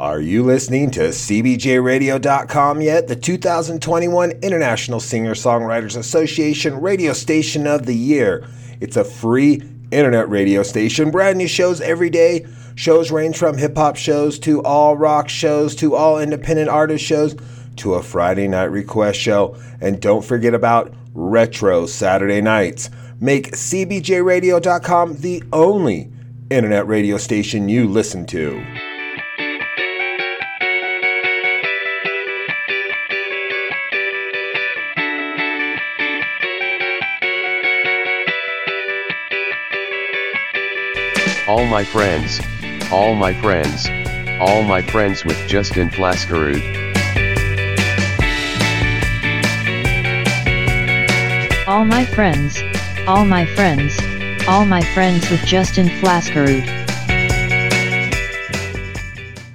[0.00, 3.06] Are you listening to CBJRadio.com yet?
[3.06, 8.48] The 2021 International Singer Songwriters Association Radio Station of the Year.
[8.80, 12.46] It's a free internet radio station, brand new shows every day.
[12.76, 17.36] Shows range from hip hop shows to all rock shows to all independent artist shows
[17.76, 19.54] to a Friday night request show.
[19.82, 22.88] And don't forget about retro Saturday nights.
[23.20, 26.10] Make CBJRadio.com the only
[26.48, 28.89] internet radio station you listen to.
[41.50, 42.40] All my friends,
[42.92, 43.88] all my friends,
[44.40, 46.62] all my friends with Justin Flaskerud.
[51.66, 52.62] All my friends,
[53.08, 53.98] all my friends,
[54.46, 56.62] all my friends with Justin Flaskerud.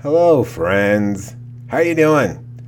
[0.01, 1.33] Hello, friends.
[1.67, 2.59] How are you doing?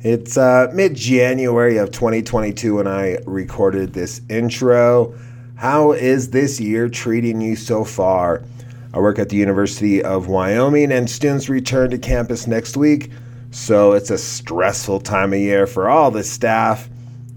[0.00, 5.14] It's uh, mid-January of 2022 when I recorded this intro.
[5.56, 8.44] How is this year treating you so far?
[8.94, 13.10] I work at the University of Wyoming, and students return to campus next week,
[13.50, 16.88] so it's a stressful time of year for all the staff.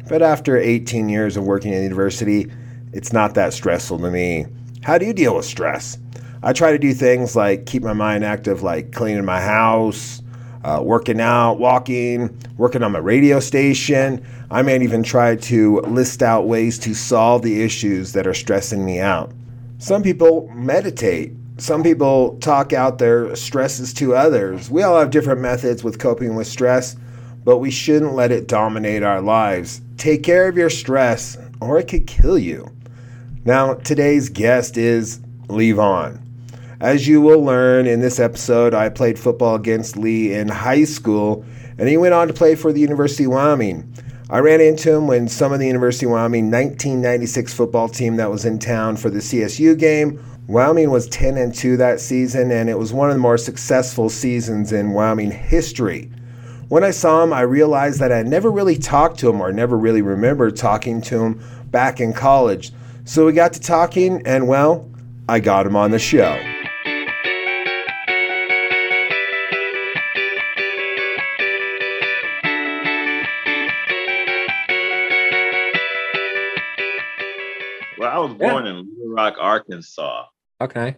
[0.08, 2.52] But after 18 years of working at the university,
[2.94, 4.46] it's not that stressful to me.
[4.84, 5.98] How do you deal with stress?
[6.44, 10.22] I try to do things like keep my mind active, like cleaning my house,
[10.64, 14.24] uh, working out, walking, working on my radio station.
[14.52, 18.86] I might even try to list out ways to solve the issues that are stressing
[18.86, 19.32] me out.
[19.80, 21.34] Some people meditate.
[21.60, 24.70] Some people talk out their stresses to others.
[24.70, 26.96] We all have different methods with coping with stress,
[27.44, 29.82] but we shouldn't let it dominate our lives.
[29.98, 32.72] Take care of your stress, or it could kill you.
[33.44, 35.20] Now, today's guest is
[35.50, 36.22] Lee Vaughn.
[36.80, 41.44] As you will learn in this episode, I played football against Lee in high school,
[41.80, 43.92] and he went on to play for the University of Wyoming.
[44.30, 48.30] I ran into him when some of the University of Wyoming 1996 football team that
[48.30, 52.70] was in town for the CSU game Wyoming was 10 and 2 that season, and
[52.70, 56.10] it was one of the more successful seasons in Wyoming history.
[56.70, 59.78] When I saw him, I realized that I never really talked to him or never
[59.78, 62.72] really remembered talking to him back in college.
[63.04, 64.90] So we got to talking, and well,
[65.28, 66.42] I got him on the show.
[77.98, 78.72] Well, I was born yeah.
[78.72, 80.28] in Little Rock, Arkansas.
[80.60, 80.96] Okay.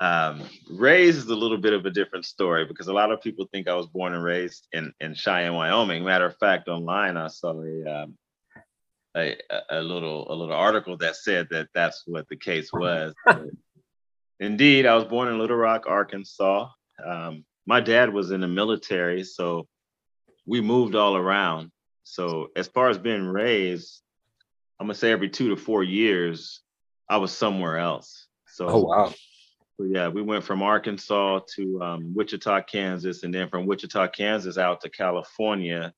[0.00, 3.46] Um, raised is a little bit of a different story because a lot of people
[3.52, 6.04] think I was born and raised in, in Cheyenne, Wyoming.
[6.04, 8.18] Matter of fact, online I saw a, um,
[9.16, 9.36] a
[9.70, 13.14] a little a little article that said that that's what the case was.
[14.40, 16.68] indeed, I was born in Little Rock, Arkansas.
[17.04, 19.68] Um, my dad was in the military, so
[20.46, 21.70] we moved all around.
[22.02, 24.02] So as far as being raised,
[24.78, 26.60] I'm gonna say every two to four years,
[27.08, 28.23] I was somewhere else.
[28.54, 29.12] So oh wow.
[29.76, 34.56] So yeah, we went from Arkansas to um, Wichita, Kansas, and then from Wichita, Kansas
[34.56, 35.92] out to California,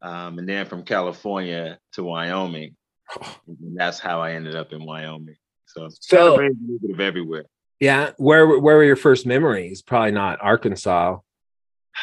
[0.00, 2.76] um, and then from California to Wyoming.
[3.46, 5.36] And that's how I ended up in Wyoming.
[5.66, 7.44] So, so a little bit of everywhere.
[7.78, 9.82] Yeah, where where were your first memories?
[9.82, 11.18] Probably not Arkansas.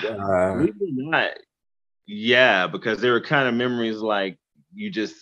[0.08, 1.32] Uh, not.
[2.06, 4.38] Yeah, because they were kind of memories like
[4.74, 5.16] you just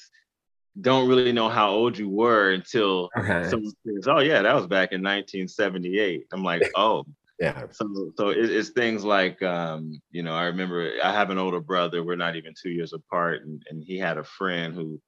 [0.79, 3.49] don't really know how old you were until okay.
[3.49, 7.05] someone says, "Oh yeah, that was back in 1978." I'm like, "Oh."
[7.41, 7.65] yeah.
[7.71, 11.59] So so it, it's things like um, you know, I remember I have an older
[11.59, 12.03] brother.
[12.03, 15.01] We're not even two years apart, and, and he had a friend who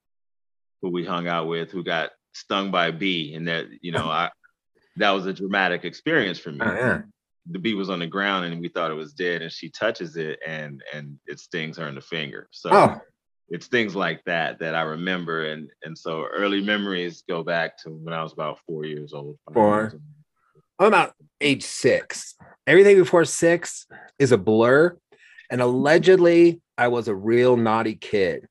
[0.82, 4.06] who we hung out with who got stung by a bee, and that you know,
[4.06, 4.32] I
[4.98, 6.60] that was a dramatic experience for me.
[6.62, 7.02] Oh, yeah.
[7.52, 10.18] The bee was on the ground, and we thought it was dead, and she touches
[10.18, 12.48] it, and and it stings her in the finger.
[12.52, 12.70] So.
[12.72, 13.00] Oh
[13.50, 17.90] it's things like that that I remember, and and so early memories go back to
[17.90, 19.38] when I was about four years old.
[19.54, 19.94] Four.
[20.80, 22.36] I'm about age six.
[22.66, 23.86] Everything before six
[24.18, 24.98] is a blur,
[25.52, 28.48] and allegedly I was a real naughty kid.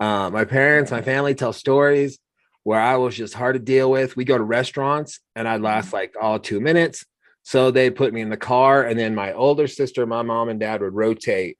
[0.00, 2.18] Uh, my parents, my family tell stories
[2.62, 4.16] where I was just hard to deal with.
[4.16, 7.04] We go to restaurants, and I'd last like all two minutes.
[7.42, 10.60] So they put me in the car, and then my older sister, my mom, and
[10.60, 11.58] dad would rotate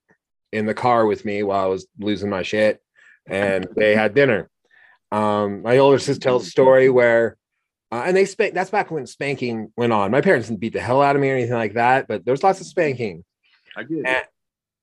[0.53, 2.81] in the car with me while I was losing my shit,
[3.27, 4.49] and they had dinner.
[5.13, 7.37] Um, my older sister tells a story where,
[7.91, 8.55] uh, and they spank.
[8.55, 10.11] That's back when spanking went on.
[10.11, 12.33] My parents didn't beat the hell out of me or anything like that, but there
[12.33, 13.25] was lots of spanking.
[13.77, 14.25] I get and,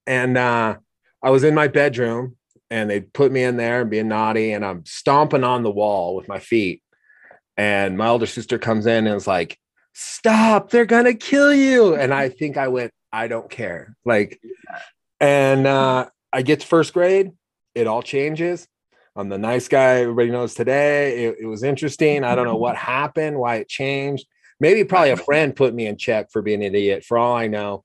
[0.08, 0.78] and uh,
[1.22, 2.38] I was in my bedroom,
[2.70, 6.16] and they put me in there and being naughty, and I'm stomping on the wall
[6.16, 6.82] with my feet.
[7.58, 9.58] And my older sister comes in and is like,
[9.94, 10.72] "Stop!
[10.72, 13.96] They're gonna kill you!" And I think I went I don't care.
[14.04, 14.42] Like,
[15.20, 17.32] and uh, I get to first grade,
[17.74, 18.68] it all changes.
[19.16, 21.26] I'm the nice guy everybody knows today.
[21.26, 22.24] It, it was interesting.
[22.24, 24.26] I don't know what happened, why it changed.
[24.60, 27.48] Maybe probably a friend put me in check for being an idiot, for all I
[27.48, 27.84] know.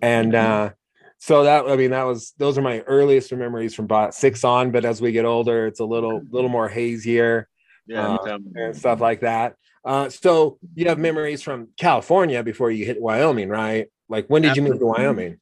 [0.00, 0.70] And uh,
[1.18, 4.72] so that I mean that was those are my earliest memories from about six on.
[4.72, 7.48] But as we get older, it's a little little more hazier
[7.86, 9.54] Yeah, uh, and stuff like that.
[9.84, 13.86] Uh, so you have memories from California before you hit Wyoming, right?
[14.08, 15.38] Like when did you move to Wyoming?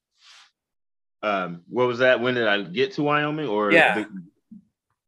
[1.22, 3.94] Um what was that when did i get to wyoming or Yeah.
[3.94, 4.06] the-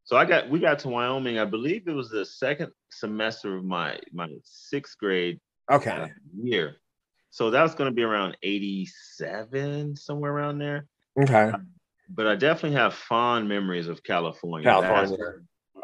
[0.05, 3.65] so i got we got to wyoming i believe it was the second semester of
[3.65, 6.13] my my sixth grade uh, Okay.
[6.43, 6.77] year
[7.31, 10.87] so that was going to be around 87 somewhere around there
[11.21, 11.53] Okay.
[12.11, 15.17] but i definitely have fond memories of california California.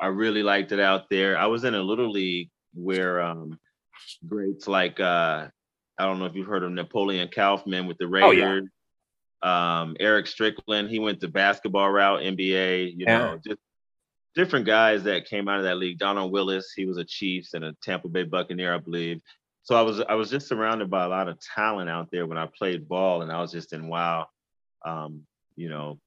[0.00, 1.36] I really liked it out there.
[1.36, 3.58] I was in a little league where um
[4.28, 5.48] greats like uh
[5.98, 8.60] I don't know if you've heard of Napoleon Kaufman with the Oh, yeah.
[9.42, 13.18] Um Eric Strickland, he went the basketball route, NBA, you Yeah.
[13.18, 13.60] know, just
[14.34, 15.98] different guys that came out of that league.
[15.98, 19.20] Donald Willis, he was a Chiefs and a Tampa Bay Buccaneer, I believe.
[19.62, 22.38] So I was I was just surrounded by a lot of talent out there when
[22.38, 24.28] I played ball and I was just in wow.
[24.84, 25.26] Um,
[25.56, 25.98] you know,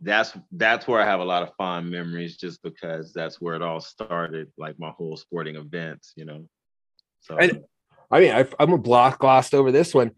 [0.00, 3.62] that's that's where I have a lot of fond memories just because that's where it
[3.62, 6.46] all started, like my whole sporting events, you know.
[7.20, 7.64] So And-
[8.10, 10.12] I mean, I, I'm a block glossed over this one.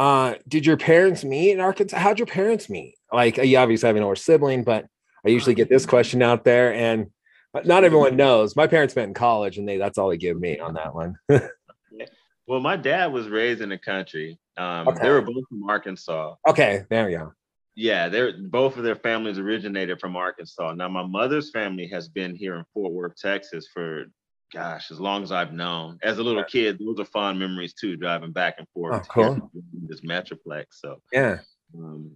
[0.00, 1.98] Uh, did your parents meet in Arkansas?
[1.98, 2.94] How'd your parents meet?
[3.12, 4.86] Like, you obviously have an older sibling, but
[5.26, 7.08] I usually get this question out there, and
[7.66, 8.56] not everyone knows.
[8.56, 11.16] My parents met in college, and they that's all they give me on that one.
[12.48, 14.38] well, my dad was raised in the country.
[14.56, 15.02] Um, Okay.
[15.02, 16.34] they were both from Arkansas.
[16.48, 17.32] okay, there we go.
[17.76, 20.72] Yeah, they're both of their families originated from Arkansas.
[20.74, 24.06] Now, my mother's family has been here in Fort Worth, Texas for
[24.52, 25.98] gosh, as long as I've known.
[26.02, 29.50] As a little kid, those are fond memories too, driving back and forth Oh, cool.
[29.88, 30.66] this Metroplex.
[30.72, 31.38] So Yeah.
[31.76, 32.10] um,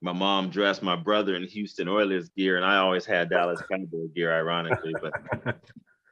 [0.00, 4.08] my mom dressed my brother in Houston Oilers gear, and I always had Dallas Cowboy
[4.14, 5.14] gear, ironically, but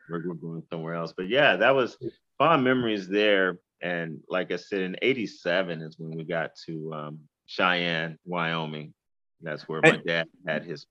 [0.09, 1.13] we're, we're going somewhere else.
[1.17, 1.99] But yeah, that was
[2.39, 3.59] fond memories there.
[3.83, 8.95] And like I said, in '87 is when we got to um, Cheyenne, Wyoming.
[9.43, 10.87] That's where my dad had his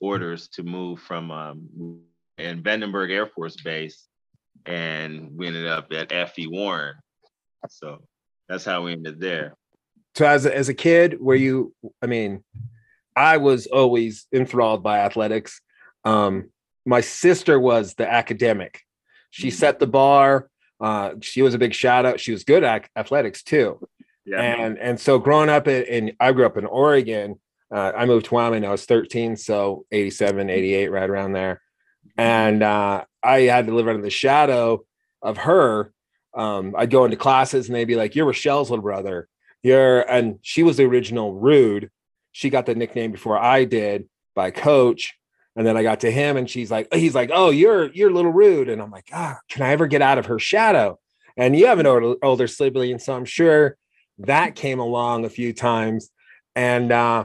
[0.00, 1.68] orders to move from um,
[2.38, 4.08] in Vandenberg Air Force Base,
[4.66, 6.46] and we ended up at F.E.
[6.46, 6.96] Warren.
[7.68, 8.02] So
[8.48, 9.54] that's how we ended there.
[10.14, 11.74] So as a, as a kid, were you?
[12.02, 12.42] I mean,
[13.14, 15.60] I was always enthralled by athletics.
[16.04, 16.50] Um,
[16.86, 18.80] my sister was the academic.
[19.30, 19.52] She Mhm.
[19.52, 20.48] set the bar.
[20.80, 22.18] Uh, she was a big shout out.
[22.20, 23.86] She was good at athletics too.
[24.24, 24.40] Yeah.
[24.40, 27.38] And and so growing up in, in I grew up in Oregon.
[27.72, 28.64] Uh, I moved to Wyoming.
[28.64, 31.62] I was 13, so 87, 88, right around there.
[32.16, 34.84] And uh, I had to live under the shadow
[35.22, 35.92] of her.
[36.34, 39.28] Um, I'd go into classes and they'd be like, "You're Rochelle's little brother."
[39.62, 41.90] You're and she was the original Rude.
[42.32, 45.16] She got the nickname before I did by Coach.
[45.56, 48.14] And then I got to him, and she's like, he's like, "Oh, you're you're a
[48.14, 50.98] little Rude," and I'm like, "Ah, can I ever get out of her shadow?"
[51.36, 53.76] And you have an older, older sibling, so I'm sure
[54.18, 56.10] that came along a few times.
[56.54, 57.24] And uh,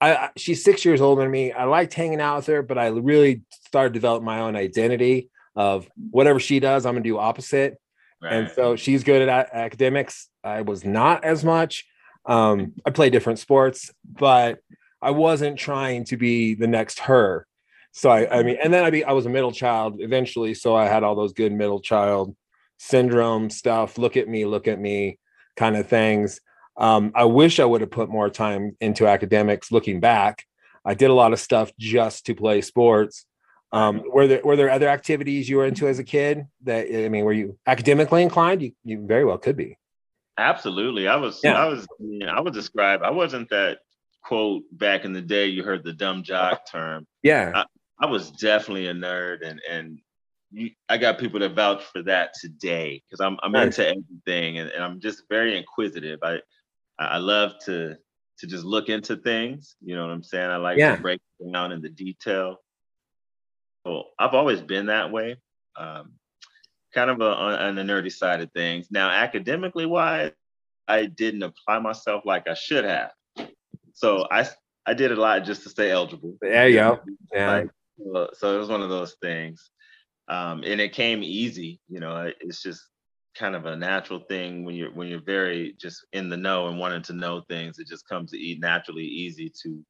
[0.00, 1.52] I, she's six years older than me.
[1.52, 5.30] I liked hanging out with her, but I really started to develop my own identity
[5.54, 7.78] of whatever she does, I'm gonna do opposite.
[8.22, 10.28] And so she's good at academics.
[10.42, 11.86] I was not as much.
[12.26, 14.58] Um, I play different sports, but
[15.00, 17.46] I wasn't trying to be the next her.
[17.92, 20.74] So I, I mean, and then I be I was a middle child eventually, so
[20.74, 22.36] I had all those good middle child
[22.78, 23.96] syndrome stuff.
[23.96, 25.18] Look at me, look at me,
[25.56, 26.40] kind of things.
[26.76, 29.70] Um, I wish I would have put more time into academics.
[29.70, 30.44] Looking back,
[30.84, 33.26] I did a lot of stuff just to play sports.
[33.72, 37.08] Um, were there were there other activities you were into as a kid that I
[37.08, 38.62] mean, were you academically inclined?
[38.62, 39.78] You you very well could be.
[40.38, 41.06] Absolutely.
[41.06, 41.54] I was Yeah.
[41.54, 43.78] I was you know, I would describe I wasn't that
[44.22, 47.06] quote back in the day you heard the dumb jock term.
[47.22, 47.64] Yeah,
[48.00, 49.98] I was definitely a nerd and and
[50.52, 53.78] you, I got people that vouch for that today because I'm I'm Nice.
[53.78, 56.18] into everything and, and I'm just very inquisitive.
[56.24, 56.40] I
[56.98, 57.96] I love to
[58.38, 59.76] to just look into things.
[59.80, 60.50] You know what I'm saying?
[60.50, 60.96] I like Yeah.
[60.96, 61.20] to break
[61.52, 62.56] down in the detail.
[64.18, 65.36] I've always been that way.
[65.76, 66.12] Um,
[66.94, 68.88] kind of a, on, the nerdy side of things.
[68.90, 70.32] Now, academically wise,
[70.88, 73.12] I didn't apply myself like I should have.
[73.94, 74.46] So I
[74.86, 76.36] I did a lot just to stay eligible.
[76.40, 77.00] There you go.
[77.32, 79.70] yeah, Like, so- so it was one of those things.
[80.28, 82.82] Um, and it came easy, you know, it's just
[83.36, 86.78] kind of a natural thing when you're when you're very just in the know and
[86.78, 89.84] wanting to know things, it just comes to eat naturally easy to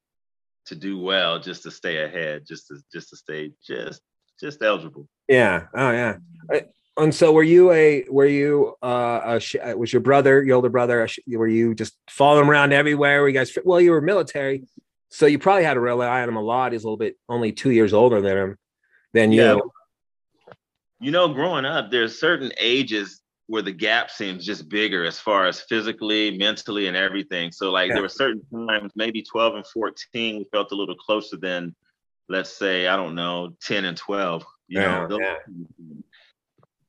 [0.65, 4.01] to do well just to stay ahead, just to just to stay just
[4.39, 5.07] just eligible.
[5.27, 5.65] yeah.
[5.75, 6.17] Oh yeah.
[6.97, 10.57] And so, were you a were you uh a, sh- uh, was your brother your
[10.57, 11.07] older brother?
[11.07, 13.21] sh- Were you just following around everywhere?
[13.21, 13.79] Were you guys well?
[13.79, 14.63] You were military,
[15.09, 16.73] so you probably had to rely on him a lot.
[16.73, 18.57] He's a little bit only two years older than him
[19.13, 19.41] than you.
[19.41, 19.59] Yeah.
[20.99, 23.20] you know, growing up, there's certain ages
[23.51, 27.51] where the gap seems just bigger as far as physically, mentally, and everything.
[27.51, 27.95] So, like, Yeah.
[27.95, 31.75] there were certain times, maybe 12 and 14, we felt a little closer than,
[32.29, 34.45] let's say, I don't know, 10 and 12.
[34.69, 35.35] You Yeah, know, yeah.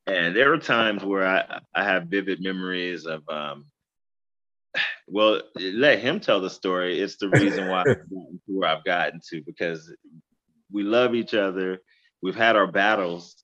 [0.07, 3.65] and there were times where I, I have vivid memories of, um,
[5.05, 6.97] well, let him tell the story.
[7.01, 7.97] It's the reason why I've
[8.45, 9.93] where I've gotten to because
[10.71, 11.81] we love each other.
[12.21, 13.42] We've had our battles,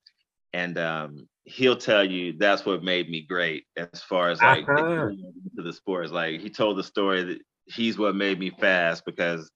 [0.53, 5.09] and um, he'll tell you that's what made me great as far as like Uh-huh.
[5.09, 6.11] into the sports.
[6.11, 9.49] Like he told the story that he's what made me fast because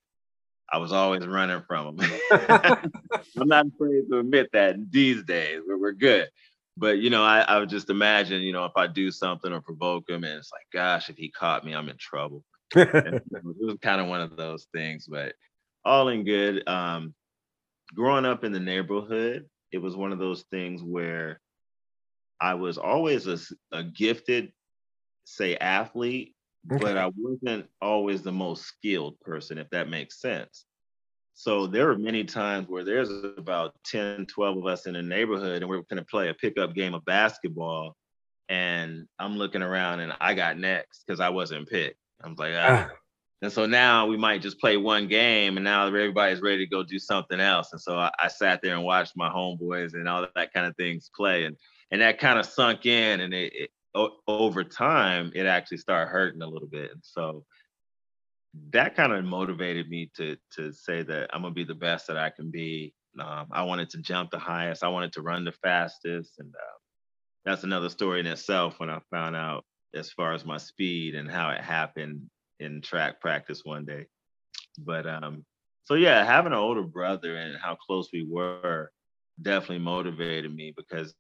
[0.71, 2.11] I was always running from him.
[2.31, 5.61] I'm not afraid to admit that these days.
[5.67, 6.29] We're, we're good.
[6.77, 9.61] But you know, I, I would just imagine, you know, if I do something or
[9.61, 12.43] provoke him, and it's like, gosh, if he caught me, I'm in trouble.
[12.75, 15.33] It was kind of one of those things, but
[15.85, 16.67] all in good.
[16.67, 17.13] Um,
[17.93, 21.41] growing up in the neighborhood, it was one of those things where
[22.39, 23.39] I was always a,
[23.71, 24.53] a gifted,
[25.25, 30.65] say, athlete, but I wasn't always the most skilled person, if that makes sense.
[31.33, 35.63] So there were many times where there's about 10, 12 of us in the neighborhood
[35.63, 37.95] and we're going to play a pickup game of basketball.
[38.49, 41.97] And I'm looking around and I got next because I wasn't picked.
[42.23, 42.89] I'm like, ah.
[43.43, 46.81] And so now we might just play one game and now everybody's ready to go
[46.81, 47.73] do something else.
[47.73, 50.77] And so I, I sat there and watched my homeboys and all that kind of
[50.77, 51.43] things play.
[51.43, 51.57] And
[51.91, 56.09] and that kind of sunk in and it, it o- over time it actually started
[56.09, 56.91] hurting a little bit.
[56.91, 57.43] And so
[58.69, 62.17] that kind of motivated me to to say that I'm gonna be the best that
[62.17, 62.93] I can be.
[63.19, 64.85] Um, I wanted to jump the highest.
[64.85, 66.77] I wanted to run the fastest, and uh,
[67.43, 68.79] that's another story in itself.
[68.79, 72.29] When I found out as far as my speed and how it happened
[72.59, 74.05] in track practice one day.
[74.79, 75.45] But um,
[75.83, 78.91] so yeah, having an older brother and how close we were
[79.41, 81.13] definitely motivated me because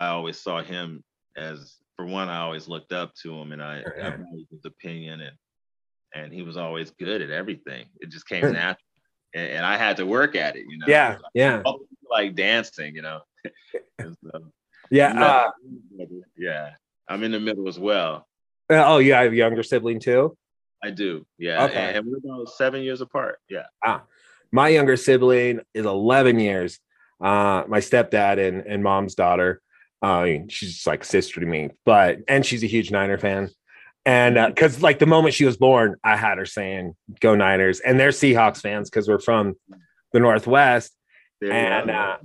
[0.00, 1.02] I always saw him
[1.36, 4.10] as, for one, I always looked up to him, and I, I
[4.50, 5.36] his opinion and
[6.14, 7.86] and he was always good at everything.
[8.00, 8.78] It just came natural,
[9.34, 10.64] and, and I had to work at it.
[10.68, 10.86] You know.
[10.86, 11.62] yeah, yeah,
[12.10, 13.20] Like dancing, you know.
[14.00, 14.40] So,
[14.90, 15.12] yeah.
[15.12, 15.50] Uh,
[16.36, 16.70] yeah,
[17.08, 18.26] I'm in the middle as well.
[18.70, 20.36] oh, you have a younger sibling too.
[20.82, 21.26] I do.
[21.38, 21.64] Yeah.
[21.64, 21.94] Okay.
[21.94, 23.40] And, we're about seven years apart.
[23.48, 23.64] Yeah.
[23.84, 24.04] Ah,
[24.52, 26.78] my younger sibling is 11 years
[27.20, 29.60] uh my stepdad and and mom's daughter
[30.00, 33.48] uh, she's like sister to me but and she's a huge niner fan
[34.06, 37.98] and because like the moment she was born i had her saying go niners and
[37.98, 39.56] they're seahawks fans because we're from
[40.12, 40.92] the northwest
[41.40, 42.18] There And, uh,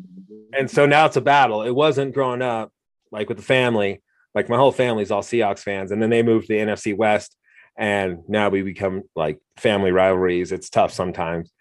[0.56, 2.72] and so now it's a battle it wasn't growing up
[3.12, 4.04] like with the family
[4.36, 7.36] like my whole family's all seahawks fans and then they moved to the nfc west
[7.78, 11.52] and now we become like family rivalries it's tough sometimes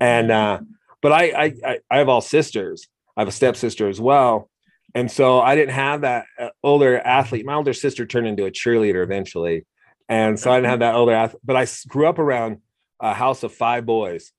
[0.00, 0.58] and uh
[1.04, 2.88] but I, I I I have all sisters.
[3.14, 4.48] I have a stepsister as well,
[4.94, 7.44] and so I didn't have that uh, older athlete.
[7.44, 9.66] My older sister turned into a cheerleader eventually,
[10.08, 11.42] and so I didn't have that older athlete.
[11.44, 12.62] But I grew up around
[13.00, 14.32] a house of five boys,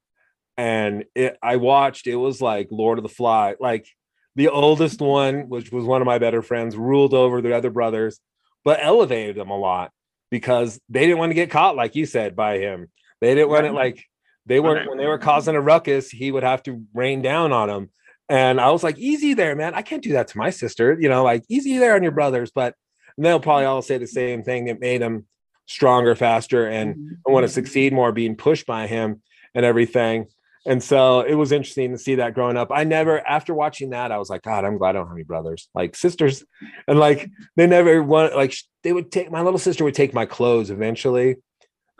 [0.57, 2.07] and it, I watched.
[2.07, 3.53] It was like Lord of the Fly.
[3.59, 3.87] Like
[4.35, 8.19] the oldest one, which was one of my better friends, ruled over the other brothers,
[8.63, 9.91] but elevated them a lot
[10.29, 12.89] because they didn't want to get caught, like you said, by him.
[13.21, 14.03] They didn't want it like
[14.45, 17.67] they were when they were causing a ruckus, he would have to rain down on
[17.67, 17.89] them.
[18.27, 19.73] And I was like, easy there, man.
[19.75, 22.51] I can't do that to my sister, you know, like easy there on your brothers.
[22.53, 22.75] But
[23.17, 25.25] they'll probably all say the same thing that made them
[25.67, 27.31] stronger, faster, and mm-hmm.
[27.31, 27.53] want to mm-hmm.
[27.53, 29.21] succeed more, being pushed by him
[29.53, 30.27] and everything.
[30.65, 32.71] And so it was interesting to see that growing up.
[32.71, 35.23] I never, after watching that, I was like, God, I'm glad I don't have any
[35.23, 36.43] brothers, like sisters.
[36.87, 40.25] And like, they never want, like, they would take, my little sister would take my
[40.25, 41.37] clothes eventually,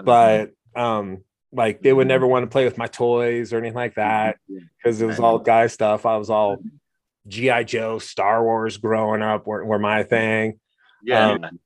[0.04, 3.96] but, um, like they would never want to play with my toys or anything like
[3.96, 4.38] that
[4.78, 6.06] because it was all guy stuff.
[6.06, 6.58] I was all
[7.28, 10.60] GI Joe, Star Wars growing up were, were my thing.
[11.04, 11.32] yeah.
[11.32, 11.60] um,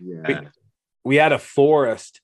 [0.00, 0.42] yeah.
[1.02, 2.20] We had a forest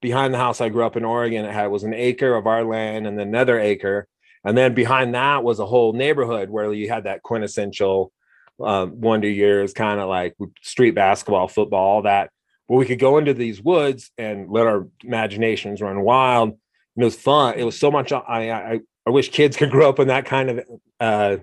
[0.00, 1.44] behind the house I grew up in Oregon.
[1.44, 4.08] It had was an acre of our land and another acre,
[4.44, 8.12] and then behind that was a whole neighborhood where you had that quintessential
[8.60, 12.30] um, wonder years kind of like street basketball, football, all that.
[12.66, 16.50] Where we could go into these woods and let our imaginations run wild.
[16.50, 17.58] And it was fun.
[17.58, 18.12] It was so much.
[18.12, 20.64] I I, I wish kids could grow up in that kind of
[21.00, 21.36] uh,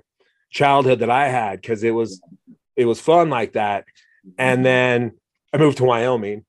[0.50, 2.22] childhood that I had because it was
[2.76, 3.86] it was fun like that.
[4.38, 5.12] And then
[5.54, 6.46] I moved to Wyoming.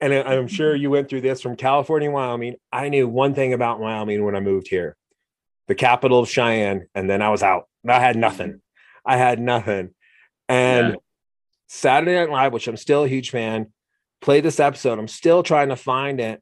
[0.00, 2.56] And I'm sure you went through this from California, Wyoming.
[2.70, 4.96] I knew one thing about Wyoming when I moved here
[5.68, 6.86] the capital of Cheyenne.
[6.94, 7.68] And then I was out.
[7.88, 8.60] I had nothing.
[9.04, 9.90] I had nothing.
[10.48, 10.94] And Yeah.
[11.68, 13.72] Saturday Night Live, which I'm still a huge fan,
[14.20, 14.98] played this episode.
[14.98, 16.40] I'm still trying to find it.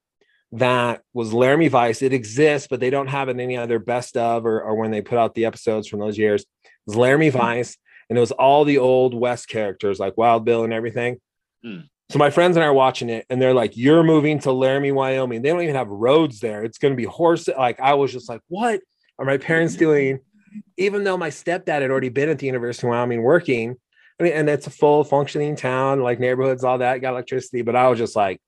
[0.53, 2.03] That was Laramie Vice.
[2.03, 4.91] It exists, but they don't have it in any other best of or, or when
[4.91, 6.43] they put out the episodes from those years.
[6.43, 7.77] It was Laramie Vice,
[8.09, 11.21] and it was all the old West characters like Wild Bill and everything.
[11.65, 11.81] Hmm.
[12.15, 14.93] So my friends and I are watching it, and they're like, "You're moving to Laramie,
[14.93, 15.43] Wyoming.
[15.43, 16.63] They don't even have roads there.
[16.63, 18.83] It's going to be horse." Like I was just like, "What
[19.19, 20.21] are my parents doing?"
[20.77, 23.75] Even though my stepdad had already been at the University of Wyoming working,
[24.21, 27.63] I mean, and it's a full functioning town, like neighborhoods, all that, got electricity.
[27.63, 28.41] But I was just like,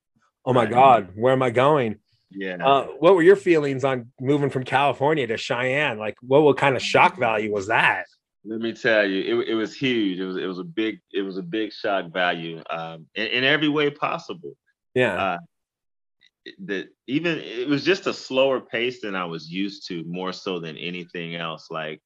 [0.44, 1.96] "Oh my god, where am I going?"
[2.30, 2.64] Yeah.
[2.64, 5.99] Uh, what were your feelings on moving from California to Cheyenne?
[5.99, 8.04] Like, what what kind of shock value was that?
[8.49, 10.21] Let me tell you, it, it was huge.
[10.21, 13.45] It was it was a big it was a big shock value um, in, in
[13.45, 14.57] every way possible.
[14.95, 15.38] Yeah, Uh,
[16.67, 20.61] that even it was just a slower pace than I was used to, more so
[20.61, 21.69] than anything else.
[21.71, 22.00] Like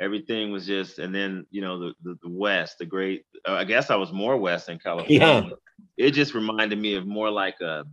[0.00, 3.24] everything was just, and then you know the the, the West, the great.
[3.48, 5.18] Uh, I guess I was more West in California.
[5.18, 5.50] Yeah.
[5.96, 7.84] It just reminded me of more like a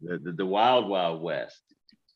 [0.00, 1.62] the the, the Wild Wild West.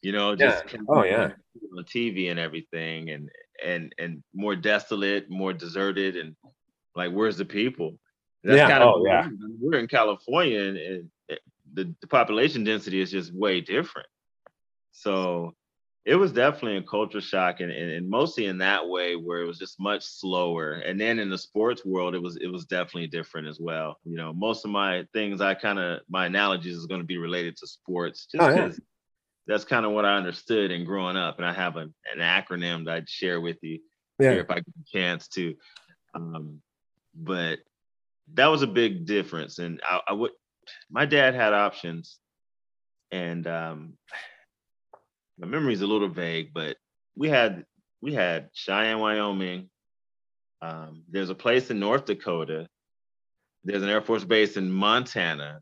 [0.02, 0.80] You know, just Yeah.
[0.88, 1.32] Oh, yeah.
[1.76, 3.28] on TV and everything, and
[3.64, 6.36] and and more desolate, more deserted, and
[6.94, 7.98] like where's the people?
[8.44, 8.68] Yeah.
[8.68, 9.28] kind of Oh, yeah.
[9.60, 11.10] we're in California, and, and
[11.74, 14.08] the, the population density is just way different.
[14.92, 15.54] So
[16.04, 19.46] it was definitely a culture shock, and, and, and mostly in that way where it
[19.46, 20.74] was just much slower.
[20.74, 23.98] And then in the sports world, it was it was definitely different as well.
[24.04, 27.18] You know, most of my things, I kind of my analogies is going to be
[27.18, 28.68] related to sports, just Oh, yeah.
[28.68, 28.80] because
[29.48, 31.38] that's kind of what I understood in growing up.
[31.38, 33.80] And I have a, an acronym that I'd share with you
[34.20, 35.54] yeah, here if I get a chance to.
[36.14, 36.60] Um,
[37.14, 37.58] but
[38.34, 39.58] that was a big difference.
[39.58, 40.32] And I, I would,
[40.90, 42.18] my dad had options,
[43.10, 43.94] and um,
[45.38, 46.76] my memory's a little vague, but
[47.16, 47.64] we had
[48.02, 49.70] we had Cheyenne, Wyoming.
[50.60, 52.68] Um, there's a place in North Dakota.
[53.64, 55.60] There's an Air Force base in Montana.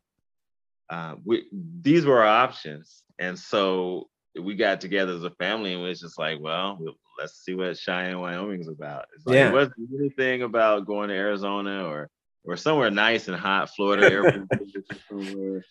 [0.89, 1.45] Uh, we,
[1.81, 4.07] these were our options, and so
[4.39, 7.55] we got together as a family, and it was just like, well, we'll- let's see
[7.55, 9.05] what Cheyenne, Wyoming's about.
[9.15, 9.49] It's like, Yeah.
[9.49, 12.09] It wasn't anything about going to Arizona or
[12.43, 15.65] or somewhere nice and hot, Florida, Air Force Base or somewhere.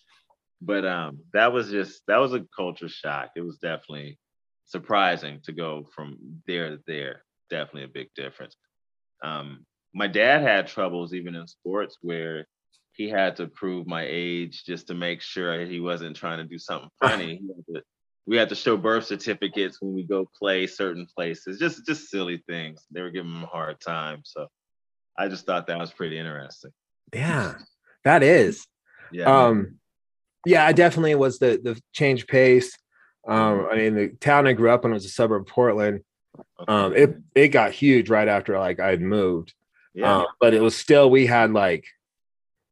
[0.60, 3.30] But um, that was just that was a culture shock.
[3.36, 4.18] It was definitely
[4.64, 7.22] surprising to go from there to there.
[7.48, 8.56] Definitely a big difference.
[9.22, 9.64] Um,
[9.94, 12.46] my dad had troubles even in sports where
[12.96, 16.58] he had to prove my age just to make sure he wasn't trying to do
[16.58, 17.36] something funny.
[17.42, 17.84] He had to-
[18.28, 22.42] we had to show birth certificates when we go play certain places, just just silly
[22.48, 22.84] things.
[22.90, 24.22] They were giving him a hard time.
[24.24, 24.48] So
[25.16, 26.72] I just thought that was pretty interesting.
[27.14, 27.54] yeah.
[28.04, 28.66] That is.
[29.12, 29.26] Yeah.
[29.46, 29.78] Um,
[30.44, 32.76] yeah, I definitely was the the change pace.
[33.28, 36.00] Um, I mean, the town I grew up in was a suburb of Portland.
[36.60, 36.72] okay.
[36.72, 39.54] Um, it it got huge right after like I had moved.
[39.94, 40.18] yeah.
[40.18, 41.84] Um, but it was still we had like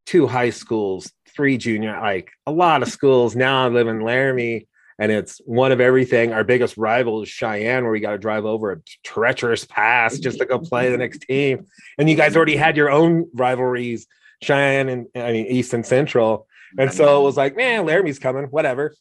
[0.07, 3.35] two high schools, three junior, like a lot of schools.
[3.35, 6.33] Now I live in Laramie, and it's one of everything.
[6.33, 10.38] Our biggest rival is Cheyenne, where we got to drive over a treacherous pass just
[10.38, 11.67] to go play the next team.
[11.99, 14.07] And you guys already had your own rivalries,
[14.43, 16.47] Cheyenne and I mean East and Central.
[16.79, 18.95] And so it was like, man, Laramie's coming, whatever.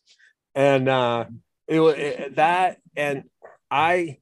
[0.55, 1.25] And uh
[1.67, 1.95] it was
[2.35, 3.23] that, and
[3.71, 4.17] I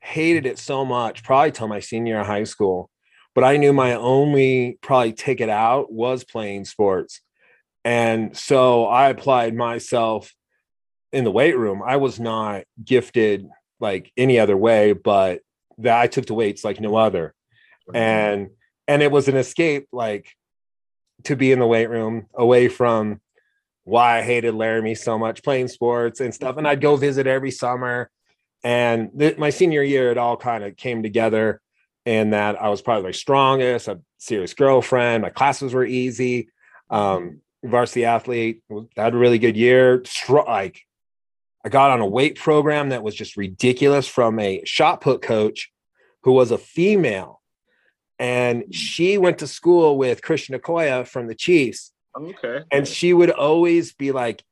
[0.00, 2.90] hated it so much, probably till my senior high school.
[3.34, 7.20] But I knew my only probably ticket out was playing sports.
[7.84, 10.32] And so I applied myself
[11.12, 11.82] in the weight room.
[11.84, 13.46] I was not gifted
[13.80, 15.40] like any other way, but
[15.78, 17.34] that I took to weights like no other.
[17.92, 18.50] And
[18.88, 20.28] and it was an escape like
[21.24, 23.20] to be in the weight room away from
[23.84, 26.56] why I hated Laramie so much playing sports and stuff.
[26.56, 28.10] And I'd go visit every summer.
[28.62, 31.60] And th- my senior year, it all kind of came together
[32.04, 35.22] in that I was probably my strongest, a serious girlfriend.
[35.22, 36.48] My classes were easy.
[36.90, 38.62] Um, varsity athlete,
[38.96, 40.02] had a really good year.
[40.04, 40.82] Str- like
[41.64, 45.70] I got on a weight program that was just ridiculous from a shot put coach
[46.22, 47.40] who was a female.
[48.18, 52.60] And she went to school with Christian Okoye from the Chiefs okay.
[52.70, 54.42] and she would always be like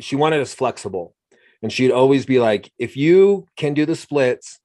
[0.00, 1.14] she wanted us flexible
[1.62, 4.60] and she'd always be like if you can do the splits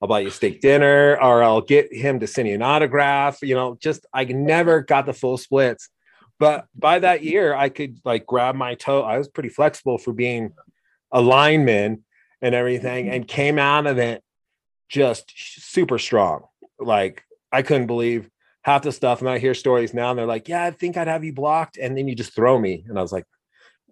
[0.00, 3.54] i'll buy you steak dinner or i'll get him to send you an autograph you
[3.54, 5.88] know just i never got the full splits
[6.38, 10.12] but by that year i could like grab my toe i was pretty flexible for
[10.12, 10.52] being
[11.12, 12.02] a lineman
[12.42, 14.22] and everything and came out of it
[14.88, 16.44] just super strong
[16.78, 18.28] like i couldn't believe
[18.64, 19.20] half the stuff.
[19.20, 21.76] And I hear stories now, and they're like, "Yeah, I think I'd have you blocked,"
[21.76, 23.26] and then you just throw me, and I was like,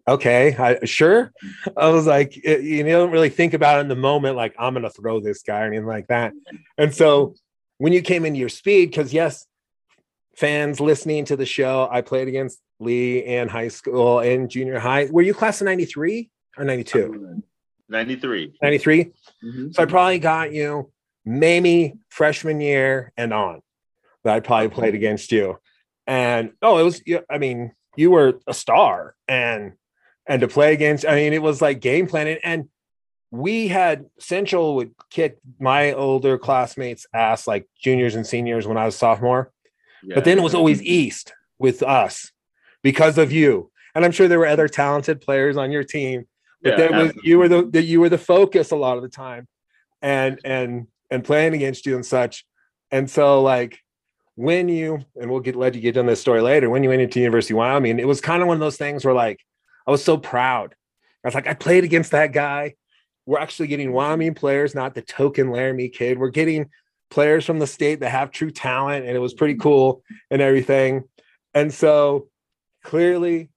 [0.09, 1.33] "Okay, I, sure."
[1.77, 4.75] I was like, it- you don't really think about it in the moment, like I'm
[4.75, 6.33] gonna throw this guy or anything like that.
[6.79, 7.35] And so
[7.79, 9.47] when you came into your speed, because yes,
[10.37, 15.09] fans listening to the show, I played against Lee in high school and junior high.
[15.11, 17.43] Were you class of 93 or 92?
[17.89, 18.53] 93.
[18.63, 19.13] 93.
[19.45, 19.75] Mhm.
[19.75, 20.91] So I probably got you
[21.25, 23.61] maybe freshman year and on
[24.25, 25.59] that I probably played against you.
[26.07, 29.73] And oh, it was, I mean, you were a star and,
[30.27, 32.39] and to play against, I mean, it was like game planning.
[32.45, 32.69] And
[33.31, 38.85] we had Central would kick my older classmates' ass like juniors and seniors when I
[38.85, 39.51] was sophomore.
[40.03, 40.17] Yeah.
[40.17, 42.31] But then it was always East with us
[42.83, 43.71] because of you.
[43.95, 46.27] And I'm sure there were other talented players on your team,
[46.63, 49.03] but Yeah, then was, you were the, the you were the focus a lot of
[49.03, 49.47] the time,
[50.01, 52.47] and and and playing against you and such.
[52.91, 53.79] And so like
[54.35, 56.71] when you and we'll get let you get on this story later.
[56.71, 59.05] When you went into University of Wyoming, it was kind of one of those things
[59.05, 59.41] where like
[59.87, 60.75] I was so proud.
[61.25, 62.75] I was like, I played against that guy.
[63.27, 66.19] We're actually getting Wyoming players, not the token Laramie kid.
[66.19, 66.71] We're getting
[67.11, 71.05] players from the state that have true talent, and it was pretty cool and everything.
[71.55, 72.29] And so
[72.83, 73.51] clearly,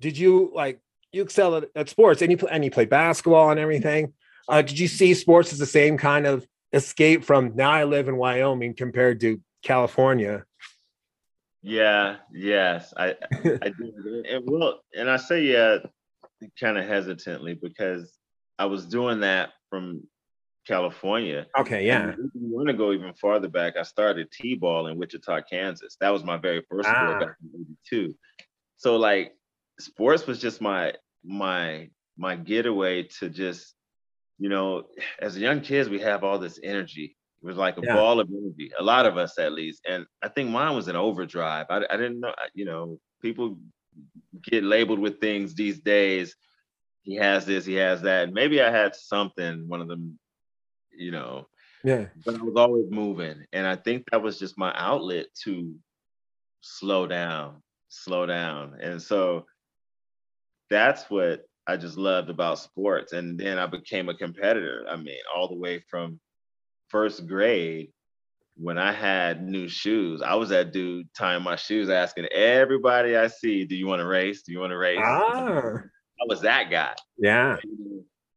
[0.00, 0.80] did you like
[1.12, 4.12] you excel at, at sports and you and you played basketball and everything?
[4.48, 8.08] Uh, did you see sports as the same kind of escape from now I live
[8.08, 10.44] in Wyoming compared to California?
[11.64, 13.16] Yeah, yes, I
[13.62, 14.22] I do.
[14.28, 15.78] And well, and I say yeah,
[16.60, 18.18] kind of hesitantly because
[18.58, 20.06] I was doing that from
[20.66, 21.46] California.
[21.58, 25.40] Okay, And if you want to go even farther back, I started T-ball in Wichita,
[25.50, 25.96] Kansas.
[26.00, 27.00] That was my very first Ah.
[27.00, 28.14] sport back in '82.
[28.76, 29.34] So like,
[29.80, 30.92] sports was just my
[31.24, 33.74] my my getaway to just,
[34.38, 34.84] you know,
[35.18, 37.16] as young kids we have all this energy.
[37.44, 37.96] It was like a Yeah.
[37.96, 38.70] ball of energy.
[38.78, 41.66] A lot of us, at least, and I think mine was an overdrive.
[41.68, 43.58] I, I didn't know, you know, people
[44.42, 46.34] get labeled with things these days.
[47.02, 48.32] He has this, he has that.
[48.32, 49.68] Maybe I had something.
[49.68, 50.18] One of them,
[50.96, 51.46] you know,
[51.84, 52.06] Yeah.
[52.24, 53.44] but I was always moving.
[53.52, 55.74] And I think that was just my outlet to
[56.62, 58.78] slow down, slow down.
[58.80, 59.44] And so
[60.70, 63.12] that's what I just loved about sports.
[63.12, 64.86] And then I became a competitor.
[64.88, 66.18] I mean, all the way from
[66.88, 67.90] first grade
[68.56, 73.26] when I had new shoes, I was that dude tying my shoes, asking everybody I
[73.26, 74.42] see, Do you want to race?
[74.42, 75.00] Do you want to race?
[75.02, 75.80] Ah,
[76.20, 77.56] I was that guy yeah.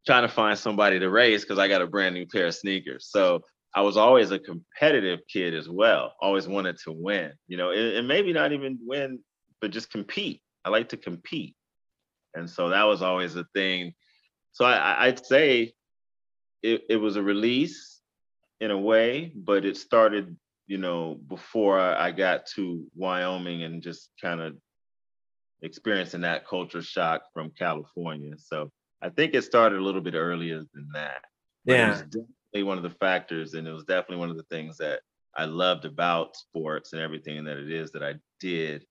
[0.05, 3.07] trying to find somebody to race because I got a brand new pair of sneakers.
[3.11, 3.41] So
[3.75, 6.13] I was always a competitive kid as well.
[6.19, 9.19] Always wanted to win, you know, and, maybe not even win,
[9.61, 10.41] but just compete.
[10.65, 11.55] I like to compete,
[12.33, 13.93] and so that was always a thing.
[14.51, 15.73] So I- I'd say
[16.63, 17.96] it, it was a release
[18.59, 23.81] in a way, but it started, you know, before I, I got to Wyoming and
[23.83, 24.57] just kind of
[25.61, 28.33] experiencing that culture shock from California.
[28.37, 31.23] So I think it started a little bit earlier than that.
[31.65, 31.87] But It Yeah.
[31.87, 35.01] was definitely one of the factors, and it was definitely one of the things that
[35.35, 38.85] I loved about sports and everything that it is that I did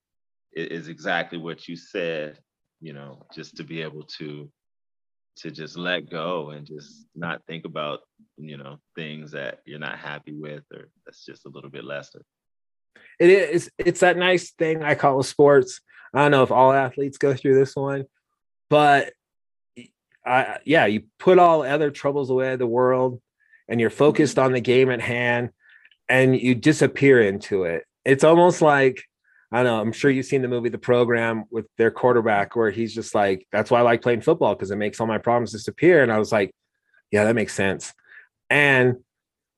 [0.52, 2.40] is exactly what you said,
[2.80, 4.50] you know, just to be able to
[5.36, 8.00] to just let go and just not think about,
[8.36, 12.22] you know, things that you're not happy with or that's just a little bit lesser.
[13.18, 15.80] it is it's that nice thing I call sports.
[16.14, 18.06] I don't know if all athletes go through this one,
[18.70, 19.12] but
[20.24, 23.20] I yeah, you put all other troubles away in the world
[23.68, 24.46] and you're focused mm-hmm.
[24.46, 25.50] on the game at hand
[26.08, 27.84] and you disappear into it.
[28.04, 29.02] It's almost like
[29.52, 32.70] I don't know, I'm sure you've seen the movie The Program with their quarterback where
[32.70, 35.52] he's just like, that's why I like playing football because it makes all my problems
[35.52, 36.02] disappear.
[36.02, 36.52] And I was like,
[37.12, 37.94] yeah, that makes sense.
[38.50, 38.96] And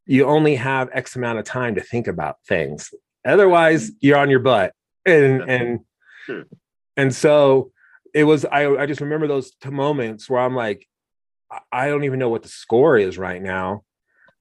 [0.06, 2.92] you only have X amount of time to think about things.
[3.26, 3.96] Otherwise, mm-hmm.
[4.00, 4.72] you're on your butt.
[5.06, 5.80] And and
[6.26, 6.44] Sure.
[6.96, 7.72] and so
[8.14, 10.86] it was I I just remember those moments where I'm like,
[11.50, 13.84] I- I don't even know what the score is right now.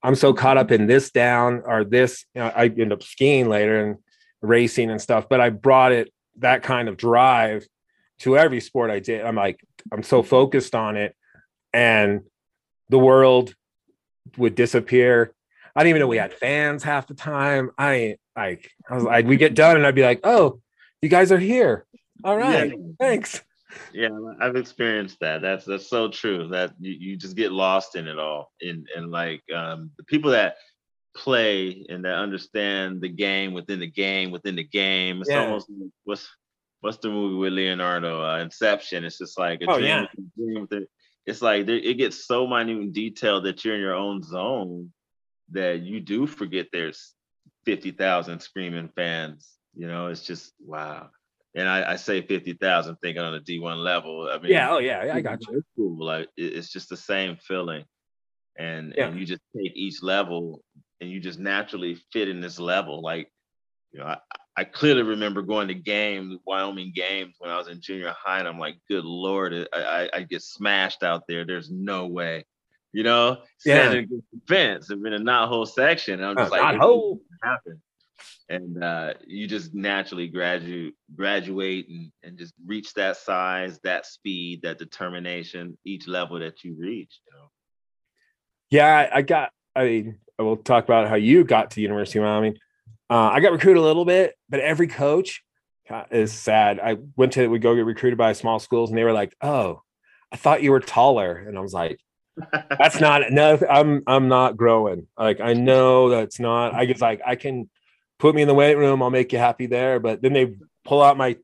[0.04, 0.82] I'm so caught up mm-hmm.
[0.82, 2.26] in this down or this.
[2.36, 3.98] You know, I end up skiing later and
[4.42, 7.66] racing and stuff, but I brought it that kind of drive
[8.20, 9.26] to every sport I did.
[9.26, 9.60] I'm like,
[9.92, 11.16] I'm so focused on it,
[11.74, 12.22] and
[12.90, 13.54] the world
[14.38, 15.34] would disappear.
[15.76, 17.72] I didn't even know we had fans half the time.
[17.78, 20.60] I like I was like, we get done and I'd be like, oh,
[21.02, 21.86] you guys are here.
[22.24, 22.76] All right, Yeah.
[23.00, 23.42] thanks.
[23.94, 24.10] Yeah,
[24.42, 25.42] I've experienced that.
[25.42, 26.48] That's that's so true.
[26.48, 28.52] That you, you just get lost in it all.
[28.62, 30.56] And and like um the people that
[31.18, 35.22] play and that understand the game within the game within the game.
[35.22, 35.42] It's Yeah.
[35.42, 35.70] almost
[36.06, 36.28] what's
[36.82, 38.24] what's the movie with Leonardo?
[38.24, 39.04] Uh, Inception.
[39.04, 40.06] It's just like a Oh, dream, yeah.
[40.38, 40.88] dream within-
[41.26, 44.94] It's like there, it gets so minute and detailed that you're in your own zone
[45.52, 47.16] that you do forget there's
[47.66, 49.58] fifty thousand screaming fans.
[49.76, 51.10] You know, it's just wow.
[51.56, 54.30] And I, I say fifty thousand, thinking on a D one level.
[54.32, 55.58] I mean, Yeah, oh yeah, I got you.
[55.58, 55.68] it's.
[55.78, 57.84] Like it's just the same feeling,
[58.58, 59.08] and Yeah.
[59.08, 60.64] and you just take each level,
[61.02, 63.02] and you just naturally fit in this level.
[63.02, 63.32] Like,
[63.92, 64.18] you know, I,
[64.58, 68.48] I clearly remember going to games, Wyoming games when I was in junior high, and
[68.48, 71.46] I'm like, good lord, I, I, I get smashed out there.
[71.46, 72.46] There's no way,
[72.92, 73.90] you know, Yeah.
[73.90, 74.90] standing against the fence.
[74.90, 76.16] I'm in a not whole section.
[76.16, 77.82] And I'm just Uh, like, not "This happen.
[78.50, 84.62] And uh, you just naturally graduate, graduate, and, and just reach that size, that speed,
[84.64, 87.20] that determination, each level that you reach.
[87.28, 87.52] You know,
[88.72, 89.52] Yeah, I got.
[89.78, 92.58] I mean, I will talk about how you got to University of Wyoming.
[93.10, 95.44] Uh, I got recruited a little bit, but every coach
[96.12, 96.80] is sad.
[96.80, 99.82] I went to we go get recruited by small schools, and they were like, "Oh,
[100.32, 102.00] I thought you were taller," and I was like,
[102.52, 103.58] "That's not no.
[103.70, 105.08] I'm I'm not growing.
[105.18, 106.74] Like I know that's not.
[106.74, 107.70] I guess like I can
[108.20, 109.02] put me in the weight room.
[109.02, 111.38] I'll make you happy there." But then they pull out my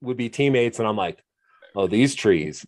[0.00, 1.22] would be teammates, and I'm like,
[1.74, 2.64] "Oh, these trees."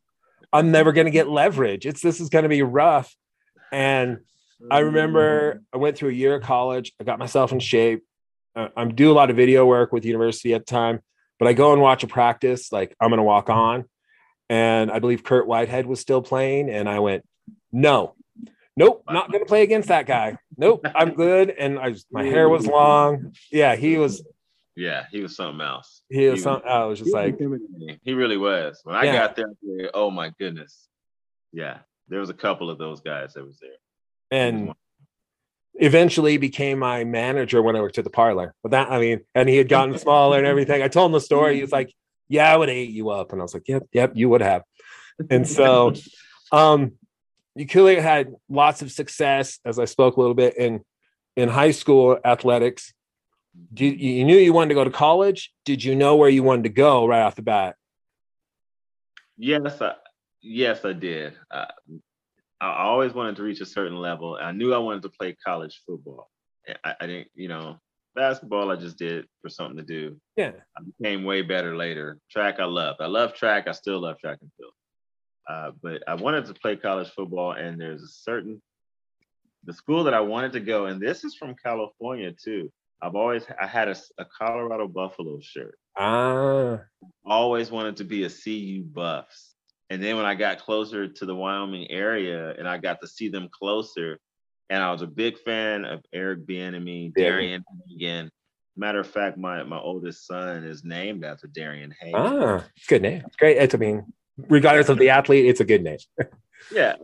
[0.54, 1.87] I'm never going to get leverage.
[1.87, 3.16] It's this is going to be rough.
[3.72, 4.18] And
[4.70, 6.92] I remember I went through a year of college.
[7.01, 8.05] I got myself in shape.
[8.55, 11.01] I'm do a lot of video work with the university at the time,
[11.38, 12.70] but I go and watch a practice.
[12.70, 13.85] Like I'm going to walk on,
[14.51, 17.25] and I believe Kurt Whitehead was still playing, and I went,
[17.72, 18.14] no,
[18.77, 20.37] nope, not going to play against that guy.
[20.57, 21.48] Nope, I'm good.
[21.51, 23.33] And I was, my hair was long.
[23.51, 24.22] Yeah, he was.
[24.77, 26.03] yeah, he was something else.
[26.11, 26.42] He was.
[26.42, 27.38] Some, I was just like,
[28.03, 28.81] He really was.
[28.85, 29.14] When I Yeah.
[29.14, 30.88] got there, I said, oh my goodness.
[31.55, 33.70] Yeah, there was a couple of those guys that was there.
[34.32, 34.72] And
[35.74, 38.54] eventually became my manager when I worked at the parlor.
[38.62, 40.82] But that, I mean, and he had gotten smaller and everything.
[40.82, 41.56] I told him the story.
[41.56, 41.94] He was like,
[42.28, 44.40] "Yeah, I would have ate you up," and I was like, "Yep, yep, you would
[44.40, 44.62] have."
[45.30, 45.92] And so,
[46.52, 46.92] um,
[47.54, 50.80] you clearly had lots of success, as I spoke a little bit in
[51.36, 52.94] in high school athletics.
[53.74, 55.52] Did, you knew you wanted to go to college.
[55.66, 57.76] Did you know where you wanted to go right off the bat?
[59.36, 59.92] Yes, I,
[60.40, 61.34] yes, I did.
[61.50, 61.66] Uh,
[62.66, 64.38] I always wanted to reach a certain level.
[64.40, 66.31] I knew I wanted to play college football.
[66.85, 67.79] I, I didn't, you know,
[68.14, 70.16] basketball I just did for something to do.
[70.37, 72.18] Yeah, I became way better later.
[72.31, 73.01] Track I loved.
[73.01, 73.66] I love track.
[73.66, 74.72] I still love track and field.
[75.48, 78.62] Uh, but I wanted to play college football, and there's a certain
[79.64, 82.70] the school that I wanted to go, and this is from California too.
[83.01, 85.77] I've always I had a, a Colorado Buffalo shirt.
[85.98, 86.79] ah,
[87.27, 89.51] Always wanted to be a CU Buffs,
[89.92, 93.28] and then when I got closer to the Wyoming area, and I got to see
[93.28, 94.18] them closer,
[94.70, 97.24] and I was a big fan of Eric Bieniemy, Yeah.
[97.24, 98.31] Darian Hagan.
[98.74, 102.14] Matter of fact, my my oldest son is named after Darian Hagan.
[102.20, 103.22] ah, good name.
[103.26, 103.59] It's great.
[103.59, 104.11] It's, I mean,
[104.48, 105.98] regardless of the athlete, it's a good name.
[106.72, 106.94] Yeah,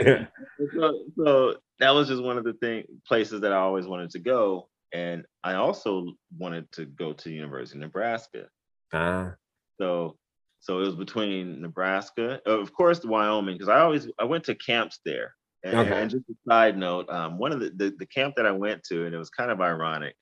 [0.00, 0.26] yeah.
[0.74, 4.20] so, so that was just one of the thing places that I always wanted to
[4.20, 8.46] go, and I also wanted to go to University of Nebraska.
[8.92, 9.34] Ah,
[9.80, 10.16] So,
[10.60, 14.54] so it was between Nebraska, uh, of course, Wyoming, because I always I went to
[14.54, 15.34] camps there.
[15.64, 16.00] And, Okay.
[16.02, 18.84] and just a side note, um, one of the, the the camp that I went
[18.84, 20.14] to, and it was kind of ironic.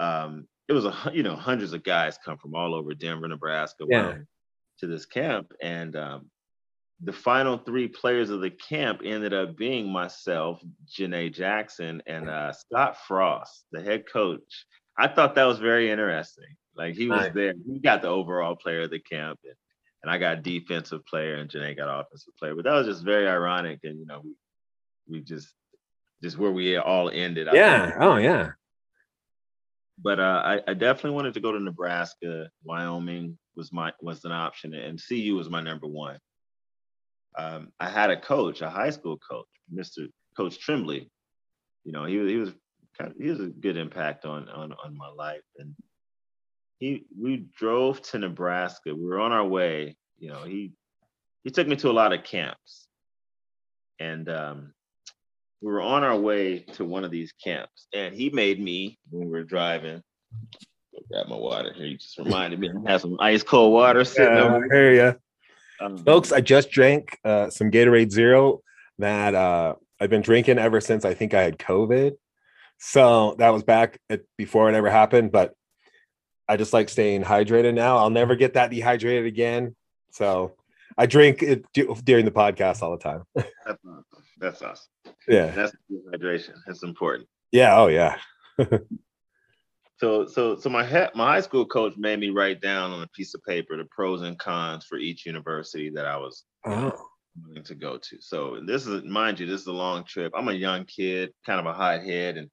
[0.00, 3.84] Um, it was a you know hundreds of guys come from all over Denver, Nebraska,
[3.88, 4.02] Yeah.
[4.06, 4.26] Wyoming,
[4.80, 6.30] to this camp, and um,
[7.00, 12.52] the final three players of the camp ended up being myself, Janae Jackson, and uh,
[12.52, 14.66] Scott Frost, the head coach.
[14.98, 16.56] I thought that was very interesting.
[16.76, 17.34] Like he was Nice.
[17.34, 17.54] there.
[17.66, 19.54] He got the overall player of the camp, and,
[20.04, 22.54] and I got defensive player, and Janae got offensive player.
[22.54, 24.34] But that was just very ironic, and you know, we
[25.08, 25.48] we just
[26.22, 27.48] just where we all ended.
[27.48, 27.86] I yeah.
[27.86, 27.96] think.
[28.00, 28.50] Oh, yeah.
[30.02, 32.50] But uh, I, I definitely wanted to go to Nebraska.
[32.64, 36.18] Wyoming was my was an option, and CU was my number one.
[37.38, 40.08] Um, I had a coach, a high school coach, Mr.
[40.36, 41.08] Coach Tremblay.
[41.84, 42.50] You know, he was he was
[42.98, 45.74] kind of he was a good impact on on on my life, and
[46.84, 48.94] he we drove to Nebraska.
[48.94, 49.96] We were on our way.
[50.18, 50.72] You know, he
[51.42, 52.88] he took me to a lot of camps,
[53.98, 54.74] and um,
[55.62, 59.24] we were on our way to one of these camps, and he made me when
[59.24, 60.02] we were driving.
[60.92, 61.86] Go grab my water here.
[61.86, 62.70] You just reminded me.
[62.86, 64.68] I have some ice cold water sitting Yeah, over.
[64.70, 65.12] Hear ya.
[65.80, 68.60] Um, folks i just drank uh, some gatorade zero
[69.00, 72.12] that uh, i've been drinking ever since i think i had covid
[72.78, 75.52] so that was back at, before it ever happened but
[76.48, 79.74] i just like staying hydrated now i'll never get that dehydrated again
[80.10, 80.54] so
[80.98, 84.04] i drink it du- during the podcast all the time That's awesome.
[84.38, 84.88] That's awesome.
[85.28, 85.72] yeah That's
[86.12, 86.54] hydration.
[86.66, 87.28] That's important.
[87.52, 88.16] yeah oh yeah
[89.98, 93.06] So, so, so my he- my high school coach made me write down on a
[93.08, 96.92] piece of paper the pros and cons for each university that I was oh
[97.46, 98.16] willing to go to.
[98.20, 100.32] So this is, mind you, this is a long trip.
[100.36, 102.50] I'm a young kid, kind of a hot head, and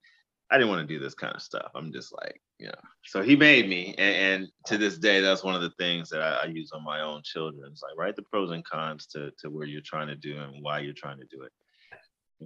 [0.51, 1.71] I didn't want to do this kind of stuff.
[1.75, 2.73] I'm just like, know.
[3.05, 6.21] So he made me, and, and to this day, that's one of the things that
[6.21, 7.69] I, I use on my own children.
[7.71, 10.63] It's like write the pros and cons to to where you're trying to do and
[10.63, 11.51] why you're trying to do it.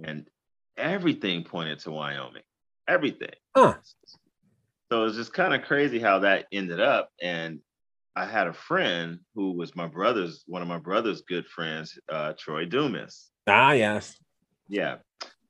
[0.04, 0.26] And
[0.76, 2.42] everything pointed to Wyoming.
[2.88, 3.34] Everything.
[3.56, 3.74] Huh.
[4.90, 7.10] so it's just kind of crazy how that ended up.
[7.22, 7.60] And
[8.14, 12.32] I had a friend who was my brother's, one of my brother's good friends, uh,
[12.38, 13.30] Troy Dumas.
[13.46, 14.16] Ah, yes.
[14.68, 14.96] Yeah.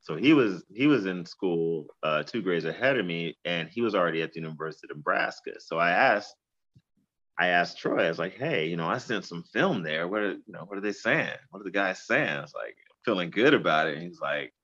[0.06, 3.80] So he was he was in school uh, two grades ahead of me, and he
[3.80, 5.54] was already at the University of Nebraska.
[5.58, 6.32] So I asked,
[7.36, 10.06] I asked Troy, I was like, "Hey, you know, I sent some film there.
[10.06, 11.36] What are you know, what are they saying?
[11.50, 13.94] What are the guys saying?" I was like, feeling good about it.
[13.94, 14.54] And he's like,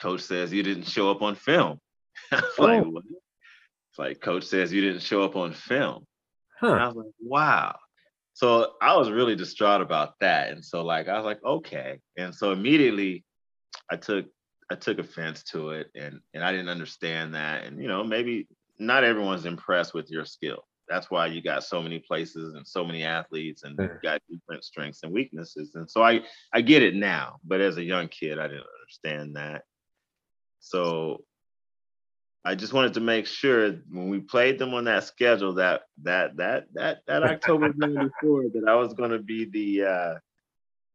[0.00, 1.78] "Coach says you didn't show up on film."
[2.32, 2.90] I was like, Oh.
[2.90, 3.04] what?
[3.90, 6.06] It's like coach says you didn't show up on film.
[6.72, 7.78] And I was like, wow.
[8.34, 10.50] So I was really distraught about that.
[10.50, 12.00] And so like I was like, okay.
[12.16, 13.24] And so immediately
[13.90, 14.26] I took
[14.70, 17.64] I took offense to it and and I didn't understand that.
[17.64, 18.46] And you know, maybe
[18.78, 20.64] not everyone's impressed with your skill.
[20.88, 24.64] That's why you got so many places and so many athletes and you got different
[24.64, 25.74] strengths and weaknesses.
[25.74, 29.36] And so I I get it now, but as a young kid, I didn't understand
[29.36, 29.62] that.
[30.60, 31.24] So
[32.44, 36.36] I just wanted to make sure when we played them on that schedule that that
[36.36, 40.14] that that that October '94 that I was going to be the uh,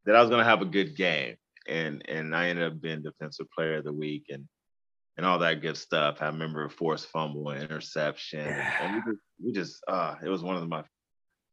[0.05, 1.35] that I was going to have a good game,
[1.67, 4.47] and and I ended up being defensive player of the week and
[5.17, 6.17] and all that good stuff.
[6.21, 10.43] I remember a forced fumble and interception, and we just, we just uh, it was
[10.43, 10.83] one of my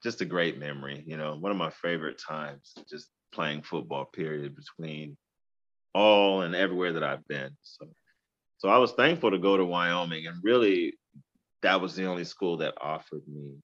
[0.03, 4.05] just a great memory, you know, one of my favorite times just playing football.
[4.05, 5.17] Period between
[5.95, 7.51] all and everywhere that I've been.
[7.63, 7.87] So
[8.63, 10.95] so I was thankful to go to Wyoming, and really,
[11.63, 13.57] that was the only school that offered me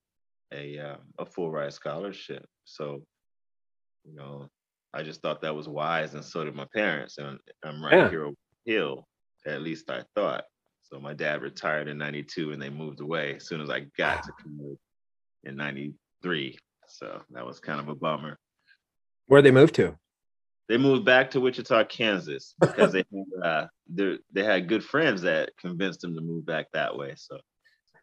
[0.52, 2.44] a um, a full ride scholarship.
[2.64, 3.04] So,
[4.04, 4.48] you know,
[4.94, 7.18] I just thought that was wise, and so did my parents.
[7.18, 8.08] And I'm right Yeah.
[8.08, 9.06] here over hill,
[9.46, 10.44] at least I thought.
[10.82, 14.22] So my dad retired in '92, and they moved away as soon as I got
[14.22, 14.78] to commute
[15.44, 16.56] in '93.
[16.86, 18.38] So that was kind of a bummer.
[19.26, 19.98] Where'd they move to?
[20.68, 25.20] They moved back to Wichita, Kansas, because they had uh, they they had good friends
[25.22, 27.14] that convinced them to move back that way.
[27.16, 27.38] So,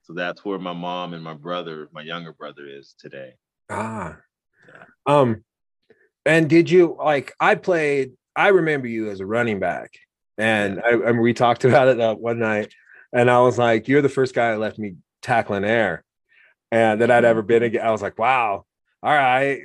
[0.03, 3.33] so that's where my mom and my brother, my younger brother, is today.
[3.71, 4.17] Ah.
[4.67, 4.83] Yeah.
[5.07, 5.43] Um,
[6.25, 9.91] and did you like I played, I remember you as a running back,
[10.37, 12.73] and I, I we talked about it uh, one night,
[13.13, 16.03] and I was like, You're the first guy that left me tackling air,
[16.71, 17.67] and that I'd ever been mm.
[17.67, 17.85] again.
[17.85, 18.65] I was like, Wow,
[19.03, 19.61] all right,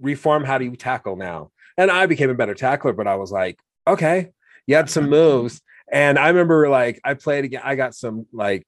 [0.00, 1.50] reform how do you tackle now?
[1.76, 4.30] And I became a better tackler, but I was like, Okay,
[4.66, 5.12] you had some mm-hmm.
[5.12, 5.60] moves.
[5.92, 8.66] And I remember like I played again, I got some like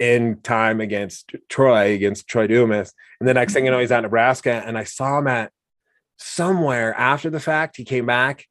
[0.00, 2.92] in time against Troy, against Troy Dumas.
[3.20, 3.76] And the next thing you mm-hmm.
[3.76, 4.62] know, he's at Nebraska.
[4.64, 5.52] And I saw him at
[6.18, 7.76] somewhere after the fact.
[7.76, 8.44] He came back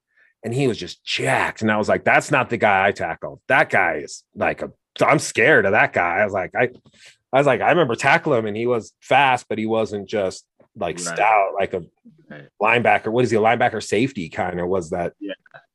[0.44, 1.62] and he was just jacked.
[1.62, 3.42] And I was like, that's not the guy I tackled.
[3.48, 6.18] That guy is like a I'm scared of that guy.
[6.20, 6.70] I was like, I
[7.32, 10.46] I was like, I remember tackling him and he was fast, but he wasn't just
[10.76, 11.06] like Right.
[11.06, 11.84] stout, like a
[12.30, 12.48] Right.
[12.62, 13.08] linebacker.
[13.12, 15.14] What is he, a linebacker safety kind of was that?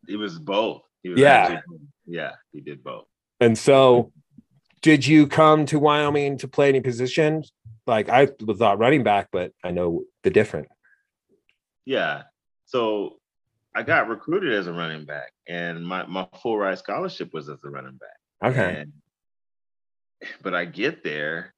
[0.09, 0.83] It was both.
[1.03, 1.35] He was Yeah.
[1.45, 1.81] actually both.
[2.07, 3.05] yeah, he did both.
[3.41, 4.13] And so,
[4.83, 7.45] did you come to Wyoming to play any position?
[7.87, 10.69] Like I thought running back, but I know the different.
[11.85, 12.23] Yeah.
[12.67, 13.17] So
[13.75, 17.59] I got recruited as a running back, and my my full ride scholarship was as
[17.65, 18.53] a running back.
[18.53, 18.81] Okay.
[18.81, 18.93] And,
[20.43, 21.55] but I get there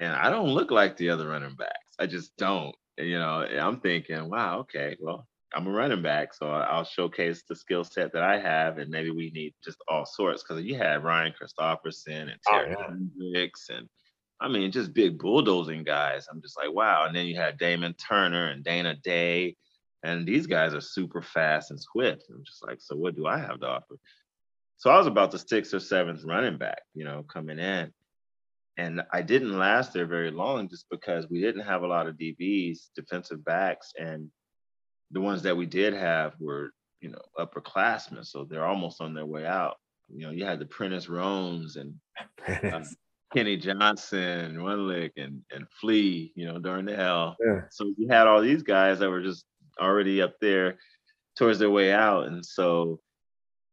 [0.00, 1.94] and I don't look like the other running backs.
[1.98, 2.74] I just don't.
[2.98, 7.54] You know, I'm thinking, wow, okay, well, I'm a running back, so I'll showcase the
[7.54, 11.04] skill set that I have, and maybe we need just all sorts because you had
[11.04, 12.86] Ryan Christopherson and Oh, Terry yeah.
[12.88, 13.88] Hendricks, and
[14.40, 16.26] I mean, just big bulldozing guys.
[16.30, 17.06] I'm just like, wow.
[17.06, 19.56] And then you had Damon Turner and Dana Day,
[20.02, 22.24] and these guys are super fast and swift.
[22.30, 23.96] I'm just like, so what do I have to offer?
[24.76, 27.92] So I was about the sixth or seventh running back, you know, coming in.
[28.76, 32.16] And I didn't last there very long just because we didn't have a lot of
[32.16, 34.30] DBs, defensive backs, and
[35.12, 38.26] the ones that we did have were, you know, upperclassmen.
[38.26, 39.76] So they're almost on their way out.
[40.14, 41.94] You know, you had the Prentice Rones and
[42.46, 42.84] uh,
[43.34, 47.36] Kenny Johnson, Runlick, and and Flea, you know, during the hell.
[47.44, 47.62] Yeah.
[47.70, 49.44] So you had all these guys that were just
[49.80, 50.78] already up there
[51.36, 52.26] towards their way out.
[52.26, 53.00] And so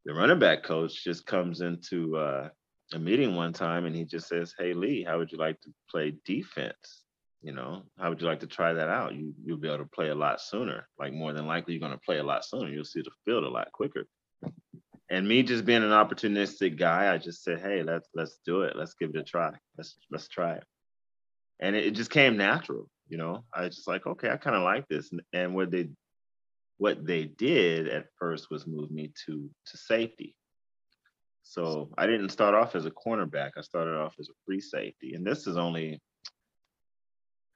[0.05, 2.49] the running back coach just comes into uh,
[2.93, 5.73] a meeting one time and he just says, Hey Lee, how would you like to
[5.89, 7.03] play defense?
[7.41, 9.15] You know, how would you like to try that out?
[9.15, 10.87] You you'll be able to play a lot sooner.
[10.97, 12.69] Like more than likely you're gonna play a lot sooner.
[12.69, 14.05] You'll see the field a lot quicker.
[15.09, 18.75] And me just being an opportunistic guy, I just said, Hey, let's let's do it.
[18.75, 19.51] Let's give it a try.
[19.77, 20.63] Let's let's try it.
[21.59, 23.43] And it, it just came natural, you know.
[23.53, 25.11] I was just like, okay, I kind of like this.
[25.11, 25.89] And, and what they
[26.77, 30.35] what they did at first was move me to to safety.
[31.43, 33.51] So I didn't start off as a cornerback.
[33.57, 35.13] I started off as a free safety.
[35.13, 36.01] And this is only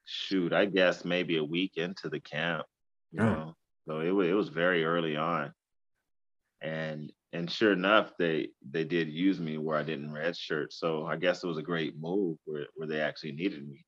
[0.06, 2.66] shoot, I guess maybe a week into the camp,
[3.12, 3.24] you Oh.
[3.24, 3.56] know.
[3.88, 5.54] So it was it was very early on.
[6.62, 10.68] And and sure enough, they they did use me where I didn't redshirt.
[10.72, 13.86] So I guess it was a great move where, where they actually needed me.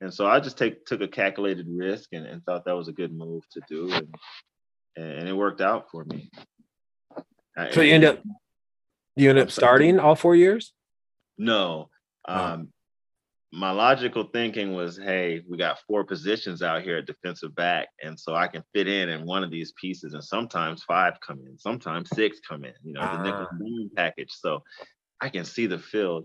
[0.00, 2.92] And so I just take took a calculated risk and, and thought that was a
[2.92, 4.14] good move to do, and
[4.96, 6.30] and it worked out for me.
[7.72, 8.20] So you end up
[9.16, 10.72] you end up starting all four years?
[11.38, 11.88] No.
[12.26, 12.68] Um,
[13.52, 18.18] my logical thinking was, hey, we got four positions out here at defensive back, and
[18.18, 21.58] so I can fit in in one of these pieces, and sometimes five come in,
[21.58, 22.72] sometimes six come in.
[22.82, 23.88] You know, the nickel Ah.
[23.94, 24.62] package, so
[25.20, 26.24] I can see the field.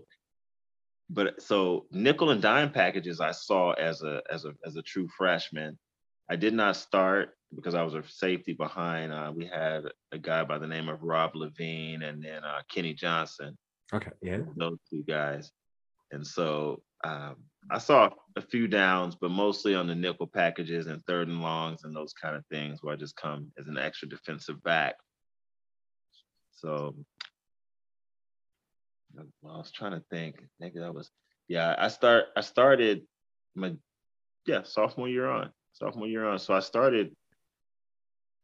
[1.10, 5.08] But so nickel and dime packages I saw as a as a as a true
[5.16, 5.78] freshman.
[6.30, 9.12] I did not start because I was a safety behind.
[9.12, 12.92] Uh, we had a guy by the name of Rob Levine and then uh, Kenny
[12.92, 13.56] Johnson
[13.92, 14.10] Okay.
[14.20, 14.40] Yeah.
[14.56, 15.50] those two guys.
[16.12, 17.36] And so um,
[17.70, 21.84] I saw a few downs, but mostly on the nickel packages and third and longs
[21.84, 24.94] and those kind of things where I just come as an extra defensive back.
[26.52, 26.94] So
[29.18, 30.36] I was trying to think.
[30.60, 31.10] Maybe that was
[31.48, 31.74] yeah.
[31.78, 33.02] I start I started
[33.54, 33.74] my
[34.46, 36.38] yeah sophomore year on sophomore year on.
[36.38, 37.14] So I started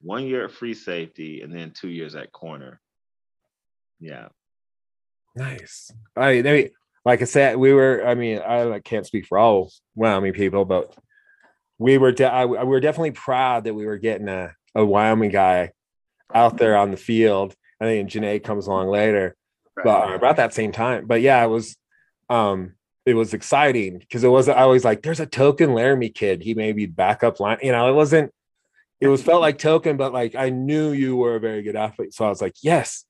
[0.01, 2.81] one year at free safety and then two years at corner.
[4.01, 4.29] Yeah.
[5.35, 5.91] Nice.
[6.17, 6.47] All right.
[6.47, 6.71] I mean,
[7.05, 8.07] like I said, we were.
[8.07, 10.97] I mean, I can't speak for all Wyoming people, but
[11.79, 12.13] we were.
[12.13, 15.73] De- I, we were definitely proud that we were getting a, a Wyoming guy
[16.35, 17.55] out there on the field.
[17.81, 19.37] I think Janae comes along later,
[19.83, 21.07] but uh, about that same time.
[21.07, 21.77] But yeah, it was.
[22.31, 22.75] Um,
[23.05, 24.49] it was exciting because it was.
[24.49, 26.43] I was like, "There's a token Laramie kid.
[26.43, 28.33] He may be backup line." You know, it wasn't.
[29.01, 32.15] It was felt like token, but like I knew you were a very good athlete,
[32.15, 33.05] so I was like, "Yes."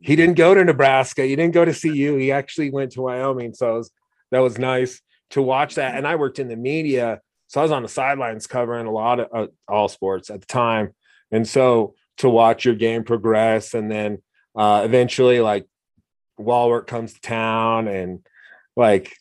[0.00, 1.24] He didn't go to Nebraska.
[1.24, 2.16] He didn't go to CU.
[2.16, 3.54] He actually went to Wyoming.
[3.54, 3.90] So was,
[4.30, 5.96] that was nice to watch that.
[5.96, 9.20] And I worked in the media, so I was on the sidelines covering a lot
[9.20, 10.94] of uh, all sports at the time.
[11.30, 14.22] And so to watch your game progress, and then
[14.54, 15.66] uh, eventually, like
[16.38, 18.26] Walwork comes to town, and
[18.76, 19.16] like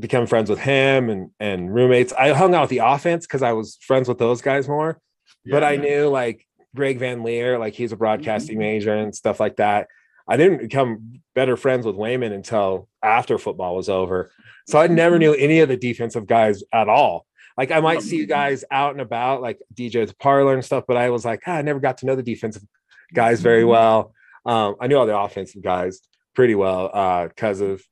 [0.00, 2.12] become friends with him and and roommates.
[2.12, 5.00] I hung out with the offense because I was friends with those guys more.
[5.46, 9.56] But I knew like Greg Van Leer, like he's a broadcasting major and stuff like
[9.56, 9.88] that.
[10.26, 14.30] I didn't become better friends with Wayman until after football was over.
[14.66, 17.26] So I never knew any of the defensive guys at all.
[17.56, 20.64] Like I might see you guys out and about, like DJ at the parlor and
[20.64, 22.64] stuff, but I was like, ah, I never got to know the defensive
[23.12, 24.12] guys very well.
[24.46, 26.00] Um, I knew all the offensive guys
[26.34, 27.82] pretty well uh, because of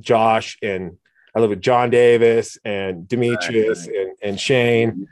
[0.00, 0.96] Josh and
[1.36, 5.08] I live with John Davis and Demetrius and, and Shane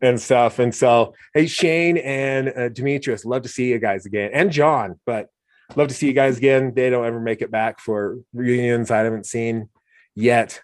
[0.00, 0.58] and stuff.
[0.58, 5.00] And so, hey, Shane and uh, Demetrius, love to see you guys again, and John,
[5.06, 5.28] but
[5.76, 6.72] love to see you guys again.
[6.74, 9.68] They don't ever make it back for reunions I haven't seen
[10.14, 10.60] yet.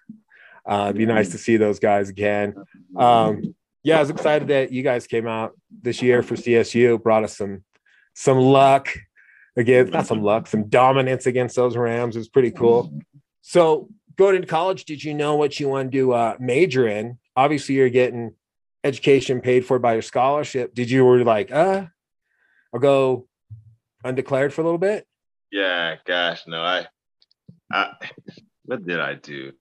[0.69, 2.55] Uh, it'd be nice to see those guys again.
[2.97, 7.25] Um, yeah, I was excited that you guys came out this year for CSU, brought
[7.25, 7.65] us some
[8.15, 8.89] some luck
[9.57, 12.17] again, not some luck, some dominance against those Rams.
[12.17, 12.93] It was pretty cool.
[13.41, 17.19] So going into college, did you know what you wanted to uh, major in?
[17.37, 18.35] Obviously, you're getting
[18.85, 20.75] education paid for by your scholarship.
[20.75, 21.87] Did you were like, uh,
[22.73, 23.27] I'll go
[24.05, 25.07] undeclared for a little bit?
[25.53, 26.87] Yeah, gosh, no, I,
[27.73, 27.93] I,
[28.65, 29.53] what did I do?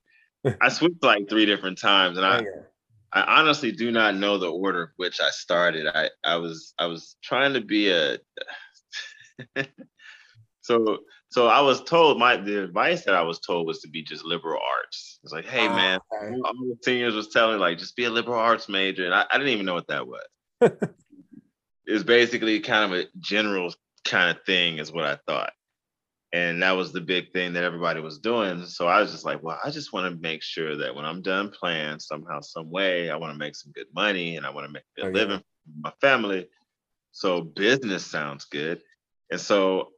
[0.60, 2.42] I switched like three different times, and I,
[3.12, 5.86] I honestly do not know the order of which I started.
[5.86, 8.18] I, I was, I was trying to be a,
[10.60, 10.98] so,
[11.30, 14.24] so I was told my the advice that I was told was to be just
[14.24, 15.18] liberal arts.
[15.24, 16.36] It's like, hey man, ah, Okay.
[16.44, 19.38] all the seniors was telling like just be a liberal arts major, and I, I
[19.38, 20.22] didn't even know what that was.
[21.86, 23.72] it's basically kind of a general
[24.04, 25.52] kind of thing, is what I thought,
[26.32, 28.64] and that was the big thing that everybody was doing.
[28.66, 31.22] So I was just like, well, I just want to make sure that when I'm
[31.22, 34.66] done playing, somehow, some way, I want to make some good money, and I want
[34.66, 35.12] to make a Oh, yeah.
[35.12, 35.44] living for
[35.80, 36.48] my family.
[37.12, 38.82] So business sounds good,
[39.30, 39.90] and so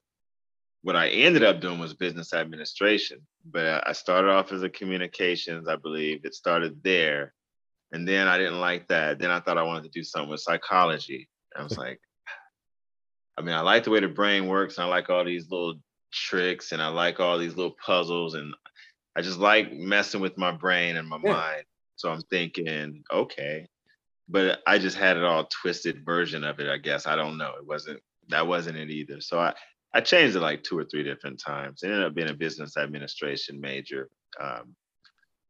[0.82, 3.20] what I ended up doing was business administration.
[3.44, 6.24] But I started off as a communications, I believe.
[6.24, 7.34] It started there.
[7.92, 9.18] And then I didn't like that.
[9.18, 11.28] Then I thought I wanted to do something with psychology.
[11.56, 12.00] I was like,
[13.36, 14.76] I mean, I like the way the brain works.
[14.76, 15.74] And I like all these little
[16.12, 18.34] tricks and I like all these little puzzles.
[18.34, 18.54] And
[19.16, 21.32] I just like messing with my brain and my Yeah.
[21.32, 21.64] mind.
[21.96, 23.66] So I'm thinking, okay.
[24.28, 27.06] But I just had it all twisted version of it, I guess.
[27.06, 27.54] I don't know.
[27.58, 29.20] It wasn't that wasn't it either.
[29.20, 29.54] So I
[29.94, 31.82] I changed it like two or three different times.
[31.82, 34.08] It ended up being a business administration major.
[34.40, 34.74] Um,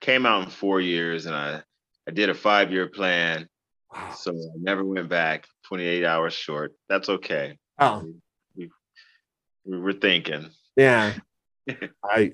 [0.01, 1.63] came out in four years, and I
[2.09, 3.49] I did a five year plan,
[3.95, 4.11] Wow.
[4.11, 5.47] so I never went back.
[5.65, 6.73] Twenty eight hours short.
[6.89, 7.59] That's okay.
[7.83, 8.13] Oh,
[8.57, 8.71] We,
[9.65, 10.51] we were thinking.
[10.77, 11.15] yeah.
[12.05, 12.33] I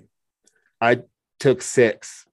[0.81, 1.01] I
[1.39, 2.25] took six.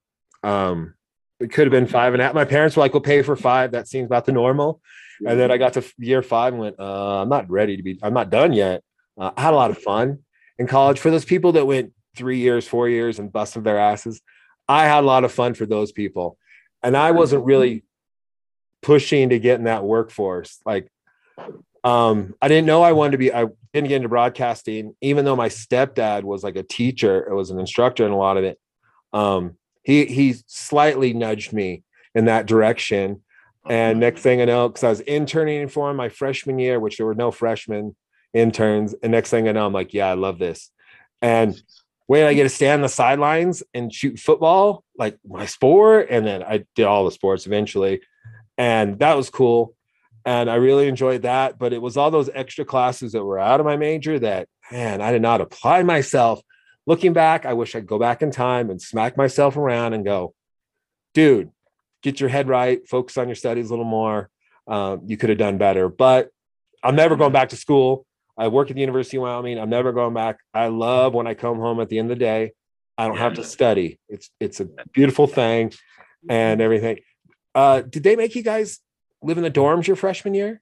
[0.43, 0.93] Um,
[1.39, 2.33] it could have been five and a half.
[2.33, 3.71] My parents were like, "We'll pay for five.
[3.71, 4.81] That seems about the normal."
[5.27, 7.99] And then I got to year five and went, uh, "I'm not ready to be.
[8.01, 8.81] I'm not done yet."
[9.17, 10.19] Uh, I had a lot of fun,
[10.57, 10.99] in college.
[10.99, 14.21] For those people that went three years, four years and busted their asses,
[14.67, 16.37] I had a lot of fun for those people.
[16.83, 17.83] And I wasn't really
[18.81, 20.59] pushing to get in that workforce.
[20.65, 20.87] Like,
[21.85, 25.35] um, I didn't know I wanted to be, I didn't get into broadcasting, even though
[25.35, 28.59] my stepdad was like a teacher, it was an instructor in a lot of it.
[29.13, 31.83] Um, he he slightly nudged me
[32.15, 33.21] in that direction.
[33.69, 36.97] And next thing I know, because I was interning for him my freshman year, which
[36.97, 37.95] there were no freshmen
[38.33, 38.95] interns.
[39.01, 40.71] And next thing I know, I'm like, yeah, I love this.
[41.21, 41.59] And
[42.07, 46.25] wait, I get to stand on the sidelines and shoot football, like my sport, and
[46.25, 48.01] then I did all the sports eventually,
[48.57, 49.75] and that was cool.
[50.25, 51.57] And I really enjoyed that.
[51.59, 55.01] But it was all those extra classes that were out of my major that, man,
[55.01, 56.41] I did not apply myself.
[56.87, 60.33] Looking back, I wish I'd go back in time and smack myself around and go,
[61.13, 61.49] dude,
[62.03, 64.29] get your head right, focus on your studies a little more.
[64.67, 65.89] Um, you could have done better.
[65.89, 66.29] But
[66.83, 68.05] I'm never going back to school.
[68.37, 69.59] I work at the University of Wyoming.
[69.59, 70.37] I'm never going back.
[70.53, 72.51] I love when I come home at the end of the day.
[72.97, 73.99] I don't have to study.
[74.07, 75.73] It's it's a beautiful thing
[76.29, 76.99] and everything.
[77.53, 78.79] Uh, did they make you guys
[79.25, 80.61] live in the dorms your freshman year?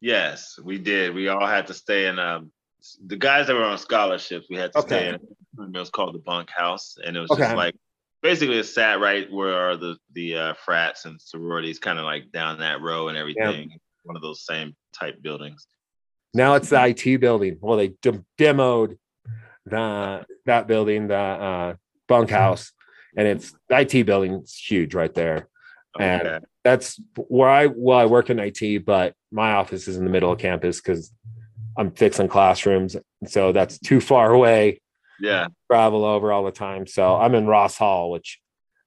[0.00, 1.14] Yes, we did.
[1.14, 2.52] We all had to stay in um
[3.06, 4.88] the guys that were on scholarships, we had to Okay.
[4.88, 5.14] stay in
[5.74, 6.96] it was called the bunk house.
[7.04, 7.42] And it was Okay.
[7.42, 7.74] just like
[8.22, 12.30] basically it sat right where are the the uh, frats and sororities kind of like
[12.32, 13.78] down that row and everything.
[14.04, 15.66] One of those same type buildings.
[16.32, 17.58] Now it's the IT building.
[17.60, 18.96] Well, they de- demoed
[19.66, 21.74] the that building, the uh,
[22.08, 22.72] bunkhouse,
[23.16, 24.34] and it's the IT building.
[24.34, 25.48] It's huge right there.
[25.98, 26.44] And- Okay.
[26.64, 30.32] That's where I well, I work in IT, but my office is in the middle
[30.32, 31.12] of campus because
[31.76, 32.96] I'm fixing classrooms,
[33.26, 34.80] so that's too far away.
[35.20, 35.48] Yeah.
[35.70, 36.86] Travel over all the time.
[36.86, 38.40] So I'm in Ross Hall, which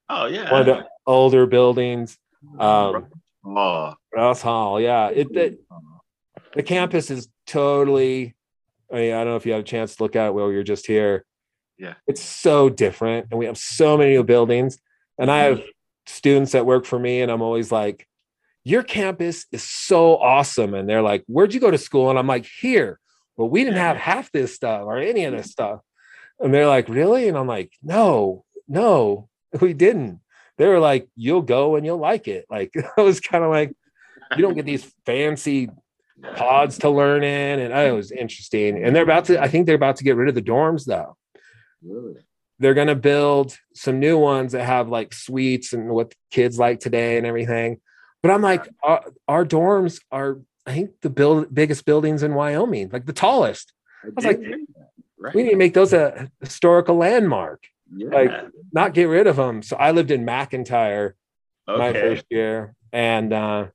[0.10, 0.52] Oh yeah.
[0.52, 2.18] one of the older buildings.
[2.60, 3.08] Um,
[3.46, 3.94] oh.
[4.14, 5.10] Ross Hall, yeah.
[5.10, 5.60] It, it
[6.56, 8.36] the campus is totally.
[8.92, 10.52] I mean, I don't know if you had a chance to look at it while
[10.52, 11.26] you're just here.
[11.80, 11.96] Yeah.
[12.06, 14.78] it's so different, and we have so many new buildings.
[15.18, 15.64] And I have
[16.06, 18.08] students that work for me, and I'm always like,
[18.64, 22.28] "Your campus is so awesome," and they're like, "Where'd you go to school?" And I'm
[22.28, 23.00] like, "Here."
[23.38, 25.82] Well, we didn't have half this stuff or any of this stuff,
[26.40, 29.30] and they're like, "Really?" And I'm like, "No, no,
[29.62, 30.20] we didn't."
[30.58, 33.74] They were like, "You'll go and you'll like it." Like I was kind of like
[34.36, 35.70] you don't get these fancy
[36.36, 39.66] pods to learn in and oh, it was interesting and they're about to i think
[39.66, 41.18] they're about to get rid of the dorms though
[41.84, 42.16] Really?
[42.64, 46.80] They're going to build some new ones that have like suites and what kids like
[46.80, 47.80] today and everything
[48.22, 52.90] but i'm like our, our dorms are i think the build, biggest buildings in wyoming
[52.92, 54.42] like the tallest I was like,
[55.18, 55.34] right.
[55.34, 57.64] we need to make those a historical landmark
[57.96, 58.10] yeah.
[58.10, 58.32] like,
[58.74, 61.14] not get rid of them so i lived in mcintyre
[61.68, 62.76] my first year.
[62.92, 63.68] And uh,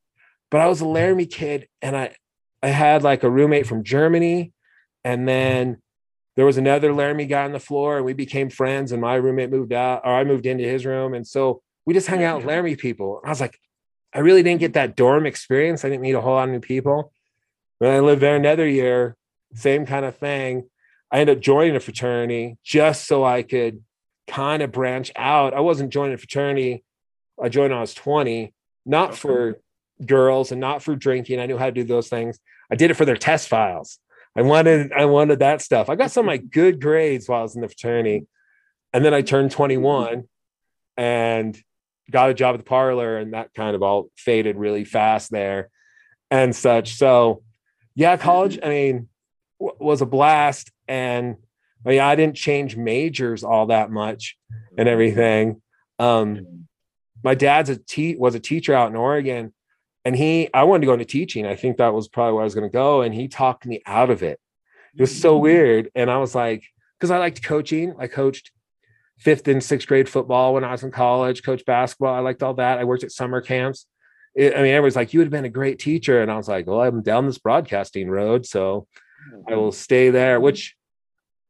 [0.50, 2.14] but I was a Laramie kid, and I
[2.62, 4.52] I had like a roommate from Germany,
[5.04, 5.80] and then
[6.38, 8.92] there was another Laramie guy on the floor, and we became friends.
[8.92, 12.06] And my roommate moved out, or I moved into his room, and so we just
[12.06, 13.20] hung out with Laramie people.
[13.24, 13.58] I was like,
[14.14, 15.84] I really didn't get that dorm experience.
[15.84, 17.12] I didn't meet a whole lot of new people.
[17.78, 19.16] When I lived there another year,
[19.52, 20.70] same kind of thing.
[21.10, 23.82] I ended up joining a fraternity just so I could
[24.28, 25.54] kind of branch out.
[25.54, 26.84] I wasn't joining a fraternity.
[27.42, 28.54] I joined when I was 20,
[28.86, 29.58] not for
[30.06, 31.40] girls and not for drinking.
[31.40, 32.38] I knew how to do those things.
[32.70, 33.98] I did it for their test files.
[34.36, 35.88] I wanted I wanted that stuff.
[35.88, 38.26] I got some of my good grades while I was in the fraternity.
[38.92, 40.24] And then I turned 21
[40.96, 41.58] and
[42.10, 45.68] got a job at the parlor and that kind of all faded really fast there
[46.30, 46.94] and such.
[46.94, 47.42] So
[47.94, 49.08] yeah, college, I mean,
[49.60, 50.70] w- was a blast.
[50.86, 51.36] And
[51.84, 54.36] I mean, I didn't change majors all that much
[54.76, 55.60] and everything.
[55.98, 56.66] Um,
[57.22, 59.52] my dad's a te- was a teacher out in Oregon,
[60.04, 61.46] and he I wanted to go into teaching.
[61.46, 63.82] I think that was probably where I was going to go, and he talked me
[63.86, 64.40] out of it.
[64.94, 65.42] It was so mm.
[65.42, 66.64] weird, and I was like,
[66.98, 67.94] because I liked coaching.
[67.98, 68.50] I coached
[69.18, 71.42] fifth and sixth grade football when I was in college.
[71.42, 72.14] Coached basketball.
[72.14, 72.78] I liked all that.
[72.78, 73.86] I worked at summer camps.
[74.34, 76.48] It- I mean, everyone's like, "You would have been a great teacher," and I was
[76.48, 78.86] like, "Well, I'm down this broadcasting road, so
[79.48, 79.74] I will mm.
[79.74, 80.76] stay there," which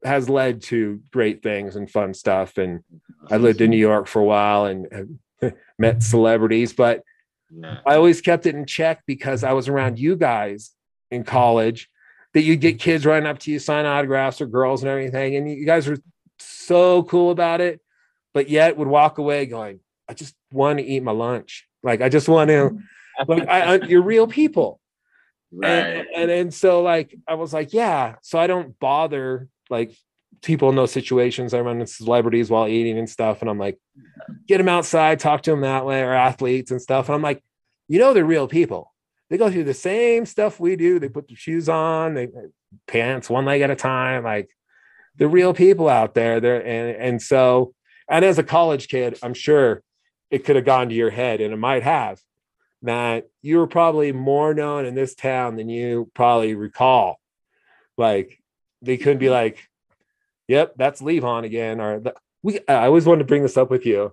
[0.03, 2.57] has led to great things and fun stuff.
[2.57, 2.83] And
[3.29, 5.19] I lived in New York for a while and
[5.77, 7.03] met celebrities, but
[7.51, 7.79] Yeah.
[7.85, 10.71] I always kept it in check because I was around you guys
[11.11, 11.89] in college
[12.33, 15.35] that you'd get kids running up to you, sign autographs or girls and everything.
[15.35, 15.97] And you guys were
[16.37, 17.81] so cool about it,
[18.33, 21.67] but yet would walk away going, I just want to eat my lunch.
[21.81, 22.77] Like, I just want to,
[23.27, 24.79] like, I, I, you're real people.
[25.51, 25.67] Right.
[25.69, 28.17] And, and and so like I was like, yeah.
[28.21, 29.97] So I don't bother like
[30.41, 31.53] people in those situations.
[31.53, 33.79] I run into celebrities while eating and stuff, and I'm like,
[34.47, 37.07] get them outside, talk to them that way, or athletes and stuff.
[37.09, 37.43] And I'm like,
[37.87, 38.93] you know, they're real people.
[39.29, 40.99] They go through the same stuff we do.
[40.99, 42.49] They put the shoes on, they uh,
[42.87, 44.23] pants one leg at a time.
[44.23, 44.49] Like
[45.17, 46.39] the real people out there.
[46.39, 47.73] There and and so
[48.09, 49.83] and as a college kid, I'm sure
[50.31, 52.19] it could have gone to your head, and it might have
[52.81, 57.19] that you were probably more known in this town than you probably recall.
[57.97, 58.41] Like
[58.81, 59.67] they couldn't be like,
[60.49, 62.01] "Yep, that's Levon again," or
[62.43, 62.59] we.
[62.67, 64.11] I always wanted to bring this up with you.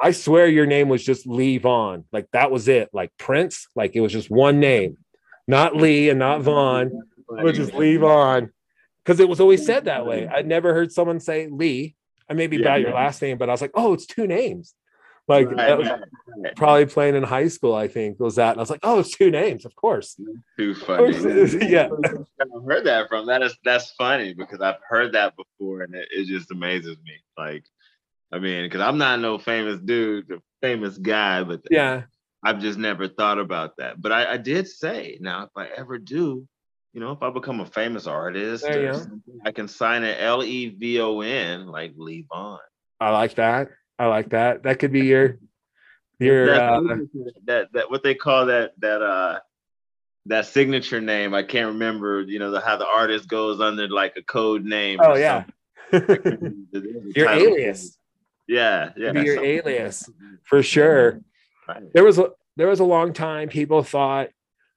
[0.00, 4.00] I swear your name was just Levon, like that was it, like Prince, like it
[4.00, 4.98] was just one name,
[5.46, 6.90] not Lee and not Vaughn,
[7.28, 8.50] but just Levon,
[9.04, 10.26] because it was always said that way.
[10.26, 11.94] I'd never heard someone say Lee.
[12.28, 12.62] I maybe Yeah.
[12.62, 14.74] about your last name, but I was like, oh, it's two names.
[15.28, 16.00] Like Right, that was right,
[16.36, 16.56] right.
[16.56, 18.50] probably playing in high school, I think was that.
[18.50, 20.18] And I was like, oh, it's two names, of course.
[20.58, 21.18] Too funny.
[21.18, 21.88] course yeah.
[22.40, 23.26] I've heard that from.
[23.26, 27.14] That is that's funny because I've heard that before and it, it just amazes me.
[27.38, 27.64] Like,
[28.32, 32.02] I mean, because I'm not no famous dude, famous guy, but Yeah.
[32.44, 34.02] I've just never thought about that.
[34.02, 36.46] But I, I did say now if I ever do,
[36.92, 38.64] you know, if I become a famous artist,
[39.44, 42.58] I can sign an L E V O N like Vaughn.
[43.00, 43.68] I like that.
[43.98, 44.64] I like that.
[44.64, 45.38] That could be your
[46.18, 46.96] your That- uh,
[47.46, 49.40] that that what they call that that uh
[50.26, 51.34] that signature name.
[51.34, 52.22] I can't remember.
[52.22, 55.00] You know the, how the artist goes under like a code name.
[55.02, 55.44] oh or yeah.
[55.90, 56.66] something.
[56.72, 57.98] There's a your alias.
[58.46, 59.12] Yeah, yeah.
[59.12, 59.50] Be your something.
[59.50, 60.10] alias
[60.44, 61.20] for sure.
[61.68, 61.92] Right.
[61.92, 64.28] There was a there was a long time people thought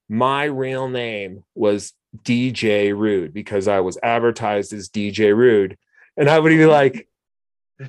[0.08, 1.94] my real name was
[2.24, 5.78] DJ Rude because I was advertised as DJ Rude.
[6.18, 7.08] And I would be like,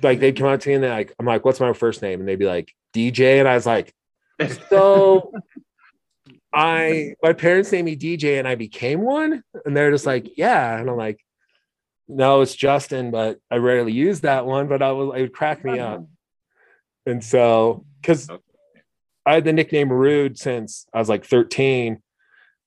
[0.03, 2.21] like they'd come out to me and they're like, I'm like, what's my first name?
[2.21, 3.39] And they'd be like, DJ.
[3.39, 3.95] And I was like,
[4.69, 5.33] so
[6.53, 9.43] I my parents named me DJ and I became one.
[9.65, 10.79] And they're just like, yeah.
[10.79, 11.21] And I'm like,
[12.09, 15.65] no, it's Justin, but I rarely use that one, but I was it would crack
[15.65, 16.07] me up.
[17.05, 18.29] And so because
[19.25, 22.01] I had the nickname Rude since I was like 13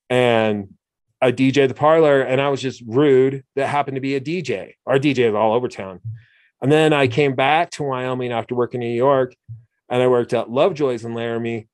[0.08, 0.74] and
[1.22, 4.74] I DJ the parlor and I was just rude that happened to be a DJ.
[4.86, 6.00] Our DJ is all over town.
[6.62, 9.34] And then I came back to Wyoming after working in New York
[9.88, 11.68] and I worked at Lovejoy's in Laramie.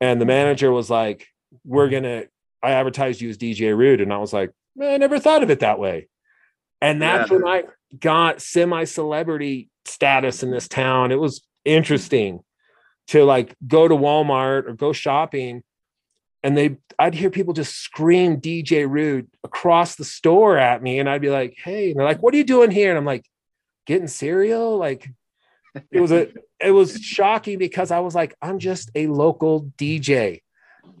[0.00, 1.26] And the manager was like,
[1.64, 2.24] We're gonna,
[2.62, 4.00] I advertised you as DJ Rude.
[4.00, 6.08] And I was like, Man, I never thought of it that way.
[6.80, 7.36] And that's Yeah.
[7.36, 7.62] when I
[7.98, 11.12] got semi celebrity status in this town.
[11.12, 12.40] It was interesting
[13.08, 15.62] to like go to Walmart or go shopping
[16.44, 21.08] and they I'd hear people just scream DJ Rude across the store at me and
[21.08, 23.24] I'd be like, "Hey." And they're like, "What are you doing here?" And I'm like,
[23.86, 25.10] "Getting cereal?" Like
[25.90, 26.28] it was a
[26.60, 30.42] it was shocking because I was like, "I'm just a local DJ.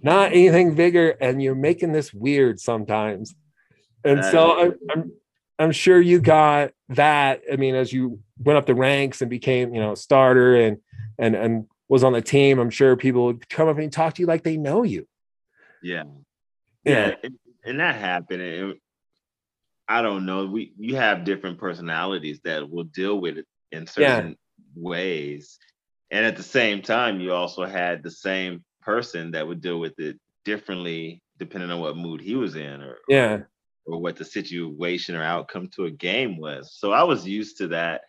[0.02, 3.34] Not anything bigger and you're making this weird sometimes."
[4.04, 5.12] And so I'm, I'm
[5.58, 7.42] I'm sure you got that.
[7.50, 10.78] I mean, as you went up the ranks and became, you know, a starter and
[11.18, 14.22] and and was on the team, I'm sure people would come up and talk to
[14.22, 15.06] you like they know you.
[15.82, 16.04] Yeah.
[16.84, 17.14] Yeah.
[17.22, 17.30] Yeah,
[17.64, 18.80] and that happened.
[19.88, 20.46] I don't know.
[20.46, 24.36] We you have different personalities that will deal with it in certain
[24.74, 25.58] ways,
[26.10, 29.98] and at the same time, you also had the same person that would deal with
[29.98, 33.40] it differently depending on what mood he was in, or Yeah.
[33.84, 36.72] or what the situation or outcome to a game was.
[36.72, 38.02] So I was used to that.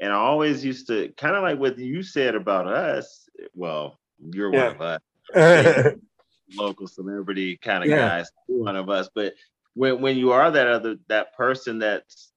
[0.00, 3.28] And I always used to kind of like what you said about us.
[3.52, 4.68] Well, you're Yeah.
[4.68, 5.00] one of us
[6.56, 7.96] local celebrity kind of Yeah.
[7.96, 9.08] guys, one of us.
[9.12, 9.34] But
[9.78, 12.32] when when you are that other that person that's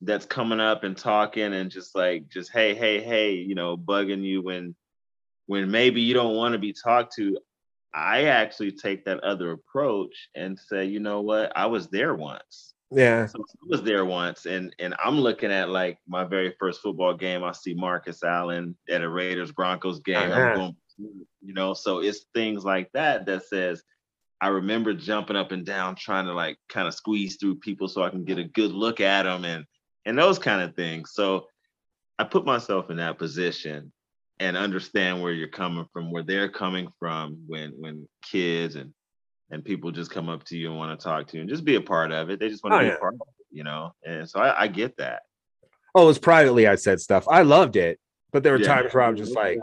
[0.00, 4.22] that's coming up and talking and just like just hey hey hey you know bugging
[4.22, 4.74] you when
[5.46, 7.36] when maybe you don't want to be talked to
[7.92, 12.72] i actually take that other approach and say you know what i was there once
[12.90, 13.26] yeah.
[13.26, 17.14] so I was there once, and and I'm looking at like my very first football
[17.14, 17.44] game.
[17.44, 20.16] I see Marcus Allen at a Raiders Broncos game.
[20.16, 20.40] Uh-huh.
[20.40, 20.76] I'm going,
[21.40, 23.84] you know, so it's things like that that says
[24.40, 28.02] I remember jumping up and down trying to like kind of squeeze through people so
[28.02, 29.64] I can get a good look at them and
[30.06, 31.12] and those kind of things.
[31.12, 31.46] So
[32.18, 33.92] I put myself in that position
[34.38, 38.92] and understand where you're coming from, where they're coming from when when kids and
[39.50, 41.64] and people just come up to you and want to talk to you and just
[41.64, 42.38] be a part of it.
[42.40, 42.94] They just want to Oh, be yeah.
[42.94, 43.92] a part of it, you know.
[44.04, 45.22] And so I, I get that.
[45.94, 47.26] Oh, it was privately I said stuff.
[47.28, 47.98] I loved it,
[48.32, 48.66] but there were Yeah.
[48.68, 49.58] times where I'm just like.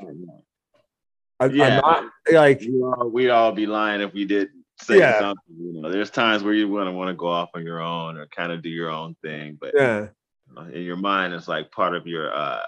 [1.40, 1.66] I, Yeah.
[1.68, 4.50] I'm not like, we all, we'd all be lying if we did
[4.82, 5.20] say Yeah.
[5.20, 5.56] something.
[5.60, 8.18] You know, there's times where you want to want to go off on your own
[8.18, 10.08] or kind of do your own thing, but yeah,
[10.72, 12.62] in your mind, it's like part of your uh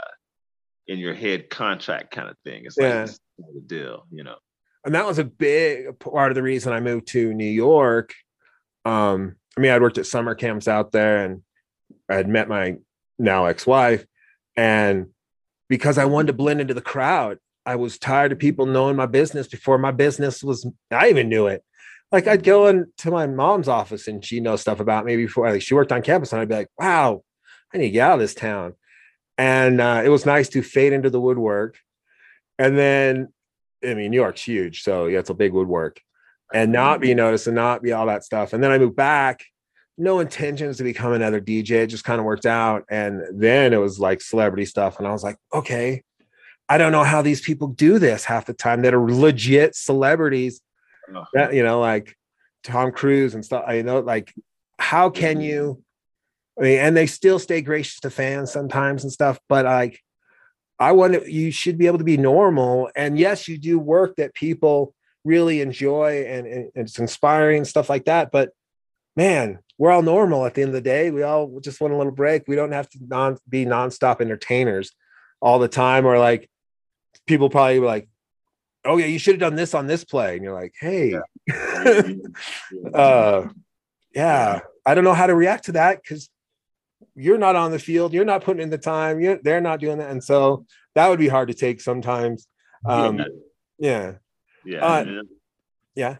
[0.88, 2.66] in your head contract kind of thing.
[2.66, 3.06] It's Yeah.
[3.38, 4.38] like the deal, you know.
[4.86, 8.14] and that was a big part of the reason I moved to New York.
[8.86, 11.44] Um, I mean, I'd worked at summer camps out there, and
[12.10, 12.78] I had met my
[13.20, 14.06] now ex-wife,
[14.56, 15.10] and
[15.68, 19.06] because I wanted to blend into the crowd, I was tired of people knowing my
[19.06, 20.66] business before my business was.
[20.90, 21.64] I even knew it.
[22.12, 25.50] Like I'd go into my mom's office and she knows stuff about me before.
[25.50, 27.24] Like she worked on campus, and I'd be like, "Wow,
[27.74, 28.74] I need to get out of this town.
[29.38, 31.78] And uh, it was nice to fade into the woodwork.
[32.58, 33.32] And then,
[33.84, 34.84] I mean, New York's huge.
[34.84, 36.02] So yeah, it's a big woodwork
[36.54, 38.54] and not be noticed and not be all that stuff.
[38.54, 39.46] And then I moved back,
[39.98, 41.72] no intentions to become another DJ.
[41.84, 42.84] It just kind of worked out.
[42.90, 44.98] And then it was like celebrity stuff.
[44.98, 46.04] And I was like, okay,
[46.68, 50.62] I don't know how these people do this half the time that are legit celebrities.
[51.14, 51.26] Oh.
[51.34, 52.16] That, you know, like
[52.64, 53.64] Tom Cruise and stuff.
[53.68, 54.34] I know, like,
[54.78, 55.42] how can mm-hmm.
[55.42, 55.84] you?
[56.58, 60.00] I mean, and they still stay gracious to fans sometimes and stuff, but like,
[60.78, 62.90] I want you should be able to be normal.
[62.96, 64.94] And yes, you do work that people
[65.26, 68.32] really enjoy and, and it's inspiring and stuff like that.
[68.32, 68.52] But
[69.16, 71.12] man, we're all normal at the end of the day.
[71.12, 72.44] We all just want a little break.
[72.48, 74.92] We don't have to non be nonstop entertainers
[75.42, 76.50] all the time, or like
[77.28, 78.10] people probably like,
[78.86, 81.14] "Oh yeah, you should have done this on this play," and you're like, "Hey,
[82.94, 83.48] uh,
[84.14, 86.30] yeah, I don't know how to react to that because
[87.16, 89.98] you're not on the field, you're not putting in the time, you're, they're not doing
[90.00, 90.66] that, and so
[90.96, 92.48] that would be hard to take sometimes."
[92.86, 93.24] Um,
[93.78, 94.14] yeah,
[94.66, 94.86] yeah.
[94.86, 95.22] Uh,
[95.96, 96.18] yeah.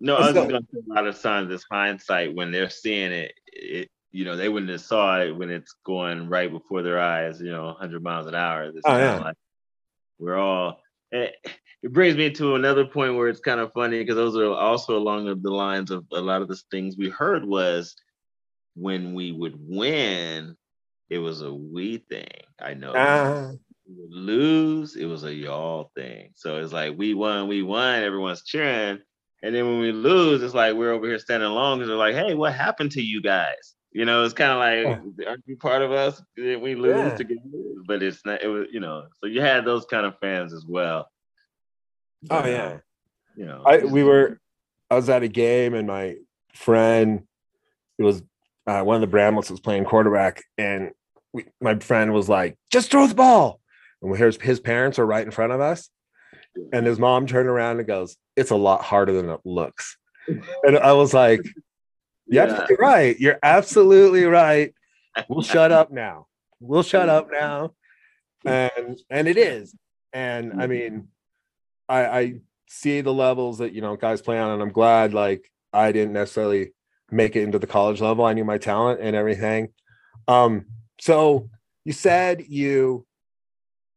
[0.00, 0.48] No, I was go.
[0.48, 4.24] going to say a lot of times it's hindsight when they're seeing it, it, you
[4.24, 7.66] know, they wouldn't have saw it when it's going right before their eyes, you know,
[7.66, 8.64] 100 miles an hour.
[8.64, 9.18] It's Oh, yeah.
[9.18, 9.36] like
[10.18, 10.80] we're all.
[11.82, 14.96] It, brings me to another point where it's kind of funny because those are also
[14.96, 17.94] along the- lines of a lot of the things we heard was
[18.74, 20.56] when we would win,
[21.10, 22.40] it was a we thing.
[22.58, 23.50] I know we ah.
[23.86, 26.30] would lose, it was a y'all thing.
[26.36, 29.00] So it's like we won, we won, everyone's cheering.
[29.42, 32.14] And then when we lose, it's like we're over here standing alone because they're like,
[32.14, 33.73] hey, what happened to you guys?
[33.94, 36.20] You know, it's kind of like, aren't you part of us?
[36.36, 37.16] Did we lose Yeah.
[37.16, 37.40] together?
[37.86, 40.66] But it's not, it was, you know, so you had those kind of fans as
[40.66, 41.08] well.
[42.30, 42.78] oh But, uh, yeah.
[43.36, 44.38] You know, I we were
[44.90, 46.16] I was at a game and my
[46.54, 47.22] friend
[47.98, 48.22] it was
[48.66, 50.92] uh, one of the Bramlets was playing quarterback and
[51.32, 53.60] we, my friend was like just throw the ball
[54.02, 55.90] and here's his parents are right in front of us
[56.72, 59.96] and his mom turned around and goes it's a lot harder than it looks
[60.62, 61.40] and I was like
[62.26, 62.66] yep Yeah.
[62.68, 63.18] you're right.
[63.18, 64.74] You're absolutely right.
[65.28, 66.26] We'll shut up now.
[66.60, 67.74] We'll shut up now.
[68.44, 69.74] And and it is.
[70.12, 71.08] And i mean
[71.88, 72.34] i i
[72.68, 76.12] see the levels that you know guys play on and i'm glad like i didn't
[76.14, 76.72] necessarily
[77.10, 78.24] make it into the college level.
[78.24, 79.68] I knew my talent and everything.
[80.28, 80.66] Um
[81.00, 81.50] so
[81.84, 83.06] you said you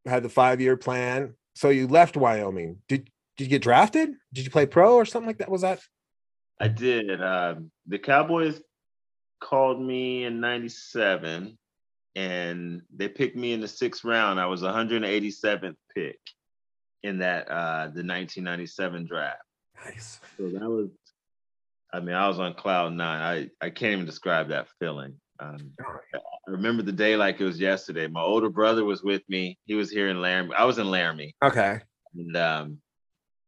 [0.06, 1.34] had the five year plan.
[1.56, 2.78] So you left wyoming.
[2.88, 4.10] Did did you get drafted?
[4.34, 5.50] Did you play pro or something like that?
[5.50, 5.80] Was that
[6.60, 7.22] I did.
[7.22, 8.62] Um, the Cowboys
[9.40, 11.58] called me in '97,
[12.16, 14.40] and they picked me in the sixth round.
[14.40, 16.20] I was 187th pick
[17.04, 19.38] in that uh, the 1997 draft.
[19.86, 20.90] nice So that was,
[21.94, 23.50] I mean, I was on cloud nine.
[23.62, 25.16] I I can't even describe that feeling.
[25.40, 25.74] Um,
[26.16, 28.08] I remember the day like it was yesterday.
[28.08, 29.60] My older brother was with me.
[29.66, 30.56] He was here in Laramie.
[30.58, 31.82] I was in Laramie okay
[32.18, 32.78] and um,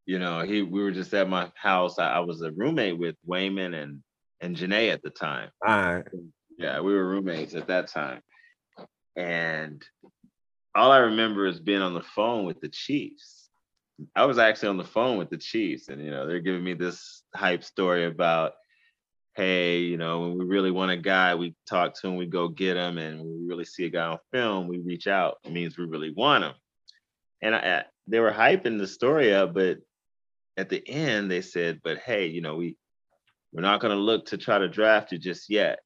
[0.09, 1.99] you know, he we were just at my house.
[1.99, 4.01] I, I was a roommate with Wayman and
[4.41, 5.51] and Janae at the time.
[5.67, 6.05] all right
[6.57, 8.21] Yeah, we were roommates at that time.
[9.15, 9.85] And
[10.73, 13.49] all I remember is being on the phone with the Chiefs.
[14.15, 16.73] I was actually on the phone with the Chiefs, and you know, they're giving me
[16.73, 18.53] this hype story about,
[19.35, 22.47] hey, you know, when we really want a guy, we talk to him, we go
[22.47, 25.37] get him, and when we really see a guy on film, we reach out.
[25.43, 26.53] It means we really want him.
[27.43, 29.77] And I- they were hyping the story up, but
[30.57, 32.75] at the end they said, but hey, you know, we
[33.51, 35.79] we're not going to look to try to draft you just yet.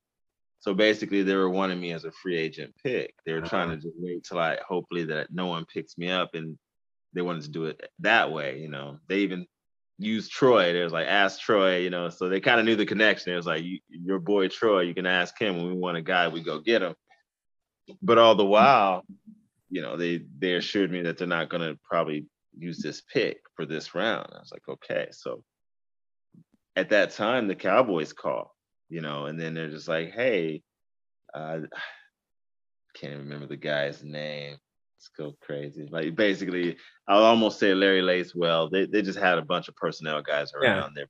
[0.60, 3.14] So basically, they were wanting me as a free agent pick.
[3.26, 3.76] They were trying uh-huh.
[3.76, 6.58] to just wait till I hopefully that no one picks me up, and
[7.14, 8.60] they wanted to do it that way.
[8.60, 9.46] You know, they even
[10.00, 10.72] used Troy.
[10.74, 11.80] They was like, ask Troy.
[11.80, 13.34] You know, so they kind of knew the connection.
[13.34, 15.58] It was like, you, your boy Troy, you can ask him.
[15.58, 16.96] When we want a guy, we go get him.
[18.02, 19.04] But all the while,
[19.70, 22.26] you know, they they assured me that they're not going to probably
[22.58, 24.28] use this pick for this round.
[24.34, 25.44] I was like, okay, so
[26.76, 28.56] at that time the Cowboys call,
[28.90, 30.62] you know, and then they're just like, hey,
[31.34, 31.60] uh
[32.96, 34.58] can't even remember the guy's name.
[34.98, 35.88] Let's go crazy.
[35.90, 36.78] Like basically,
[37.08, 38.70] I'll almost say Larry Lacewell.
[38.72, 40.80] They they just had a bunch of personnel guys Yeah.
[40.80, 41.08] around there.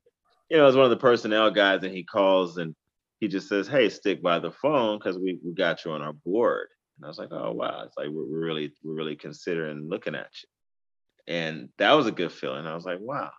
[0.50, 2.76] You know, it was one of the personnel guys, and he calls and
[3.20, 6.14] he just says, Hey, stick by the phone because we, we got you on our
[6.14, 6.68] board.
[6.98, 10.16] And I was like, Oh wow, it's like we're, we're really we're really considering looking
[10.16, 10.50] at you.
[11.28, 12.68] And that was a good feeling.
[12.68, 13.32] I was like, wow.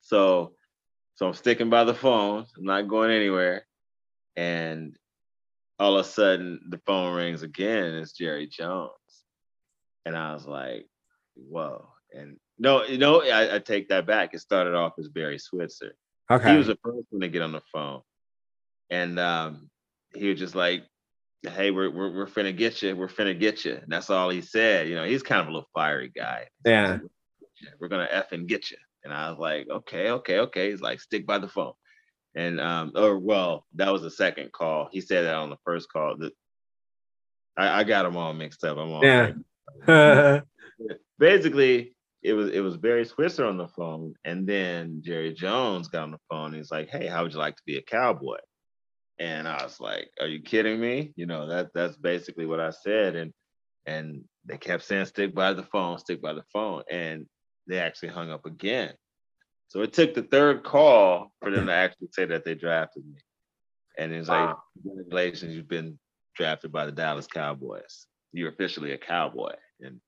[0.00, 0.54] So
[1.14, 2.46] so I'm sticking by the phone.
[2.56, 3.66] I'm not going anywhere.
[4.36, 4.96] And
[5.78, 8.90] all of a sudden the phone rings again it's Jerry Jones.
[10.04, 10.86] And I was like,
[11.34, 11.88] whoa.
[12.12, 14.34] And no, you know, I, I take that back.
[14.34, 15.94] It started off as Barry Switzer.
[16.30, 18.02] okay He was the first one to get on the phone.
[18.90, 19.70] And um,
[20.14, 20.84] he was just like,
[21.42, 22.94] hey, we're, we're we're finna get you.
[22.96, 23.74] We're finna get you.
[23.74, 24.88] And that's all he said.
[24.88, 26.48] You know, he's kind of a little fiery guy.
[26.64, 26.98] Yeah.
[27.80, 28.76] We're gonna f and get you.
[29.04, 30.70] And I was like, okay, okay, okay.
[30.70, 31.72] He's like, stick by the phone.
[32.34, 34.88] And um, or well, that was the second call.
[34.92, 36.16] He said that on the first call.
[36.18, 36.32] That
[37.56, 38.78] I, I got them all mixed up.
[38.78, 40.40] I'm all Yeah.
[41.18, 46.04] basically it was it was Barry Switzer on the phone, and then Jerry Jones got
[46.04, 46.54] on the phone.
[46.54, 48.38] He's like, "Hey, how would you like to be a cowboy?"
[49.22, 52.70] And I was like, "Are you kidding me?" You know that that's basically what I
[52.70, 53.32] said, and
[53.86, 57.26] and they kept saying, "Stick by the phone, stick by the phone," and
[57.68, 58.94] they actually hung up again.
[59.68, 63.20] So it took the third call for them to actually say that they drafted me,
[63.96, 64.62] and it's like, Wow.
[64.82, 66.00] "Congratulations, you've been
[66.34, 68.08] drafted by the Dallas Cowboys.
[68.32, 70.00] You're officially a cowboy." And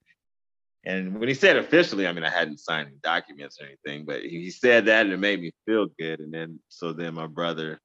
[0.85, 4.23] and when he said officially, I mean, I hadn't signed any documents or anything, but
[4.23, 6.21] he, he said that and it made me feel good.
[6.21, 7.81] And then, so then my brother,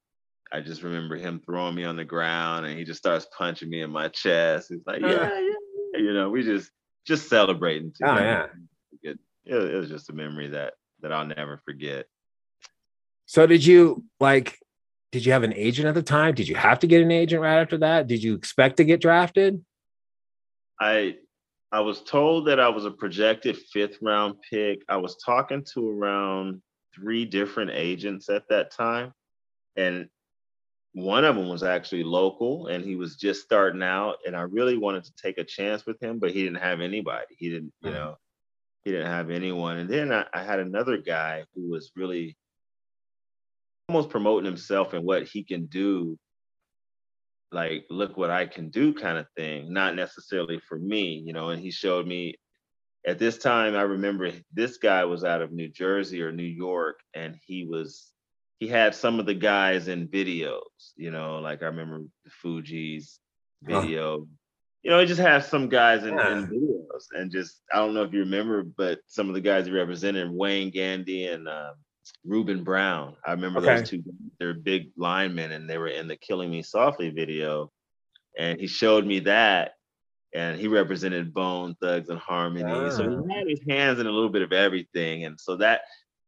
[0.51, 3.81] I just remember him throwing me on the ground and he just starts punching me
[3.81, 4.69] in my chest.
[4.69, 5.53] He's like, oh, yeah, yeah,
[5.93, 5.99] yeah.
[5.99, 6.71] you know, we just,
[7.05, 7.93] just celebrating.
[8.03, 8.59] Oh, together.
[9.03, 12.07] It, it, it was just a memory that, that I'll never forget.
[13.25, 14.57] So did you like
[15.11, 16.35] did you have an agent at the time?
[16.35, 18.07] Did you have to get an agent right after that?
[18.07, 19.63] Did you expect to get drafted?
[20.79, 21.17] I
[21.71, 24.81] I was told that I was a projected fifth round pick.
[24.89, 26.61] I was talking to around
[26.95, 29.13] three different agents at that time.
[29.75, 30.09] And
[31.03, 34.17] one of them was actually local and he was just starting out.
[34.25, 37.35] And I really wanted to take a chance with him, but he didn't have anybody.
[37.37, 38.17] He didn't, you know,
[38.83, 39.77] he didn't have anyone.
[39.77, 42.37] And then I, I had another guy who was really
[43.87, 46.17] almost promoting himself and what he can do
[47.51, 51.49] like look what I can do kind of thing, not necessarily for me, you know.
[51.49, 52.35] And he showed me
[53.07, 56.99] at this time, I remember this guy was out of New Jersey or New York,
[57.13, 58.11] and he was
[58.59, 63.19] he had some of the guys in videos, you know, like I remember the Fugees
[63.67, 63.81] Huh.
[63.81, 64.27] video.
[64.83, 66.31] You know, he just has some guys in, Yeah.
[66.31, 69.65] in videos, and just I don't know if you remember, but some of the guys
[69.65, 71.47] he represented, Wayne Gandy and
[72.25, 73.15] Ruben Brown.
[73.25, 73.75] I remember Okay.
[73.75, 74.03] those two.
[74.39, 77.71] They're big linemen, and they were in the "Killing Me Softly" video.
[78.37, 79.73] And he showed me that,
[80.33, 82.89] and he represented Bone Thugs-n-Harmony.
[82.91, 83.09] So Ah.
[83.09, 85.81] he had his hands in a little bit of everything, and so that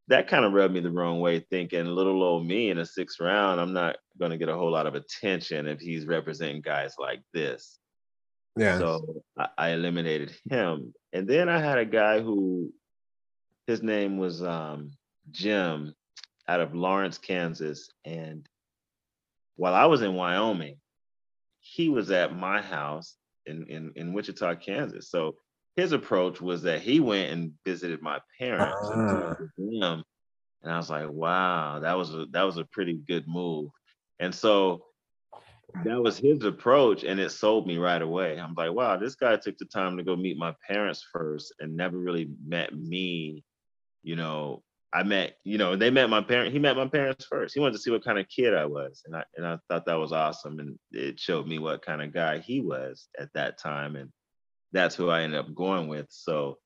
[0.08, 3.20] that kind of rubbed me the wrong way, thinking little old me in a sixth
[3.20, 6.96] round, I'm not going to get a whole lot of attention if he's representing guys
[7.00, 7.80] like this.
[8.58, 8.78] Yeah.
[8.78, 10.94] So I, I eliminated him.
[11.14, 12.74] And then I had a guy who
[13.68, 14.92] his name was um,
[15.32, 15.94] Jim
[16.48, 17.90] out of Lawrence, Kansas.
[18.04, 18.46] And
[19.56, 20.78] while I was in Wyoming,
[21.60, 25.10] he was at my house in, in, in Wichita, Kansas.
[25.10, 25.36] So
[25.76, 29.36] his approach was that he went and visited my parents and Ah.
[29.58, 30.04] them.
[30.64, 33.72] And I was like, wow, that was a that was a pretty good move.
[34.20, 34.86] And so
[35.84, 38.40] that was his approach and it sold me right away.
[38.40, 41.76] I'm like, wow, this guy took the time to go meet my parents first and
[41.76, 43.44] never really met me.
[44.04, 44.64] You know,
[44.94, 47.54] I met, you know, they met my parent, he met my parents first.
[47.56, 49.04] He wanted to see what kind of kid I was.
[49.06, 50.60] And I and I thought that was awesome.
[50.60, 53.96] And it showed me what kind of guy he was at that time.
[53.96, 54.12] And
[54.72, 56.08] that's who I ended up going with.
[56.10, 56.58] So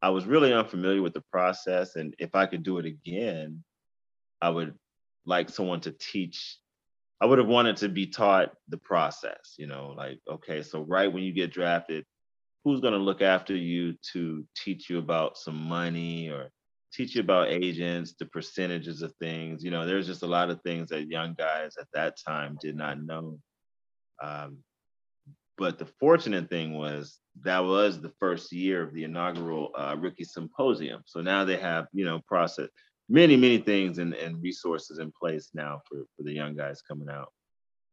[0.00, 1.96] I was really unfamiliar with the process.
[1.96, 3.62] And if I could do it again,
[4.40, 4.74] I would
[5.24, 6.58] like someone to teach
[7.22, 11.10] I would have wanted to be taught the process, you know, like, okay, so right
[11.10, 12.04] when you get drafted,
[12.64, 16.50] who's going to look after you to teach you about some money or
[16.92, 19.62] teach you about agents, the percentages of things?
[19.62, 22.74] You know, there's just a lot of things that young guys at that time did
[22.74, 23.38] not know.
[24.20, 24.58] Um,
[25.58, 30.24] but the fortunate thing was that was the first year of the inaugural uh, rookie
[30.24, 31.02] symposium.
[31.06, 32.68] So now they have, you know, process
[33.08, 37.08] many, many things and, and resources in place now for, for the young guys coming
[37.10, 37.32] out.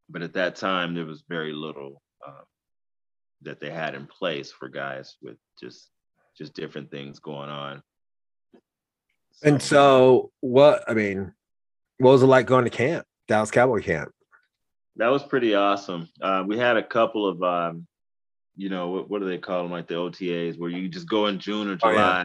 [0.08, 2.44] But at that time, there was very little um,
[3.42, 5.90] that they had in place for guys with just
[6.36, 7.82] just different things going on.
[9.42, 11.32] And so what I mean,
[11.98, 14.10] what was it like going to camp, Dallas Cowboy camp?
[14.96, 16.08] That was pretty awesome.
[16.20, 17.86] Uh, we had a couple of, um,
[18.56, 21.26] you know, what, what do they call them, like the OTAs, where you just go
[21.26, 22.24] in June or Oh, yeah.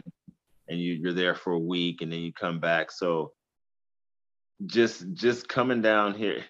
[0.68, 2.90] and you, you're there for a week, and then you come back.
[2.90, 3.32] So
[4.64, 6.44] just just coming down here,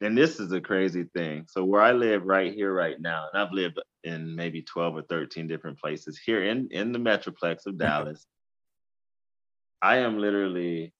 [0.00, 1.46] and this is a crazy thing.
[1.48, 5.02] So where I live right here, right now, and I've lived in maybe 12 or
[5.02, 8.26] 13 different places here in in the metroplex of Dallas.
[9.82, 10.92] I am literally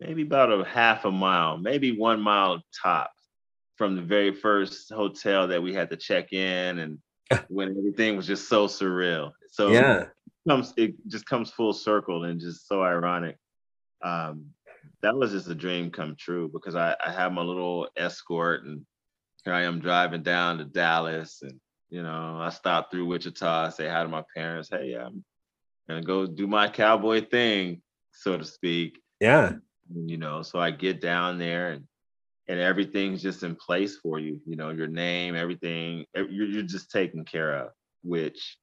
[0.00, 3.10] maybe about a half a mile, maybe one mile top
[3.76, 6.98] from the very first hotel that we had to check in and
[7.48, 9.32] when everything was just so surreal.
[9.50, 10.02] So Yeah.
[10.02, 10.10] it
[10.48, 13.36] comes it just comes full circle and just so ironic.
[14.02, 14.46] Um,
[15.02, 18.84] that was just a dream come true because I, I had my little escort and
[19.44, 23.88] here I am driving down to Dallas, and you know, I stopped through Wichita, say
[23.88, 24.68] hi to my parents.
[24.68, 25.24] Hey, I'm
[25.88, 27.80] gonna go do my cowboy thing,
[28.12, 29.00] so to speak.
[29.20, 29.52] Yeah.
[29.94, 31.84] You know, so I get down there and
[32.48, 34.40] and everything's just in place for you.
[34.46, 37.72] You know, your name, everything, you're, you're just taken care of,
[38.02, 38.56] which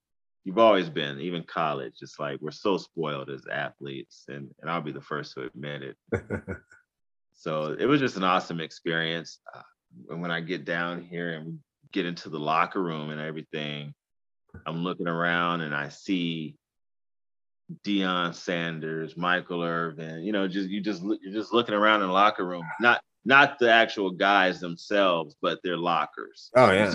[0.43, 1.93] you've always been, even college.
[2.01, 5.83] It's like we're so spoiled as athletes, and, and I'll be the first to admit
[5.83, 5.97] it.
[7.33, 9.39] so it was just an awesome experience.
[9.55, 9.61] Uh,
[10.09, 11.59] and when I get down here and
[11.93, 13.93] get into the locker room and everything,
[14.65, 16.55] I'm looking around and I see
[17.83, 20.23] Deion Sanders, Michael Irvin.
[20.23, 23.57] You know, just you just you're just looking around in the locker room, not not
[23.57, 26.51] the actual guys themselves, but their lockers.
[26.55, 26.93] Oh yeah,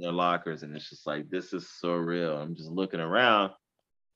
[0.00, 2.36] their lockers, and it's just like this is so real.
[2.36, 3.52] I'm just looking around,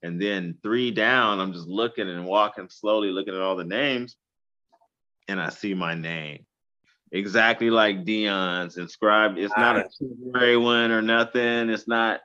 [0.03, 4.17] and then three down, I'm just looking and walking slowly, looking at all the names,
[5.27, 6.45] and I see my name,
[7.11, 9.39] exactly like Deion's inscribed.
[9.39, 11.69] It's not a temporary one or nothing.
[11.69, 12.19] It's not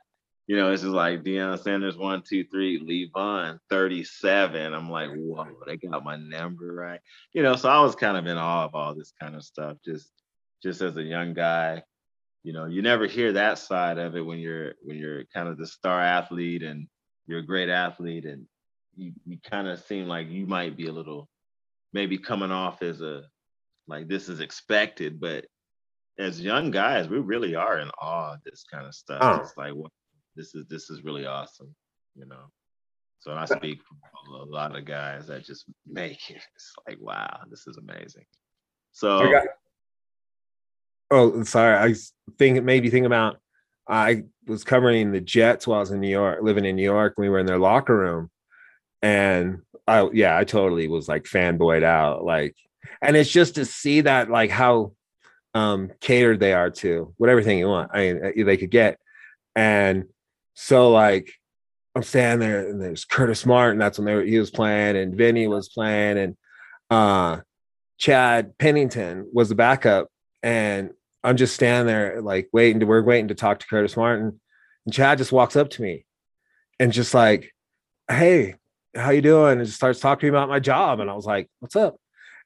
[0.47, 4.73] you know, it's just like Deion Sanders, one, two, three, Lee Vaughn, 37.
[4.73, 6.99] I'm like, whoa, they got my number right.
[7.33, 9.77] You know, so I was kind of in awe of all this kind of stuff,
[9.85, 10.11] just
[10.61, 11.83] just as a young guy.
[12.43, 15.57] You know, you never hear that side of it when you're when you're kind of
[15.57, 16.87] the star athlete and
[17.25, 18.45] you're a great athlete and
[18.95, 21.29] you, you kind of seem like you might be a little
[21.93, 23.23] maybe coming off as a
[23.87, 25.45] like this is expected, but
[26.19, 29.19] as young guys, we really are in awe of this kind of stuff.
[29.21, 29.41] Oh.
[29.41, 29.73] It's like,
[30.35, 31.73] this is this is really awesome,
[32.15, 32.51] you know.
[33.19, 36.41] So I speak for a lot of guys that just make it.
[36.55, 38.25] It's like, wow, this is amazing.
[38.91, 39.31] So
[41.13, 41.77] Oh, sorry.
[41.77, 41.93] I
[42.39, 43.37] think it made think about
[43.87, 47.13] I was covering the Jets while I was in New York, living in New York.
[47.17, 48.31] We were in their locker room.
[49.03, 52.23] And I yeah, I totally was like fanboyed out.
[52.23, 52.55] Like,
[53.01, 54.93] and it's just to see that like how
[55.53, 57.91] um catered they are to whatever thing you want.
[57.93, 58.97] I mean they could get.
[59.55, 60.05] And
[60.53, 61.31] so like
[61.95, 65.15] I'm standing there and there's Curtis Martin, that's when they were, he was playing, and
[65.15, 66.37] Vinny was playing, and
[66.89, 67.41] uh
[67.97, 70.09] Chad Pennington was the backup.
[70.41, 70.91] And
[71.23, 74.41] I'm just standing there like waiting to we're waiting to talk to Curtis Martin.
[74.85, 76.05] And Chad just walks up to me
[76.79, 77.53] and just like,
[78.09, 78.55] hey,
[78.93, 79.57] how you doing?
[79.57, 80.99] And just starts talking to me about my job.
[80.99, 81.95] And I was like, what's up?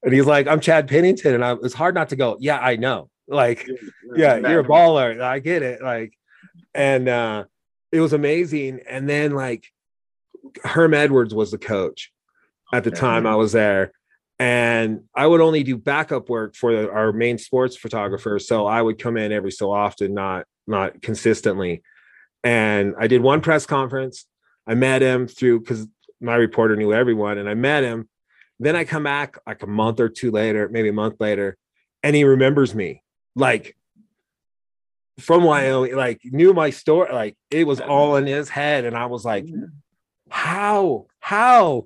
[0.03, 1.33] And he's like, I'm Chad Pennington.
[1.33, 3.09] And I it's hard not to go, yeah, I know.
[3.27, 3.67] Like,
[4.15, 5.19] yeah, you're a baller.
[5.19, 5.81] I get it.
[5.81, 6.13] Like,
[6.75, 7.45] and uh
[7.91, 8.81] it was amazing.
[8.89, 9.65] And then like
[10.63, 12.11] Herm Edwards was the coach
[12.73, 13.93] at the time I was there.
[14.39, 18.37] And I would only do backup work for the, our main sports photographer.
[18.37, 21.81] So I would come in every so often, not not consistently.
[22.43, 24.25] And I did one press conference.
[24.67, 25.87] I met him through because
[26.19, 28.09] my reporter knew everyone, and I met him.
[28.59, 31.57] Then I come back like a month or two later, maybe a month later,
[32.03, 33.03] and he remembers me.
[33.35, 33.76] Like
[35.19, 39.07] from Wyoming, like knew my story, like it was all in his head, and I
[39.07, 39.45] was like,
[40.29, 41.85] how, how,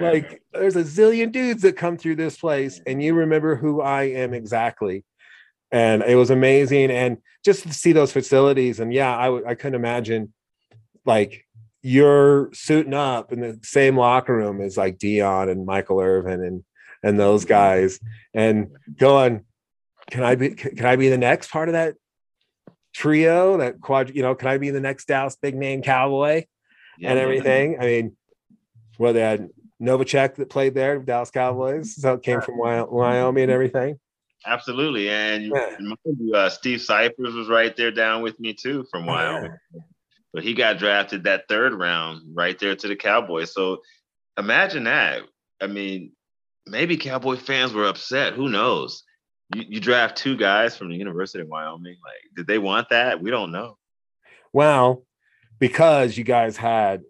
[0.00, 4.04] like there's a zillion dudes that come through this place, and you remember who I
[4.04, 5.04] am exactly,
[5.70, 9.54] and it was amazing, and just to see those facilities, and yeah, I w- I
[9.54, 10.32] couldn't imagine,
[11.04, 11.44] like
[11.82, 16.64] you're suiting up in the same locker room as like Deion and Michael Irvin and
[17.02, 17.98] and those guys,
[18.32, 19.44] and going,
[20.10, 21.96] can I be can I be the next part of that
[22.92, 26.44] trio, that quad, you know, can I be the next Dallas big name cowboy
[26.98, 27.72] yeah, and everything?
[27.72, 27.82] Yeah.
[27.82, 28.16] I mean,
[28.98, 29.48] well, they had
[29.80, 33.98] Novacek that played there, Dallas Cowboys, so it came from Wyoming and everything.
[34.46, 36.36] Absolutely, and yeah.
[36.36, 39.56] uh, Steve Scifres was right there down with me too from Wyoming.
[40.32, 43.52] But he got drafted that third round right there to the Cowboys.
[43.52, 43.82] So
[44.38, 45.22] imagine that.
[45.60, 46.12] I mean,
[46.66, 48.32] maybe Cowboy fans were upset.
[48.32, 49.04] Who knows?
[49.54, 51.96] You, you draft two guys from the University of Wyoming.
[52.04, 53.20] Like, did they want that?
[53.20, 53.76] We don't know.
[54.52, 55.04] Well,
[55.58, 57.02] because you guys had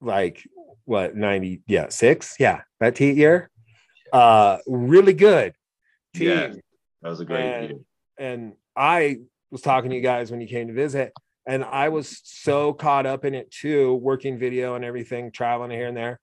[0.00, 0.46] like
[0.84, 3.50] what 90 yeah six yeah that t year
[4.12, 5.52] uh really good
[6.14, 6.46] team yeah,
[7.02, 7.78] that was a great and, year
[8.18, 9.16] and i
[9.50, 11.12] was talking to you guys when you came to visit
[11.46, 15.88] and i was so caught up in it too working video and everything traveling here
[15.88, 16.20] and there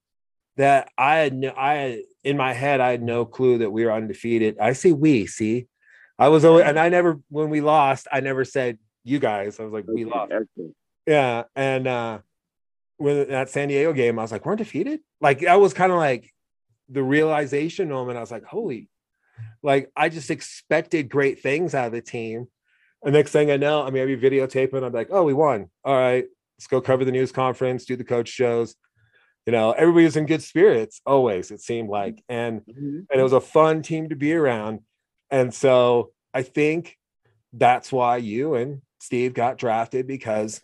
[0.57, 3.91] that I had no, I in my head I had no clue that we were
[3.91, 4.57] undefeated.
[4.59, 5.67] I say we, see,
[6.19, 9.59] I was always, and I never when we lost, I never said you guys.
[9.59, 10.31] I was like we lost.
[11.05, 12.19] Yeah, and uh
[12.97, 14.99] when that San Diego game, I was like we're undefeated.
[15.19, 16.31] Like that was kind of like
[16.89, 18.17] the realization moment.
[18.17, 18.89] I was like, holy,
[19.63, 22.47] like I just expected great things out of the team.
[23.03, 24.81] And next thing I know, I mean, I'd be videotaping.
[24.81, 25.69] I'm like, oh, we won.
[25.83, 26.25] All right,
[26.57, 28.75] let's go cover the news conference, do the coach shows
[29.45, 32.99] you know everybody was in good spirits always it seemed like and mm-hmm.
[33.09, 34.79] and it was a fun team to be around
[35.31, 36.97] and so i think
[37.53, 40.61] that's why you and Steve got drafted because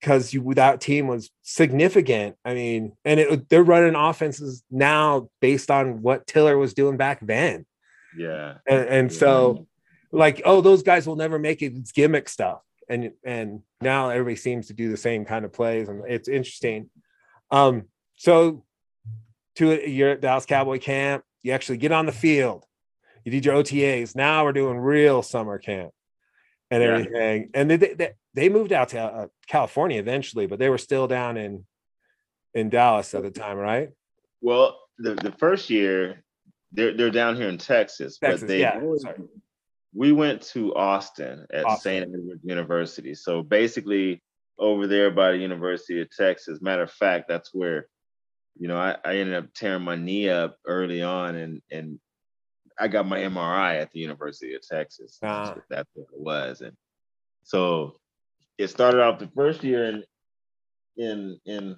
[0.00, 2.36] because you that team was significant.
[2.44, 7.20] I mean, and it, they're running offenses now based on what Tiller was doing back
[7.22, 7.64] then.
[8.16, 8.54] Yeah.
[8.68, 9.66] And, and so,
[10.12, 11.72] like, oh, those guys will never make it.
[11.76, 12.60] It's gimmick stuff.
[12.88, 16.90] And and now everybody seems to do the same kind of plays, and it's interesting.
[17.50, 17.84] Um,
[18.16, 18.64] so
[19.56, 22.64] to you're at Dallas Cowboy camp, you actually get on the field,
[23.24, 24.14] you did your OTAs.
[24.16, 25.92] Now we're doing real summer camp
[26.70, 26.88] and Yeah.
[26.90, 27.50] everything.
[27.54, 31.36] And they, they they moved out to uh, California eventually, but they were still down
[31.36, 31.64] in
[32.54, 33.90] in Dallas at the time, right?
[34.40, 36.24] Well, the, the first year,
[36.72, 38.80] they're they're down here in Texas, Texas, but they yeah.
[39.94, 42.02] We went to Austin at Austin.
[42.02, 42.14] St.
[42.14, 43.14] Edward University.
[43.14, 44.22] So basically,
[44.58, 46.60] over there by the University of Texas.
[46.62, 47.86] Matter of fact, that's where,
[48.58, 51.98] you know, I, I ended up tearing my knee up early on, and and
[52.78, 55.18] I got my MRI at the University of Texas.
[55.20, 55.54] That's, Ah.
[55.54, 56.76] what, that's what it was, and
[57.42, 57.98] so
[58.58, 60.04] it started off the first year in
[60.96, 61.76] in in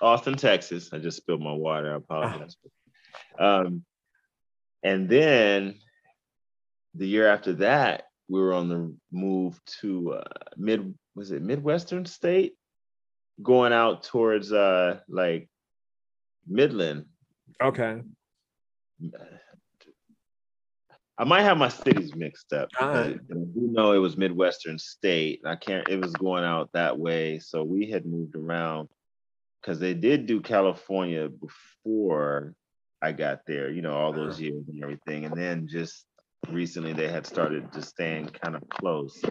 [0.00, 0.92] Austin, Texas.
[0.92, 1.92] I just spilled my water.
[1.92, 2.56] I apologize.
[3.40, 3.84] Um,
[4.84, 5.74] and then
[6.94, 10.24] the year after that, we were on the move to uh,
[10.56, 12.54] mid was it Midwestern State,
[13.42, 15.48] going out towards uh like
[16.46, 17.06] Midland.
[17.62, 18.02] Okay.
[21.18, 22.70] I might have my cities mixed up.
[22.80, 25.42] I do know it was Midwestern State.
[25.44, 25.86] I can't.
[25.88, 28.88] It was going out that way, so we had moved around
[29.60, 32.54] because they did do California before
[33.02, 33.70] I got there.
[33.70, 36.06] You know, all those years and everything, and then just
[36.48, 39.22] recently they had started just staying kind of close.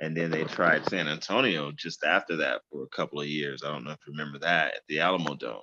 [0.00, 3.62] And then they tried San Antonio just after that for a couple of years.
[3.64, 5.62] I don't know if you remember that at the Alamo Dome.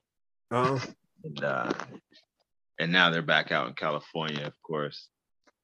[0.51, 0.81] Oh,
[1.23, 1.71] And uh,
[2.79, 5.09] and now they're back out in California, of course.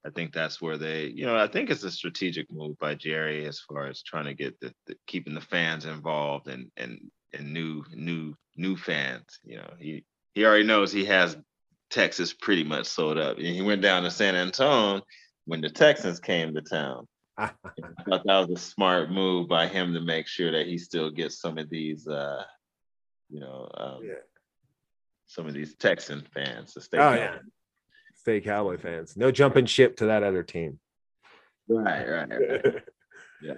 [0.06, 3.46] I think that's where they, you know, I think it's a strategic move by Jerry
[3.46, 7.00] as far as trying to get the, the keeping the fans involved and and
[7.34, 9.40] and new new new fans.
[9.44, 11.36] You know, he he already knows he has
[11.90, 13.38] Texas pretty much sold up.
[13.38, 15.02] And he went down to San Antonio
[15.46, 17.08] when the Texans came to town.
[17.40, 17.50] I
[18.10, 21.40] thought that was a smart move by him to make sure that he still gets
[21.40, 22.44] some of these, uh,
[23.30, 24.16] you know, um, Yeah.
[25.28, 26.98] some of these Texan fans to stay.
[26.98, 27.42] Oh, connected.
[27.46, 27.52] yeah.
[28.16, 29.16] stay Cowboy fans.
[29.18, 30.80] No jumping ship to that other team.
[31.68, 32.84] Right, right, right.
[33.44, 33.54] Yeah.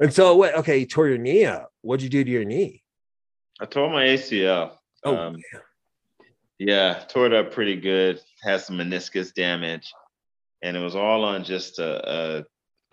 [0.00, 0.56] And so, what?
[0.56, 1.70] Okay, you tore your knee up.
[1.82, 2.82] What'd you do to your knee?
[3.60, 4.72] I tore my ACL.
[5.04, 5.36] Oh, Um,
[6.58, 8.20] yeah, tore it up pretty good.
[8.42, 9.92] Had some meniscus damage,
[10.62, 12.10] and it was all on just a,
[12.40, 12.44] a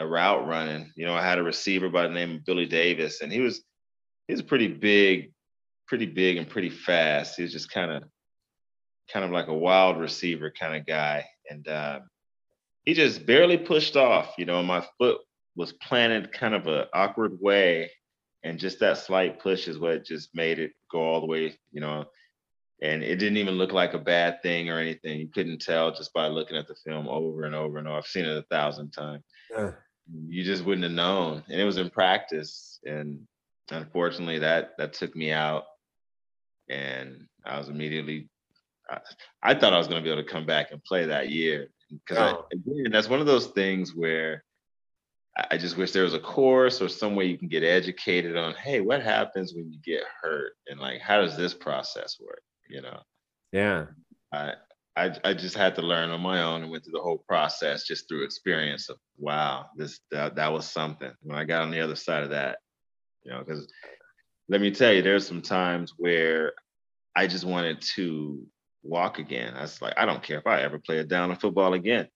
[0.02, 0.92] a route running.
[0.96, 3.64] You know, I had a receiver by the name of Billy Davis, and he was
[4.28, 5.32] he was pretty big,
[5.88, 7.38] pretty big and pretty fast.
[7.38, 8.04] He was just kind of
[9.12, 12.00] kind of like a wild receiver kind of guy, and uh,
[12.86, 14.34] he just barely pushed off.
[14.38, 15.20] You know, my foot
[15.56, 17.92] was planted kind of a awkward way,
[18.44, 21.58] and just that slight push is what just made it go all the way.
[21.72, 22.06] You know,
[22.82, 25.20] and it didn't even look like a bad thing or anything.
[25.20, 27.98] You couldn't tell just by looking at the film over and over and over.
[27.98, 29.24] I've seen it a thousand times.
[29.56, 29.72] Uh,
[30.28, 32.80] You just wouldn't have known, and it was in practice.
[32.86, 33.28] And
[33.70, 35.66] unfortunately, that that took me out,
[36.70, 38.30] and I was immediately.
[38.90, 39.00] I,
[39.44, 41.70] I thought I was going to be able to come back and play that year
[41.92, 42.46] because Oh.
[42.52, 44.44] again, that's one of those things where
[45.38, 48.36] I- I just wish there was a course or some way you can get educated
[48.36, 52.42] on, hey, what happens when you get hurt, and like, how does this process work?
[52.70, 53.02] You know,
[53.54, 53.86] yeah.
[54.34, 54.56] I
[54.96, 57.86] I, I just had to learn on my own and went through the whole process
[57.86, 61.12] just through experience of wow, this that, that was something.
[61.22, 62.60] When I got on the other side of that,
[63.24, 63.72] you know, because
[64.50, 66.54] let me tell you, there's some times where
[67.16, 68.46] I just wanted to
[68.84, 69.54] walk again.
[69.54, 72.08] I was like, I don't care if I ever play a down of football again.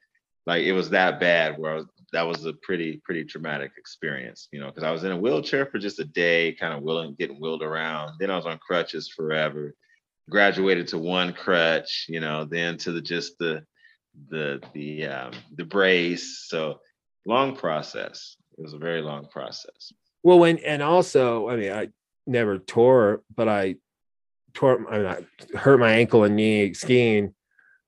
[0.45, 4.47] Like it was that bad where I was that was a pretty, pretty traumatic experience,
[4.51, 7.15] you know, because I was in a wheelchair for just a day, kind of willing,
[7.17, 8.13] getting wheeled around.
[8.19, 9.75] Then I was on crutches forever
[10.29, 13.63] graduated to one crutch, you know, then to the just the
[14.29, 16.45] the the um, the brace.
[16.47, 16.79] So
[17.25, 18.37] long process.
[18.57, 19.91] It was a very long process.
[20.23, 21.89] Well, when and also, I mean, I
[22.25, 23.75] never tore, but I
[24.53, 24.91] tore.
[24.91, 27.33] I, mean, I hurt my ankle and knee skiing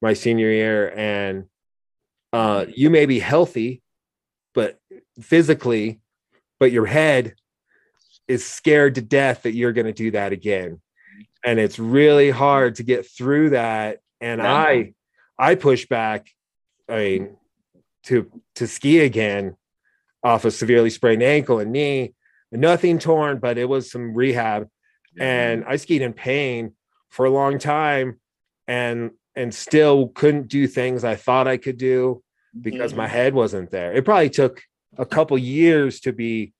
[0.01, 1.45] my senior year, and
[2.33, 3.81] uh, you may be healthy,
[4.53, 4.79] but
[5.21, 6.01] physically,
[6.59, 7.35] but your head
[8.27, 10.81] is scared to death that you're going to do that again,
[11.47, 13.99] and it's really hard to get through that.
[14.19, 14.53] And Yeah.
[14.53, 14.93] I,
[15.39, 16.27] I push back.
[16.89, 17.37] I mean,
[18.03, 19.55] to to ski again
[20.23, 22.13] off a severely sprained ankle and knee
[22.51, 24.67] nothing torn, but it was some rehab.
[25.19, 26.73] And I skied in pain
[27.09, 28.19] for a long time
[28.67, 32.23] and and still couldn't do things I thought I could do.
[32.59, 33.09] because my Mhm.
[33.17, 33.93] head wasn't there.
[33.93, 34.63] It probably took
[34.97, 36.53] a couple years to be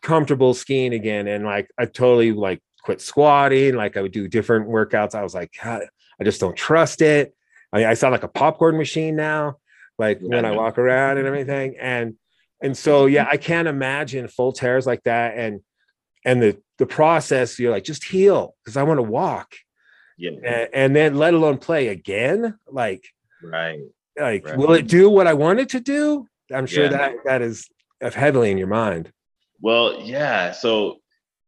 [0.00, 1.26] comfortable skiing again.
[1.28, 5.14] And like I totally like quit squatting, like I would do different workouts.
[5.14, 5.82] I was like, God,
[6.20, 7.34] I just don't trust it.
[7.72, 9.58] I mean, I sound like a popcorn machine now,
[9.98, 10.56] like when I Yeah.
[10.56, 11.76] walk around and everything.
[11.80, 12.16] And
[12.62, 15.36] and so yeah, I can't imagine full tears like that.
[15.38, 15.60] And
[16.24, 19.54] and the the process, you're like, just heal because I want to walk.
[20.18, 20.30] Yeah.
[20.44, 22.58] And, and then let alone play again.
[22.68, 23.04] Like,
[23.42, 23.80] Right.
[24.18, 24.56] like Right.
[24.56, 26.28] will it do what I want it to do?
[26.52, 26.90] I'm sure Yeah.
[26.90, 27.68] that that is
[28.00, 29.12] heavily in your mind.
[29.60, 30.50] Well, yeah.
[30.52, 30.98] So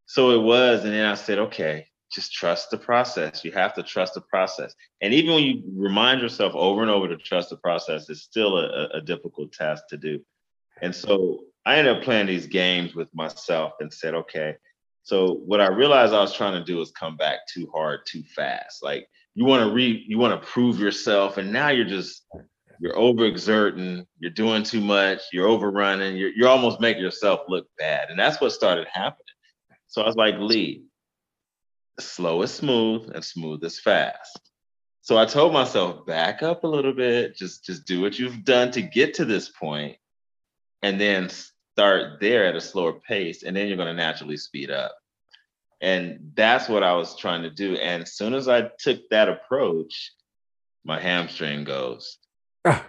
[0.06, 3.44] so it was, and then I said, okay, just trust the process.
[3.44, 4.74] You have to trust the process.
[5.00, 8.58] And even when you remind yourself over and over to trust the process, it's still
[8.58, 10.20] a, a- difficult task to do.
[10.80, 14.56] And so I ended up playing these games with myself and said, okay.
[15.02, 18.22] So what I realized I was trying to do is come back too hard, too
[18.34, 18.82] fast.
[18.82, 22.24] Like you want to re you want to prove yourself, and now you're just
[22.80, 28.10] you're overexerting, you're doing too much, you're overrunning, you're, you're almost making yourself look bad.
[28.10, 29.23] And that's what started happening.
[29.94, 30.82] So I was like, Lee,
[32.00, 34.40] slow is smooth and smooth is fast.
[35.02, 38.72] So I told myself, back up a little bit, just just do what you've done
[38.72, 39.98] to get to this point,
[40.82, 44.68] and then start there at a slower pace, and then you're going to naturally speed
[44.68, 44.96] up.
[45.80, 47.76] And that's what I was trying to do.
[47.76, 50.10] And as soon as I took that approach,
[50.84, 52.18] my hamstring goes.
[52.64, 52.84] Ah.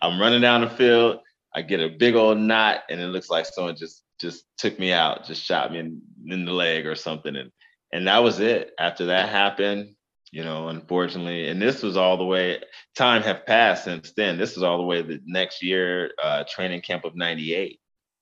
[0.00, 1.18] I'm running down the field.
[1.52, 4.92] I get a big old knot, and it looks like someone just just took me
[4.92, 7.50] out, just shot me in, in the leg or something, and
[7.92, 8.72] and that was it.
[8.78, 9.94] After that happened,
[10.30, 12.62] you know, unfortunately, and this was all the way.
[12.94, 14.38] Time have passed since then.
[14.38, 17.78] This is all the way the next year, uh, training camp of '98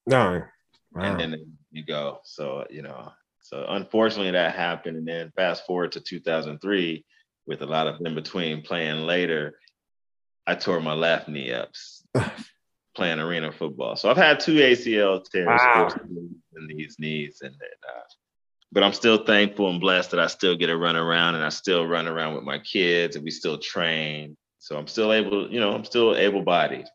[0.07, 0.43] No.
[0.93, 1.03] Wow.
[1.03, 2.19] and then you go.
[2.25, 7.05] So you know, so unfortunately that happened, and then fast forward to 2003,
[7.47, 9.61] with a lot of in between playing later,
[10.47, 11.71] I tore my left knee up
[12.95, 13.97] playing arena football.
[13.97, 15.89] So I've had two ACL tears Wow.
[16.57, 18.01] in these knees, and then, uh,
[18.73, 21.49] but I'm still thankful and blessed that I still get to run around, and I
[21.51, 24.37] still run around with my kids, and we still train.
[24.59, 26.87] So I'm still able, you know, I'm still able-bodied.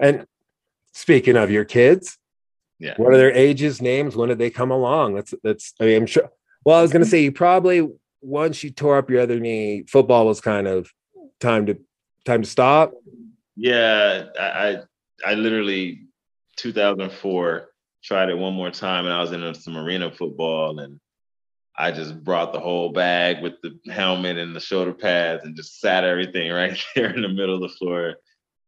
[0.00, 0.26] And
[0.94, 2.18] speaking of your kids,
[2.78, 2.94] Yeah.
[2.96, 4.16] what are their ages, names?
[4.16, 5.14] When did they come along?
[5.14, 5.74] That's that's.
[5.80, 6.30] I mean, I'm sure.
[6.64, 7.88] Well, I was gonna say you probably
[8.20, 10.90] once you tore up your other knee, football was kind of
[11.40, 11.78] time to
[12.24, 12.92] time to stop.
[13.56, 14.82] Yeah, I, I
[15.24, 16.06] I literally
[16.56, 17.68] 2004
[18.02, 21.00] tried it one more time, and I was in some arena football, and
[21.76, 25.80] I just brought the whole bag with the helmet and the shoulder pads, and just
[25.80, 28.16] sat everything right there in the middle of the floor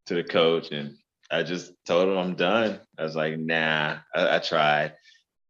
[0.07, 0.97] to the coach, and
[1.31, 2.81] I just told him I'm done.
[2.99, 4.95] I was like, nah, I, I tried.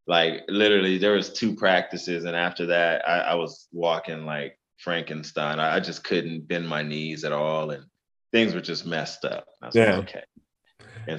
[0.06, 5.60] Like literally, there was two practices, and after that, I, I was walking like Frankenstein.
[5.60, 7.84] I, I just couldn't bend my knees at all, and
[8.32, 9.46] things were just messed up.
[9.62, 9.96] I was Yeah.
[9.96, 10.24] like, okay.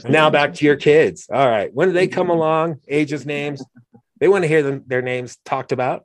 [0.08, 1.28] Now back to your kids.
[1.32, 2.80] All right, when did they come along?
[2.88, 3.64] Ages, names.
[4.20, 6.04] They want to hear them, their names talked about.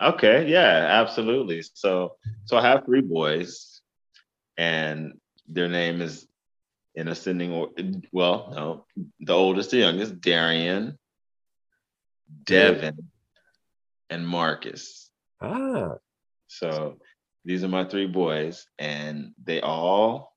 [0.00, 1.62] Okay, yeah, absolutely.
[1.74, 3.80] So so I have three boys,
[4.56, 5.14] and
[5.48, 6.26] their name is
[6.94, 7.70] in ascending or
[8.12, 10.98] well, no, the oldest, the youngest, Darian,
[12.44, 13.08] Devin,
[14.10, 15.10] and Marcus.
[15.40, 15.94] Ah,
[16.46, 16.98] So
[17.44, 20.34] these are my three boys, and they all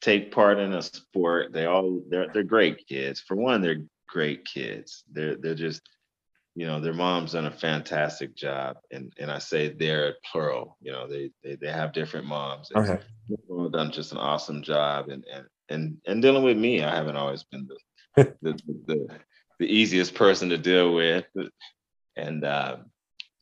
[0.00, 1.52] take part in a sport.
[1.52, 3.20] They all they're they're great kids.
[3.20, 5.04] For one, they're great kids.
[5.12, 5.82] They're they're just
[6.54, 10.76] you know their mom's done a fantastic job, and and I say they're plural.
[10.80, 12.70] You know they they, they have different moms.
[12.74, 12.98] okay.
[13.72, 17.44] done just an awesome job, and and and and dealing with me, I haven't always
[17.44, 17.68] been
[18.16, 19.08] the the, the
[19.58, 21.26] the easiest person to deal with,
[22.16, 22.86] and um,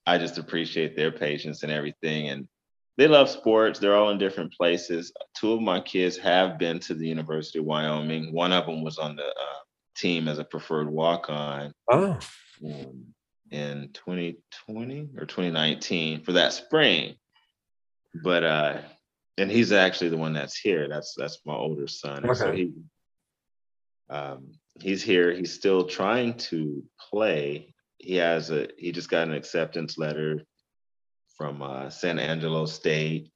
[0.07, 2.28] I just appreciate their patience and everything.
[2.28, 2.49] And
[2.97, 3.78] they love sports.
[3.78, 5.12] They're all in different places.
[5.35, 8.32] Two of my kids have been to the University of Wyoming.
[8.32, 9.59] One of them was on the uh,
[9.97, 12.18] team as a preferred walk-on Oh,
[12.64, 13.05] um,
[13.51, 17.16] in 2020 or 2019 for that spring.
[18.24, 18.78] But uh,
[19.36, 20.89] and he's actually the one that's here.
[20.89, 22.24] That's that's my older son.
[22.24, 22.56] And So Okay.
[22.56, 22.73] he
[24.09, 25.35] um, he's here.
[25.35, 27.74] He's still trying to play.
[27.98, 30.43] He has a he just got an acceptance letter
[31.37, 33.31] from uh, San Angelo State.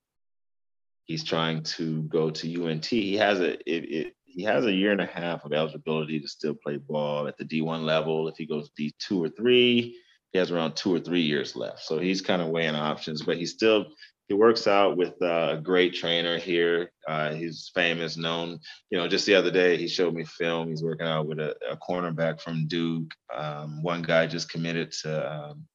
[1.04, 2.86] He's trying to go to UNT.
[2.86, 6.28] He has a it, it he has a year and a half of eligibility to
[6.28, 8.28] still play ball at the D1 level.
[8.28, 9.96] If he goes D2 or three,
[10.32, 11.80] he has around two or three years left.
[11.80, 13.86] So he's kind of weighing options, but he's still
[14.28, 16.92] he works out with uh, a great trainer here.
[17.08, 18.60] Uh, he's famous, known.
[18.88, 20.68] You know, just the other day he showed me film.
[20.68, 23.12] He's working out with a, a cornerback from Duke.
[23.34, 25.66] Um, one guy just committed to um,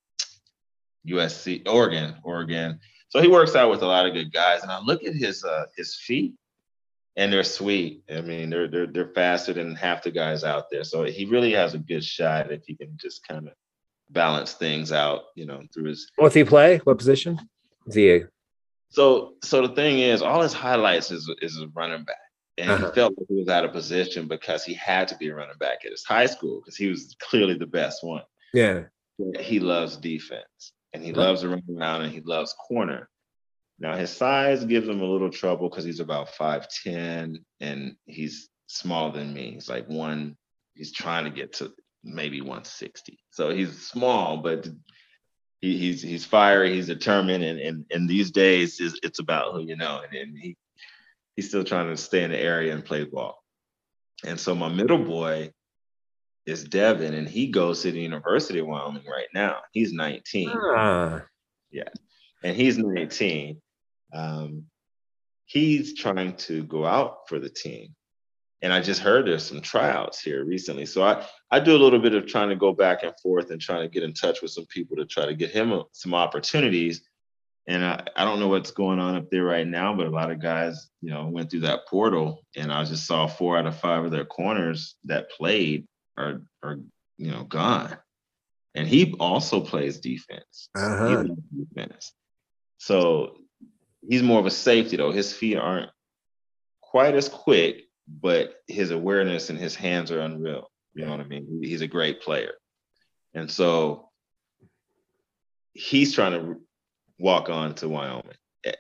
[1.08, 2.80] USC, Oregon, Oregon.
[3.10, 4.62] So he works out with a lot of good guys.
[4.64, 6.34] And I look at his uh, his feet.
[7.18, 8.04] and they're sweet.
[8.10, 10.84] I mean, they're they're they're faster than half the guys out there.
[10.84, 13.54] So he really has a good shot if he can just kind of
[14.10, 16.12] balance things out, you know, through his.
[16.18, 16.78] What's he play?
[16.84, 17.40] What position?
[17.88, 18.24] Is he?
[18.90, 22.18] So so the thing is, all his highlights is is a running back,
[22.58, 22.88] and Uh-huh.
[22.90, 25.58] he felt like he was out of position because he had to be a running
[25.60, 28.24] back at his high school because he was clearly the best one.
[28.54, 28.84] yeah.
[29.40, 33.10] He loves defense, and he loves to run around, and he loves corner.
[33.78, 38.50] Now his size gives him a little trouble because he's about five ten, and he's
[38.68, 39.52] smaller than me.
[39.54, 40.38] He's like one.
[40.74, 41.74] He's trying to get to
[42.04, 43.20] maybe 160.
[43.32, 44.68] So he's small, but
[45.62, 49.62] he, he's he's fiery, he's determined, and and, and these days is it's about who
[49.62, 50.56] you know, and, and he
[51.36, 53.44] he's still trying to stay in the area and play ball.
[54.26, 55.52] And so my middle boy
[56.46, 59.58] is Devin, and he goes to the University of Wyoming right now.
[59.72, 61.24] He's 19 Ah,
[62.44, 63.62] and he's 19.
[64.14, 64.66] Um,
[65.46, 67.96] he's trying to go out for the team.
[68.62, 70.86] And I just heard there's some tryouts here recently.
[70.86, 73.62] So I, I do a little bit of trying to go back and forth and
[73.62, 76.14] trying to get in touch with some people to try to get him a- some
[76.16, 77.02] opportunities.
[77.68, 80.32] And I, I don't know what's going on up there right now, but a lot
[80.32, 83.78] of guys, you know, went through that portal and I just saw four out of
[83.80, 86.78] five of their corners that played are, are
[87.18, 87.98] you know, gone.
[88.74, 90.70] And he also plays defense.
[90.76, 91.24] He Uh-huh.
[91.24, 92.14] loves defense.
[92.78, 93.38] So
[94.08, 95.12] he's more of a safety though.
[95.12, 95.90] His feet aren't
[96.82, 100.70] quite as quick, but his awareness and his hands are unreal.
[100.94, 101.62] You know what I mean?
[101.64, 102.54] He's a great player.
[103.34, 104.10] And so
[105.74, 106.62] he's trying to
[107.20, 108.32] walk on to Wyoming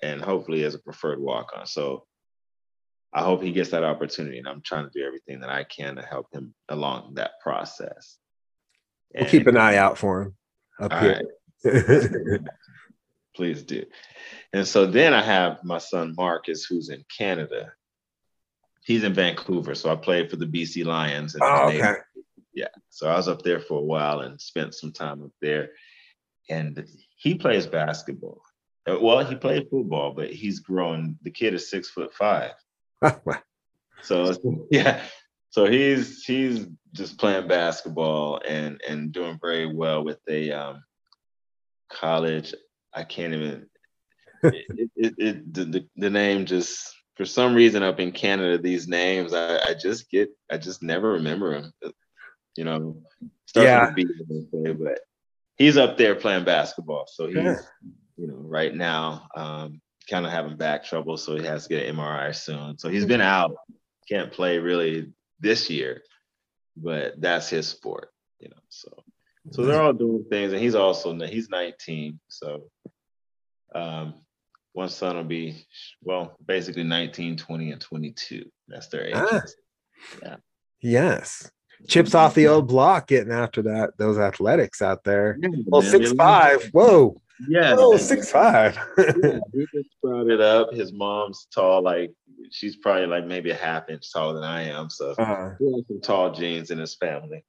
[0.02, 1.66] and hopefully as a preferred walk on.
[1.66, 2.06] So
[3.16, 5.96] I hope he gets that opportunity and I'm trying to do everything that I can
[5.96, 8.18] to help him along that process.
[9.16, 10.36] we'll keep an eye out for him
[10.82, 11.22] up here.
[11.64, 12.42] right.
[13.36, 13.86] please do.
[14.52, 17.72] And so then I have my son Marcus, who's in Canada.
[18.84, 21.36] He's in Vancouver, so I played for the BC Lions.
[21.36, 21.96] And oh, okay.
[22.54, 25.72] yeah, so I was up there for a while and spent some time up there.
[26.50, 26.86] And
[27.16, 28.42] he plays basketball.
[28.88, 31.18] Uh, Well, he played football, but he's grown.
[31.24, 32.52] The kid is six foot five.
[34.02, 34.32] So
[34.70, 35.02] yeah,
[35.50, 40.84] so he's he's just playing basketball and and doing very well with a um,
[41.90, 42.54] college.
[42.94, 43.68] I can't even.
[44.44, 49.34] It, it, it the, the name just for some reason up in Canada these names
[49.34, 51.74] I, I just get I just never remember them.
[52.56, 52.98] You know,
[53.56, 53.80] Yeah.
[53.82, 55.00] with a B, I would say, but
[55.58, 57.06] he's up there playing basketball.
[57.08, 57.56] So he's Yeah.
[58.18, 61.88] you know right now um, kind of having back trouble, so he has to get
[61.88, 62.77] an MRI soon.
[62.77, 63.56] So he's been out,
[64.10, 66.02] can't play really this year,
[66.77, 68.10] but that's his sport,
[68.40, 68.61] you know.
[68.69, 69.03] So
[69.52, 72.64] so they're all doing things, and he's also he's 19, so
[73.73, 74.15] um,
[74.73, 75.65] one son will be
[76.02, 78.45] well basically 19, 20, and 22.
[78.68, 79.15] That's their age.
[80.26, 80.38] Ah.
[80.82, 81.49] Yes.
[81.88, 85.38] Chips off the old block getting after that, those athletics out there.
[85.68, 86.69] Well, six five.
[86.72, 87.22] Whoa.
[87.48, 87.76] Yeah.
[87.76, 87.98] Man.
[87.99, 88.78] six five.
[88.98, 90.74] yeah, he just sprouted up.
[90.74, 92.12] His mom's tall, like
[92.52, 94.90] she's probably like maybe a half inch taller than I am.
[94.90, 97.44] So Uh, he has some tall genes in his family.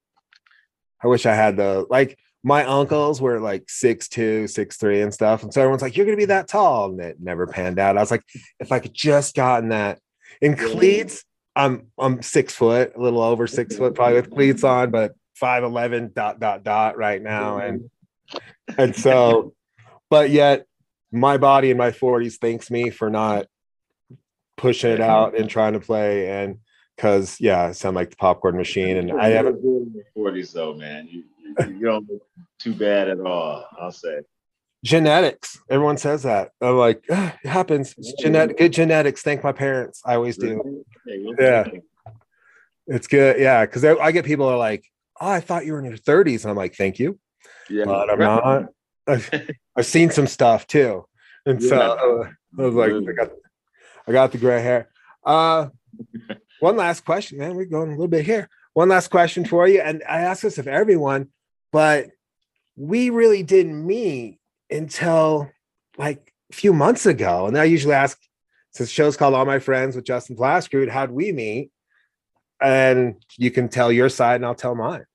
[1.02, 5.12] I wish I had the like my uncles were like six two, six three, and
[5.12, 5.42] stuff.
[5.42, 6.90] And so everyone's like, You're gonna be that tall.
[6.90, 7.96] And it never panned out.
[7.96, 8.24] I was like,
[8.60, 9.98] if I could just gotten that
[10.40, 14.90] in cleats, I'm I'm six foot, a little over six foot, probably with cleats on,
[14.90, 17.58] but five eleven dot dot dot right now.
[17.58, 17.90] And
[18.76, 19.54] and so,
[20.10, 20.66] but yet
[21.12, 23.46] my body in my 40s thanks me for not
[24.56, 26.28] pushing it out and trying to play.
[26.28, 26.58] And
[26.96, 28.96] because yeah, I sound like the popcorn machine.
[28.96, 31.08] And I haven't You're in your 40s though, man.
[31.10, 32.22] You, you, you don't look
[32.58, 34.20] too bad at all, I'll say.
[34.84, 35.58] genetics.
[35.70, 36.50] Everyone says that.
[36.60, 37.94] I'm like, "Ah, it happens.
[37.98, 39.22] It's genetic, good genetics.
[39.22, 40.02] Thank my parents.
[40.04, 40.84] I always do.
[41.38, 41.66] Yeah.
[42.88, 43.40] It's good.
[43.40, 43.66] Yeah.
[43.66, 44.84] Cause I, I get people are like,
[45.20, 46.42] oh, I thought you were in your 30s.
[46.42, 47.18] And I'm like, thank you.
[47.68, 47.84] Yeah.
[47.84, 48.66] But I'm not.
[49.06, 49.30] I've,
[49.76, 51.06] I've seen some stuff too.
[51.44, 53.30] And so uh, I was like, I got,
[54.08, 54.88] I got the gray hair.
[55.24, 55.68] Uh,
[56.60, 57.54] one last question, man.
[57.54, 58.48] We're going a little bit here.
[58.74, 59.80] One last question for you.
[59.80, 61.28] And I ask this of everyone,
[61.72, 62.08] but
[62.76, 64.38] we really didn't meet
[64.70, 65.50] until
[65.96, 67.46] like a few months ago.
[67.46, 68.18] And I usually ask,
[68.72, 71.70] since the show's called All My Friends with Justin Flaskerud, how'd we meet?
[72.60, 75.06] And you can tell your side and I'll tell mine.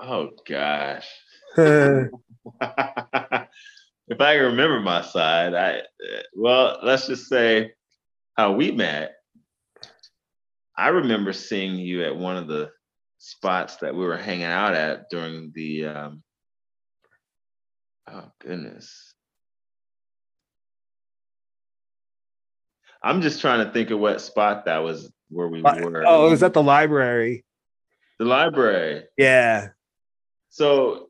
[0.00, 1.06] Oh gosh.
[2.60, 5.82] if I can remember my side, I
[6.34, 7.72] well, let's just say
[8.36, 9.14] how we met.
[10.76, 12.70] I remember seeing you at one of the
[13.18, 16.22] spots that we were hanging out at during the um,
[18.08, 19.14] oh goodness.
[23.02, 26.04] I'm just trying to think of what spot that was where we were.
[26.06, 27.44] Oh, it was at the library.
[28.18, 29.04] the library.
[29.18, 29.68] Yeah.
[30.48, 31.03] So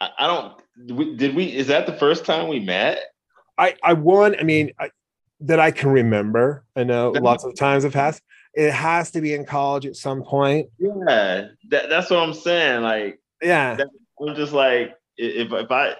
[0.00, 1.16] I, I don't.
[1.16, 1.44] Did we?
[1.46, 2.98] Is that the first time we met?
[3.58, 4.36] I I won.
[4.38, 4.90] I mean, I,
[5.40, 6.64] that I can remember.
[6.76, 8.22] I know lots of times have passed.
[8.54, 10.68] It has to be in college at some point.
[10.78, 12.82] Yeah, that, that's what I'm saying.
[12.82, 13.76] Like Yeah.
[14.20, 15.94] I'm just like if if I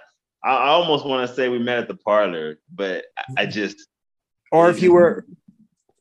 [0.45, 3.05] I almost want to say we met at the parlor, but
[3.37, 3.77] I- just
[4.53, 5.27] Or if you were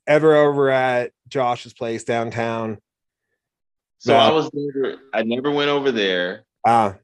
[0.08, 2.78] ever over at Josh's place downtown.
[3.98, 4.16] so.
[4.16, 6.46] I was never I never went over there.
[6.66, 6.96] Ah,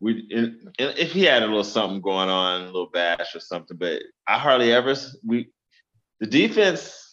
[0.00, 3.40] We and, and if he had a little something going on, a little bash or
[3.40, 4.94] something, but I hardly ever
[5.24, 5.48] we
[6.20, 7.04] the defense.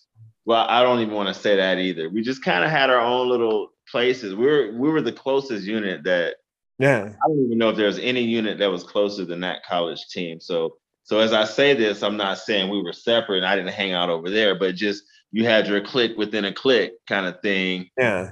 [0.45, 2.07] Well, I don't even want to say that either.
[2.10, 4.36] We just kind of had our own little places.
[4.36, 6.36] We were we were the closest unit that
[6.78, 7.10] yeah.
[7.12, 10.07] I don't even know if there was any unit that was closer than that college
[10.10, 10.40] team.
[10.40, 13.74] So so as I say this, I'm not saying we were separate and I didn't
[13.74, 17.40] hang out over there, but just you had your click within a click kind of
[17.41, 17.90] thing.
[17.98, 18.32] Yeah.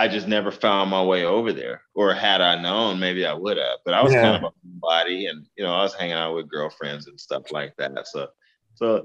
[0.00, 1.82] I just never found my way over there.
[1.94, 3.78] Or had I known, maybe I would have.
[3.84, 4.22] But I was Yeah.
[4.22, 7.52] kind of a body and you know, I was hanging out with girlfriends and stuff
[7.52, 8.06] like that.
[8.06, 8.28] So
[8.76, 9.04] so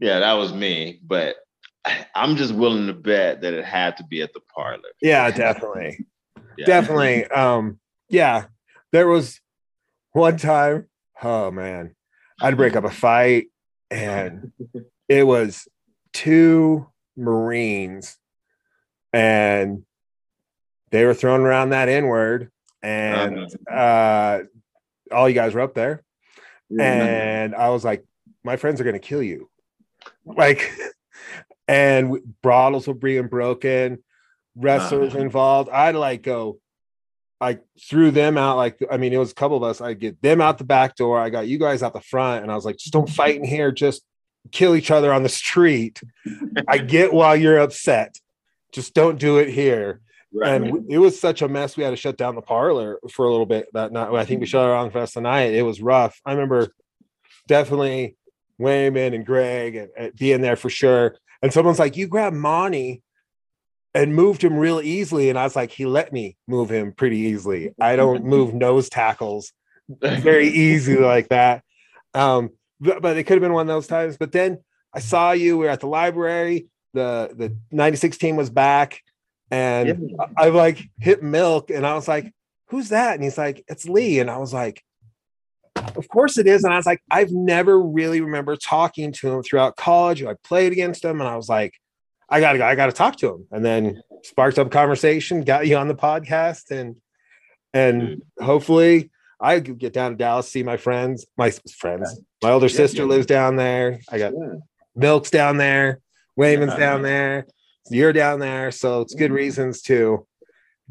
[0.00, 1.00] yeah, that was me.
[1.04, 1.36] But
[2.14, 4.82] I'm just willing to bet that it had to be at the parlor.
[5.00, 5.98] Yeah, definitely.
[6.58, 6.66] Yeah.
[6.66, 7.24] Definitely.
[7.28, 8.44] Um, yeah.
[8.92, 9.40] There was
[10.12, 10.88] one time,
[11.22, 11.94] oh man,
[12.42, 13.46] I'd break up a fight
[13.90, 14.52] and
[15.08, 15.66] it was
[16.12, 18.18] two Marines
[19.14, 19.84] and
[20.92, 22.50] they were throwing around that N word
[22.82, 24.40] and uh
[25.10, 26.02] all you guys were up there
[26.80, 28.04] and I was like,
[28.44, 29.50] my friends are gonna kill you.
[30.24, 30.72] Like,
[31.68, 34.02] and we- bottles were being broken,
[34.56, 35.22] wrestlers Uh-huh.
[35.22, 35.68] involved.
[35.70, 36.58] I'd like go,
[37.40, 37.58] I
[37.88, 38.56] threw them out.
[38.56, 39.80] Like, I mean, it was a couple of us.
[39.80, 41.18] I get them out the back door.
[41.18, 43.44] I got you guys out the front, and I was like, just don't fight in
[43.44, 43.72] here.
[43.72, 44.02] Just
[44.52, 46.00] kill each other on the street.
[46.68, 48.14] I get why you're upset.
[48.72, 50.00] Just don't do it here
[50.34, 50.52] Right.
[50.54, 51.76] and w- it was such a mess.
[51.76, 54.12] We had to shut down the parlor for a little bit that night.
[54.12, 55.52] I think we shut it down for the rest of the night.
[55.54, 56.20] It was rough.
[56.24, 56.68] I remember
[57.46, 58.16] definitely
[58.58, 61.16] Wayman and Greg and, and being there for sure.
[61.42, 63.02] And someone's like, "You grabbed Monty
[63.94, 67.18] and moved him real easily," and I was like, "He let me move him pretty
[67.18, 67.74] easily.
[67.80, 69.52] I don't move nose tackles
[69.88, 71.62] very easy like that."
[72.14, 72.50] Um,
[72.80, 74.16] but, but it could have been one of those times.
[74.16, 74.58] But then
[74.94, 75.58] I saw you.
[75.58, 76.68] We were at the library.
[76.94, 79.00] The the '96 team was back,
[79.52, 80.26] and Yeah.
[80.36, 82.32] I, I like hit milk, and I was like,
[82.68, 84.82] "Who's that?" And he's like, "It's Lee," and I was like.
[85.96, 86.64] Of course it is.
[86.64, 90.22] And I was like, I've never really remember talking to him throughout college.
[90.22, 91.74] I played against him and I was like,
[92.28, 93.46] I gotta go, I gotta talk to him.
[93.50, 96.96] And then sparked up conversation, got you on the podcast, and
[97.74, 98.44] and hmm.
[98.44, 99.10] hopefully
[99.40, 102.20] I could get down to Dallas, see my friends, my friends.
[102.42, 103.08] My older Yeah, sister yeah.
[103.08, 104.00] lives down there.
[104.10, 104.54] I got Yeah.
[104.94, 106.00] Milk's down there,
[106.38, 107.46] Wayman's down there,
[107.90, 108.70] you're down there.
[108.70, 109.34] So it's good Mhm.
[109.36, 110.26] reasons to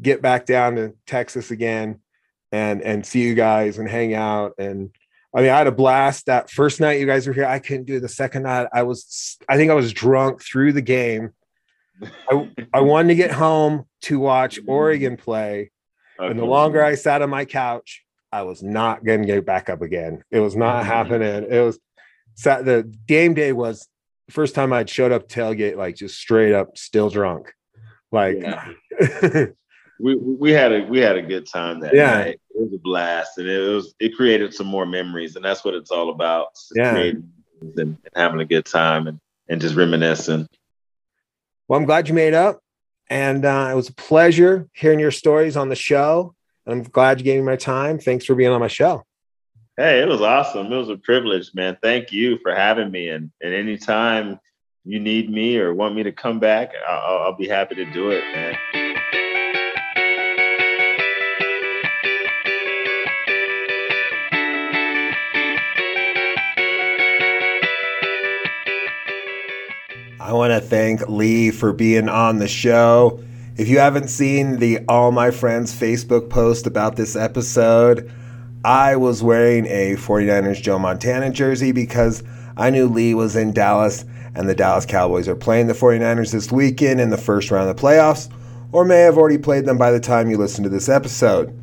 [0.00, 2.00] get back down to Texas again
[2.50, 4.52] and and see you guys and hang out.
[4.58, 4.90] And
[5.34, 7.46] I mean, I had a blast that first night you guys were here.
[7.46, 8.68] I couldn't do the second night.
[8.72, 11.30] I was I think I was drunk through the game.
[12.30, 15.70] I, I wanted to get home to watch Oregon play.
[16.18, 19.68] And the longer I sat on my couch, I was not going to get back
[19.68, 20.22] up again.
[20.30, 20.86] It was not Mhm.
[20.86, 21.46] happening.
[21.50, 21.78] It was
[22.34, 23.88] sat the game day was
[24.32, 27.52] first time I'd showed up tailgate like just straight up still drunk.
[28.10, 28.72] Like Yeah.
[30.00, 32.18] we we had a we had a good time that Yeah.
[32.18, 32.40] night.
[32.54, 35.74] It was a blast, and it was it created some more memories, and that's what
[35.74, 36.48] it's all about.
[36.74, 36.96] Yeah.
[36.96, 37.24] and,
[37.76, 39.18] and having a good time and
[39.48, 40.46] and just reminiscing.
[41.68, 42.60] well, I'm glad you made up.
[43.10, 46.34] And uh, it was a pleasure hearing your stories on the show.
[46.66, 47.98] I'm glad you gave me my time.
[47.98, 49.04] Thanks for being on my show.
[49.78, 50.70] Hey, it was awesome.
[50.70, 51.78] It was a privilege, man.
[51.80, 54.38] Thank you for having me, and and anytime
[54.84, 58.10] you need me or want me to come back, I'll, I'll be happy to do
[58.10, 58.54] it, man.
[70.20, 73.24] I want to thank Lee for being on the show.
[73.56, 78.12] If you haven't seen the All My Friends Facebook post about this episode,
[78.64, 82.22] I was wearing a 49ers Joe Montana jersey because
[82.56, 84.04] I knew Lee was in Dallas
[84.36, 87.76] and the Dallas Cowboys are playing the 49ers this weekend in the first round of
[87.76, 88.32] the playoffs,
[88.70, 91.58] or may have already played them by the time you listen to this episode.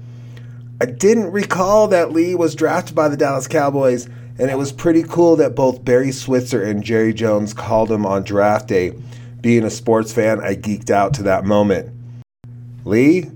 [0.82, 4.08] I didn't recall that Lee was drafted by the Dallas Cowboys,
[4.38, 8.24] and it was pretty cool that both Barry Switzer and Jerry Jones called him on
[8.24, 8.94] draft day.
[9.40, 11.94] Being a sports fan, I geeked out to that moment.
[12.84, 13.32] Lee,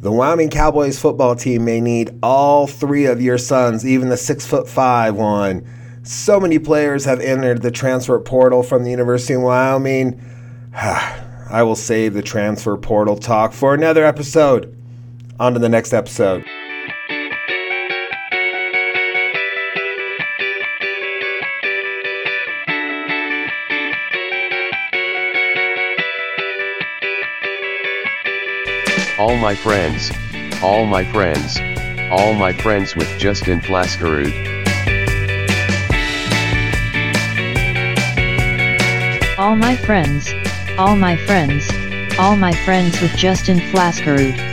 [0.00, 4.46] the Wyoming Cowboys football team may need all three of your sons, even the six
[4.46, 5.66] foot five one,
[6.02, 10.18] So many players have entered the transfer portal from the University of Wyoming.
[10.74, 14.74] I will save the transfer portal talk for another episode.
[15.38, 16.44] On to the next episode.
[29.20, 30.10] All my friends,
[30.62, 31.58] all my friends,
[32.10, 34.32] all my friends with Justin Flaskerud.
[39.36, 40.32] All my friends,
[40.78, 41.68] all my friends,
[42.18, 44.49] all my friends with Justin Flaskerud.